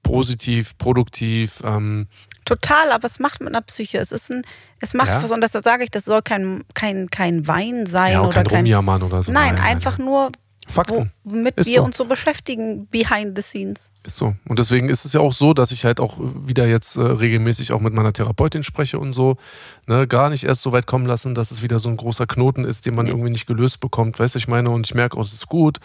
positiv, 0.02 0.76
produktiv. 0.76 1.62
Ähm, 1.64 2.08
Total, 2.44 2.90
aber 2.92 3.06
es 3.06 3.18
macht 3.20 3.40
mit 3.40 3.48
einer 3.50 3.60
Psyche. 3.62 3.98
Es 3.98 4.12
ist 4.12 4.30
ein, 4.30 4.42
es 4.80 4.94
macht 4.94 5.08
Ja. 5.08 5.22
was 5.22 5.30
und 5.30 5.42
deshalb 5.42 5.64
sage 5.64 5.84
ich, 5.84 5.90
das 5.90 6.04
soll 6.04 6.22
kein, 6.22 6.62
kein, 6.74 7.08
kein 7.10 7.46
Wein 7.46 7.86
sein 7.86 8.12
ja, 8.14 8.22
oder 8.22 8.44
kein. 8.44 8.46
Rumjammern 8.46 9.02
oder 9.02 9.22
so. 9.22 9.30
Nein, 9.30 9.56
einfach 9.58 9.98
nur, 9.98 10.30
wo, 10.66 10.72
Fakten. 10.72 11.10
womit 11.24 11.56
Ist 11.58 11.66
wir 11.68 11.78
so. 11.78 11.84
uns 11.84 11.96
so 11.96 12.04
beschäftigen 12.04 12.86
behind 12.88 13.36
the 13.36 13.42
scenes. 13.42 13.90
Ist 14.04 14.16
so. 14.16 14.34
Und 14.48 14.58
deswegen 14.58 14.88
ist 14.88 15.04
es 15.04 15.12
ja 15.12 15.20
auch 15.20 15.32
so, 15.32 15.52
dass 15.52 15.70
ich 15.72 15.84
halt 15.84 16.00
auch 16.00 16.16
wieder 16.18 16.66
jetzt 16.66 16.96
äh, 16.96 17.00
regelmäßig 17.02 17.72
auch 17.72 17.80
mit 17.80 17.92
meiner 17.92 18.12
Therapeutin 18.12 18.62
spreche 18.62 18.98
und 18.98 19.12
so. 19.12 19.36
Ne, 19.86 20.06
gar 20.06 20.30
nicht 20.30 20.44
erst 20.44 20.62
so 20.62 20.72
weit 20.72 20.86
kommen 20.86 21.06
lassen, 21.06 21.34
dass 21.34 21.50
es 21.50 21.62
wieder 21.62 21.78
so 21.78 21.88
ein 21.88 21.96
großer 21.96 22.26
Knoten 22.26 22.64
ist, 22.64 22.86
den 22.86 22.94
man 22.94 23.04
Nee. 23.06 23.10
irgendwie 23.12 23.30
nicht 23.30 23.46
gelöst 23.46 23.80
bekommt. 23.80 24.18
Weißt 24.18 24.34
du, 24.34 24.38
ich 24.38 24.48
meine, 24.48 24.70
und 24.70 24.86
ich 24.86 24.94
merke, 24.94 25.16
oh, 25.18 25.22
es 25.22 25.32
ist 25.32 25.48
gut. 25.48 25.78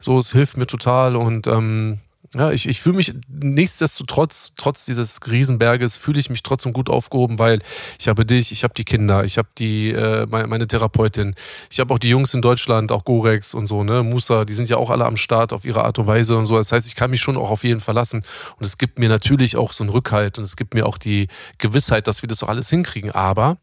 So, 0.00 0.18
es 0.18 0.32
hilft 0.32 0.56
mir 0.56 0.66
total 0.66 1.16
und 1.16 1.46
ähm, 1.46 2.00
ja, 2.34 2.52
ich, 2.52 2.68
ich 2.68 2.80
fühle 2.80 2.96
mich 2.96 3.12
nichtsdestotrotz, 3.28 4.52
trotz 4.56 4.84
dieses 4.84 5.18
Riesenberges, 5.26 5.96
fühle 5.96 6.20
ich 6.20 6.30
mich 6.30 6.44
trotzdem 6.44 6.72
gut 6.72 6.88
aufgehoben, 6.88 7.40
weil 7.40 7.58
ich 7.98 8.06
habe 8.06 8.24
dich, 8.24 8.52
ich 8.52 8.62
habe 8.62 8.72
die 8.74 8.84
Kinder, 8.84 9.24
ich 9.24 9.36
habe 9.36 9.48
die, 9.58 9.90
äh, 9.90 10.26
meine, 10.26 10.68
Therapeutin, 10.68 11.34
ich 11.70 11.80
habe 11.80 11.92
auch 11.92 11.98
die 11.98 12.08
Jungs 12.08 12.32
in 12.32 12.40
Deutschland, 12.40 12.92
auch 12.92 13.04
Gorex 13.04 13.52
und 13.52 13.66
so, 13.66 13.82
ne, 13.82 14.04
Musa, 14.04 14.44
die 14.44 14.54
sind 14.54 14.68
ja 14.68 14.76
auch 14.76 14.90
alle 14.90 15.06
am 15.06 15.16
Start 15.16 15.52
auf 15.52 15.64
ihre 15.64 15.82
Art 15.82 15.98
und 15.98 16.06
Weise 16.06 16.36
und 16.36 16.46
so. 16.46 16.56
Das 16.56 16.70
heißt, 16.70 16.86
ich 16.86 16.94
kann 16.94 17.10
mich 17.10 17.20
schon 17.20 17.36
auch 17.36 17.50
auf 17.50 17.64
jeden 17.64 17.80
verlassen. 17.80 18.22
Und 18.58 18.64
es 18.64 18.78
gibt 18.78 19.00
mir 19.00 19.08
natürlich 19.08 19.56
auch 19.56 19.72
so 19.72 19.82
einen 19.82 19.90
Rückhalt 19.90 20.38
und 20.38 20.44
es 20.44 20.56
gibt 20.56 20.74
mir 20.74 20.86
auch 20.86 20.98
die 20.98 21.26
Gewissheit, 21.58 22.06
dass 22.06 22.22
wir 22.22 22.28
das 22.28 22.44
auch 22.44 22.48
alles 22.48 22.70
hinkriegen. 22.70 23.10
Aber 23.10 23.56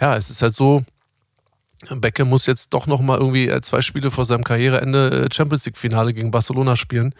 ja, 0.00 0.16
es 0.16 0.30
ist 0.30 0.42
halt 0.42 0.54
so, 0.54 0.84
Becke 1.88 2.26
muss 2.26 2.44
jetzt 2.44 2.74
doch 2.74 2.86
noch 2.86 3.00
mal 3.00 3.16
irgendwie 3.16 3.48
äh, 3.48 3.62
zwei 3.62 3.80
Spiele 3.80 4.10
vor 4.10 4.26
seinem 4.26 4.44
Karriereende 4.44 5.28
äh, 5.30 5.34
Champions 5.34 5.64
League 5.64 5.78
Finale 5.78 6.12
gegen 6.12 6.30
Barcelona 6.30 6.76
spielen. 6.76 7.14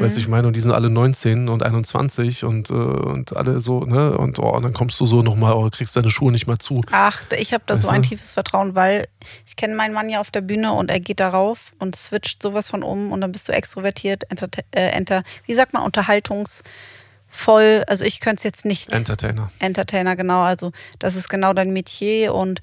Weißt 0.00 0.14
du, 0.14 0.20
ich 0.20 0.28
meine, 0.28 0.46
und 0.46 0.54
die 0.54 0.60
sind 0.60 0.70
alle 0.70 0.88
19 0.88 1.48
und 1.48 1.64
21 1.64 2.44
und, 2.44 2.70
äh, 2.70 2.72
und 2.72 3.36
alle 3.36 3.60
so, 3.60 3.84
ne? 3.84 4.16
Und, 4.16 4.38
oh, 4.38 4.50
und 4.50 4.62
dann 4.62 4.72
kommst 4.72 5.00
du 5.00 5.06
so 5.06 5.22
noch 5.22 5.34
mal, 5.34 5.54
oh, 5.54 5.68
kriegst 5.70 5.96
deine 5.96 6.10
Schuhe 6.10 6.30
nicht 6.30 6.46
mehr 6.46 6.60
zu. 6.60 6.82
Ach, 6.92 7.24
ich 7.36 7.52
habe 7.52 7.64
da 7.66 7.76
so 7.76 7.88
Weißt 7.88 7.94
ein 7.94 8.02
du? 8.02 8.10
tiefes 8.10 8.32
Vertrauen, 8.32 8.76
weil 8.76 9.08
ich 9.44 9.56
kenne 9.56 9.74
meinen 9.74 9.92
Mann 9.92 10.08
ja 10.08 10.20
auf 10.20 10.30
der 10.30 10.40
Bühne 10.40 10.72
und 10.72 10.88
er 10.88 11.00
geht 11.00 11.18
darauf 11.18 11.72
und 11.80 11.96
switcht 11.96 12.40
sowas 12.40 12.70
von 12.70 12.84
um 12.84 13.10
und 13.10 13.20
dann 13.20 13.32
bist 13.32 13.48
du 13.48 13.52
extrovertiert, 13.52 14.30
enter, 14.30 14.48
äh, 14.70 14.90
enter 14.90 15.24
wie 15.46 15.54
sagt 15.54 15.72
man, 15.72 15.82
unterhaltungsvoll. 15.82 17.82
Also 17.88 18.04
ich 18.04 18.20
könnte 18.20 18.38
es 18.38 18.44
jetzt 18.44 18.64
nicht. 18.64 18.92
Entertainer. 18.92 19.50
Entertainer, 19.58 20.14
genau. 20.14 20.42
Also 20.42 20.70
das 21.00 21.16
ist 21.16 21.28
genau 21.28 21.52
dein 21.52 21.72
Metier 21.72 22.34
und 22.34 22.60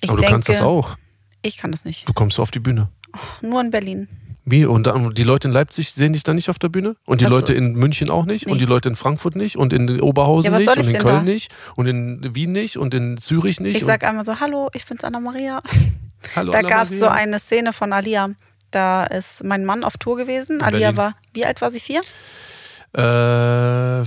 ich 0.00 0.08
Aber 0.10 0.16
du 0.16 0.20
denke, 0.22 0.32
kannst 0.34 0.48
das 0.48 0.60
auch. 0.60 0.96
ich 1.42 1.56
kann 1.56 1.72
das 1.72 1.84
nicht. 1.84 2.08
Du 2.08 2.12
kommst 2.12 2.36
so 2.36 2.42
auf 2.42 2.50
die 2.50 2.60
Bühne. 2.60 2.88
Nur 3.40 3.60
in 3.60 3.70
Berlin. 3.70 4.08
Wie? 4.44 4.64
Und 4.64 4.90
die 5.18 5.24
Leute 5.24 5.48
in 5.48 5.52
Leipzig 5.52 5.92
sehen 5.92 6.14
dich 6.14 6.22
dann 6.22 6.36
nicht 6.36 6.48
auf 6.48 6.58
der 6.58 6.68
Bühne? 6.70 6.96
Und 7.04 7.20
die 7.20 7.26
so. 7.26 7.30
Leute 7.30 7.52
in 7.52 7.74
München 7.74 8.08
auch 8.08 8.24
nicht? 8.24 8.46
Und 8.46 8.54
Nee. 8.54 8.58
die 8.60 8.64
Leute 8.64 8.88
in 8.88 8.96
Frankfurt 8.96 9.36
nicht? 9.36 9.56
Und 9.56 9.72
in 9.74 10.00
Oberhausen 10.00 10.52
Ja, 10.52 10.58
nicht? 10.58 10.68
Und 10.76 10.86
in 10.86 10.92
Köln 10.98 11.16
da? 11.16 11.22
nicht? 11.22 11.54
Und 11.76 11.86
in 11.86 12.34
Wien 12.34 12.52
nicht? 12.52 12.78
Und 12.78 12.94
in 12.94 13.18
Zürich 13.18 13.60
nicht? 13.60 13.76
Ich 13.76 13.84
sag 13.84 14.04
einmal 14.04 14.24
so, 14.24 14.40
hallo, 14.40 14.70
ich 14.72 14.86
bin's 14.86 15.04
Anna-Maria. 15.04 15.58
und, 15.58 15.64
Hallo, 16.36 16.52
Da 16.52 16.62
gab 16.62 16.90
es 16.90 16.98
so 16.98 17.08
eine 17.08 17.40
Szene 17.40 17.72
von 17.74 17.92
Alia. 17.92 18.30
Da 18.70 19.04
ist 19.04 19.44
mein 19.44 19.64
Mann 19.66 19.84
auf 19.84 19.96
Tour 19.98 20.16
gewesen. 20.16 20.62
Alia 20.62 20.92
Berlin. 20.92 20.96
war, 20.96 21.14
wie 21.34 21.44
alt 21.44 21.60
war 21.60 21.70
sie? 21.70 21.80
Vier? 21.80 22.00
Äh, 22.94 24.04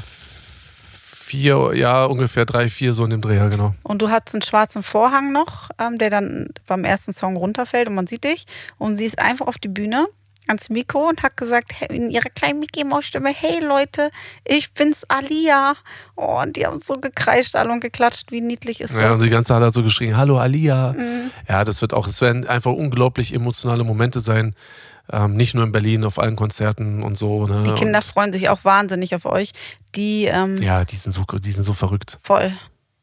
vier, 1.31 1.71
ja, 1.75 2.03
ungefähr 2.03 2.45
drei, 2.45 2.67
vier, 2.67 2.93
so 2.93 3.05
in 3.05 3.09
dem 3.11 3.21
Dreh, 3.21 3.37
ja, 3.37 3.47
genau. 3.47 3.73
Und 3.83 4.01
du 4.01 4.09
hattest 4.09 4.35
einen 4.35 4.41
schwarzen 4.41 4.83
Vorhang 4.83 5.31
noch, 5.31 5.69
ähm, 5.79 5.97
der 5.97 6.09
dann 6.09 6.47
beim 6.67 6.83
ersten 6.83 7.13
Song 7.13 7.37
runterfällt 7.37 7.87
und 7.87 7.95
man 7.95 8.05
sieht 8.07 8.25
dich. 8.25 8.45
Und 8.77 8.97
sie 8.97 9.05
ist 9.05 9.17
einfach 9.19 9.47
auf 9.47 9.57
die 9.57 9.69
Bühne 9.69 10.07
ans 10.47 10.69
Mikro 10.69 11.07
und 11.07 11.23
hat 11.23 11.37
gesagt, 11.37 11.71
in 11.89 12.09
ihrer 12.09 12.29
kleinen 12.29 12.59
Mickey 12.59 12.83
Maus 12.83 13.05
Stimme, 13.05 13.29
hey 13.29 13.63
Leute, 13.63 14.09
ich 14.45 14.73
bin's 14.73 15.05
Alia. 15.07 15.75
Oh, 16.17 16.41
und 16.41 16.57
die 16.57 16.65
haben 16.65 16.79
so 16.79 16.95
gekreischt 16.95 17.55
alle 17.55 17.71
und 17.71 17.79
geklatscht, 17.79 18.31
wie 18.31 18.41
niedlich 18.41 18.81
ist 18.81 18.93
Ja, 18.93 19.01
das? 19.01 19.13
und 19.13 19.21
die 19.23 19.29
ganze 19.29 19.53
Halle 19.53 19.67
hat 19.67 19.73
so 19.73 19.83
geschrien, 19.83 20.17
hallo 20.17 20.37
Alia. 20.37 20.93
Mhm. 20.97 21.31
Ja, 21.47 21.63
das 21.63 21.81
wird 21.81 21.93
auch, 21.93 22.07
es 22.07 22.19
werden 22.19 22.45
einfach 22.47 22.73
unglaublich 22.73 23.33
emotionale 23.33 23.83
Momente 23.85 24.19
sein. 24.19 24.53
Ähm, 25.11 25.35
nicht 25.35 25.53
nur 25.55 25.63
in 25.63 25.71
Berlin, 25.71 26.03
auf 26.05 26.19
allen 26.19 26.35
Konzerten 26.35 27.03
und 27.03 27.17
so. 27.17 27.47
Ne? 27.47 27.63
Die 27.63 27.73
Kinder 27.73 27.99
und, 27.99 28.05
freuen 28.05 28.31
sich 28.33 28.49
auch 28.49 28.63
wahnsinnig 28.63 29.15
auf 29.15 29.25
euch. 29.25 29.51
Die 29.95 30.25
ähm, 30.25 30.55
ja, 30.57 30.85
die 30.85 30.95
sind, 30.95 31.11
so, 31.11 31.23
die 31.23 31.51
sind 31.51 31.63
so 31.63 31.73
verrückt. 31.73 32.19
voll. 32.23 32.53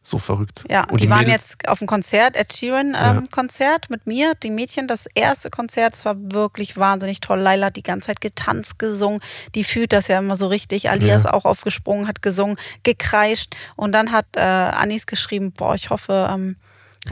So 0.01 0.17
verrückt. 0.19 0.65
Ja, 0.71 0.85
und 0.85 1.03
die, 1.03 1.11
waren 1.11 1.19
Mädels- 1.27 1.51
jetzt 1.59 1.69
auf 1.69 1.81
dem 1.81 1.87
Konzert, 1.87 2.35
Ed 2.35 2.55
Sheeran 2.55 2.95
Ja. 2.95 3.17
ähm, 3.17 3.25
Konzert 3.31 3.91
mit 3.91 4.07
mir, 4.07 4.33
die 4.43 4.49
Mädchen, 4.49 4.87
das 4.89 5.05
erste 5.15 5.51
Konzert, 5.51 5.95
das 5.95 6.07
war 6.07 6.15
wirklich 6.19 6.79
wahnsinnig 6.79 7.21
toll. 7.21 7.41
Laila 7.41 7.67
hat 7.67 7.77
die 7.77 7.83
ganze 7.83 8.07
Zeit 8.07 8.23
getanzt, 8.23 8.79
gesungen, 8.79 9.21
die 9.55 9.65
fühlt 9.65 9.93
das 9.93 10.09
ja 10.09 10.21
immer 10.21 10.37
so 10.37 10.47
richtig. 10.47 10.89
Alia 10.89 11.19
Ja. 11.19 11.33
auch 11.35 11.45
aufgesprungen, 11.45 12.09
hat 12.09 12.23
gesungen, 12.23 12.57
gekreischt 12.85 13.55
und 13.77 13.93
dann 13.93 14.11
hat 14.11 14.25
äh, 14.37 14.41
Anis 14.41 15.05
geschrieben, 15.05 15.53
boah, 15.53 15.75
ich 15.75 15.91
hoffe, 15.91 16.31
ähm, 16.33 16.57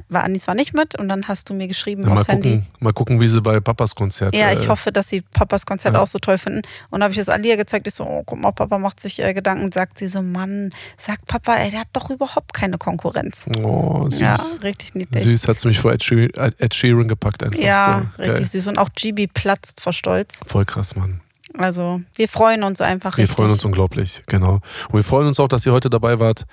war 0.08 0.24
Anis 0.24 0.46
war 0.46 0.54
nicht 0.54 0.74
mit 0.74 0.98
und 0.98 1.08
dann 1.08 1.28
hast 1.28 1.50
du 1.50 1.54
mir 1.54 1.66
geschrieben 1.68 2.02
Ja, 2.02 2.10
mal, 2.10 2.18
aufs 2.20 2.28
Handy. 2.28 2.50
gucken, 2.58 2.66
mal 2.80 2.92
gucken, 2.92 3.20
wie 3.20 3.28
sie 3.28 3.40
bei 3.40 3.60
Papas 3.60 3.94
Konzert. 3.94 4.34
Ja, 4.34 4.50
äh, 4.50 4.54
ich 4.54 4.68
hoffe, 4.68 4.92
dass 4.92 5.08
sie 5.08 5.20
Papas 5.22 5.66
Konzert 5.66 5.94
Ja. 5.94 6.00
auch 6.02 6.08
so 6.08 6.18
toll 6.18 6.38
finden. 6.38 6.62
Und 6.90 7.02
habe 7.02 7.12
ich 7.12 7.18
das 7.18 7.28
Alia 7.28 7.56
gezeigt. 7.56 7.86
Ich 7.86 7.94
so, 7.94 8.04
oh, 8.04 8.22
guck 8.24 8.40
mal, 8.40 8.52
Papa 8.52 8.78
macht 8.78 9.00
sich 9.00 9.22
äh, 9.22 9.34
Gedanken. 9.34 9.70
Sagt 9.72 9.98
sie 9.98 10.08
so, 10.08 10.22
Mann, 10.22 10.70
sagt 10.98 11.26
Papa, 11.26 11.56
ey, 11.56 11.70
der 11.70 11.80
hat 11.80 11.88
doch 11.92 12.10
überhaupt 12.10 12.52
keine 12.54 12.78
Konkurrenz. 12.78 13.38
Oh, 13.62 14.08
süß. 14.08 14.20
Ja, 14.20 14.36
richtig 14.62 14.94
niedlich. 14.94 15.22
Süß 15.22 15.48
hat 15.48 15.60
sie 15.60 15.68
mich 15.68 15.78
vor 15.78 15.92
Ed 15.92 16.02
Sheeran, 16.02 16.52
Ed 16.58 16.74
Sheeran 16.74 17.08
gepackt 17.08 17.42
einfach. 17.42 17.58
Ja, 17.60 18.10
so, 18.16 18.22
richtig 18.22 18.36
geil. 18.38 18.46
süß. 18.46 18.68
Und 18.68 18.78
auch 18.78 18.88
GB 18.94 19.26
platzt 19.28 19.80
vor 19.80 19.92
Stolz. 19.92 20.40
Voll 20.46 20.64
krass, 20.64 20.96
Mann. 20.96 21.20
Also, 21.54 22.02
wir 22.16 22.28
freuen 22.28 22.62
uns 22.64 22.80
einfach 22.80 23.16
Wir 23.16 23.22
richtig. 23.22 23.36
freuen 23.36 23.50
uns 23.52 23.64
unglaublich, 23.64 24.22
genau. 24.26 24.54
Und 24.88 24.94
wir 24.94 25.04
freuen 25.04 25.26
uns 25.28 25.40
auch, 25.40 25.48
dass 25.48 25.64
ihr 25.64 25.72
heute 25.72 25.88
dabei 25.88 26.20
wart. 26.20 26.44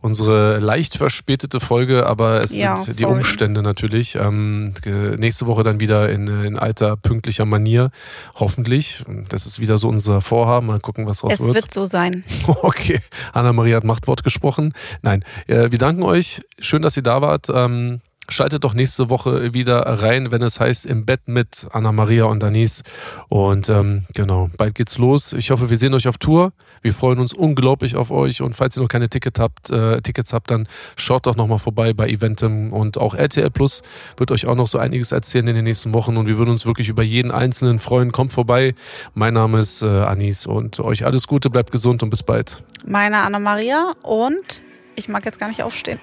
Unsere 0.00 0.58
leicht 0.58 0.96
verspätete 0.96 1.60
Folge, 1.60 2.06
aber 2.06 2.44
es 2.44 2.52
Ja, 2.52 2.76
sind 2.76 2.98
die 2.98 3.04
sorry. 3.04 3.14
Umstände 3.18 3.62
natürlich. 3.62 4.16
Ähm, 4.16 4.74
nächste 5.16 5.46
Woche 5.46 5.62
dann 5.62 5.80
wieder 5.80 6.10
in, 6.10 6.26
in 6.44 6.58
alter, 6.58 6.96
pünktlicher 6.96 7.44
Manier. 7.44 7.90
Hoffentlich. 8.34 9.04
Das 9.28 9.46
ist 9.46 9.60
wieder 9.60 9.78
so 9.78 9.88
unser 9.88 10.20
Vorhaben. 10.20 10.66
Mal 10.66 10.80
gucken, 10.80 11.06
was 11.06 11.22
raus 11.22 11.34
es 11.34 11.40
wird 11.54 11.72
so 11.72 11.84
sein. 11.86 12.24
Okay, 12.46 12.98
Anna-Maria 13.32 13.76
hat 13.76 13.84
Machtwort 13.84 14.24
gesprochen. 14.24 14.72
Nein, 15.02 15.24
äh, 15.46 15.70
wir 15.70 15.78
danken 15.78 16.02
euch. 16.02 16.42
Schön, 16.58 16.82
dass 16.82 16.96
ihr 16.96 17.02
da 17.02 17.22
wart. 17.22 17.46
Ähm, 17.52 18.00
schaltet 18.28 18.64
doch 18.64 18.74
nächste 18.74 19.10
Woche 19.10 19.52
wieder 19.52 19.80
rein, 19.80 20.30
wenn 20.30 20.42
es 20.42 20.60
heißt 20.60 20.86
Im 20.86 21.04
Bett 21.04 21.22
mit 21.26 21.66
Anna-Maria 21.72 22.24
und 22.24 22.42
Anis. 22.44 22.82
Und 23.28 23.68
ähm, 23.68 24.06
genau, 24.14 24.50
bald 24.56 24.74
geht's 24.74 24.98
los. 24.98 25.32
Ich 25.32 25.50
hoffe, 25.50 25.70
wir 25.70 25.76
sehen 25.76 25.94
euch 25.94 26.08
auf 26.08 26.18
Tour. 26.18 26.52
Wir 26.82 26.92
freuen 26.92 27.18
uns 27.18 27.32
unglaublich 27.32 27.96
auf 27.96 28.10
euch. 28.10 28.40
Und 28.40 28.54
falls 28.54 28.76
ihr 28.76 28.82
noch 28.82 28.88
keine 28.88 29.08
Ticket 29.08 29.38
habt, 29.38 29.70
äh, 29.70 30.00
Tickets 30.00 30.32
habt, 30.32 30.50
dann 30.50 30.68
schaut 30.96 31.26
doch 31.26 31.36
nochmal 31.36 31.58
vorbei 31.58 31.92
bei 31.92 32.08
Eventim. 32.08 32.72
Und 32.72 32.98
auch 32.98 33.14
RTL 33.14 33.50
Plus 33.50 33.82
wird 34.16 34.30
euch 34.30 34.46
auch 34.46 34.56
noch 34.56 34.68
so 34.68 34.78
einiges 34.78 35.12
erzählen 35.12 35.48
in 35.48 35.56
den 35.56 35.64
nächsten 35.64 35.92
Wochen. 35.94 36.16
Und 36.16 36.26
wir 36.26 36.38
würden 36.38 36.50
uns 36.50 36.66
wirklich 36.66 36.88
über 36.88 37.02
jeden 37.02 37.30
Einzelnen 37.30 37.78
freuen. 37.78 38.12
Kommt 38.12 38.32
vorbei. 38.32 38.74
Mein 39.14 39.34
Name 39.34 39.58
ist 39.58 39.82
äh, 39.82 39.86
Anis 39.86 40.46
und 40.46 40.80
euch 40.80 41.04
alles 41.04 41.26
Gute, 41.26 41.50
bleibt 41.50 41.72
gesund 41.72 42.02
und 42.02 42.10
bis 42.10 42.22
bald. 42.22 42.62
Meine 42.86 43.22
Anna-Maria 43.22 43.94
und 44.02 44.60
ich 44.96 45.08
mag 45.08 45.24
jetzt 45.24 45.38
gar 45.38 45.48
nicht 45.48 45.62
aufstehen. 45.62 45.98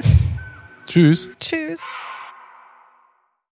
Tschüss. 0.87 1.31
Tschüss. 1.39 1.87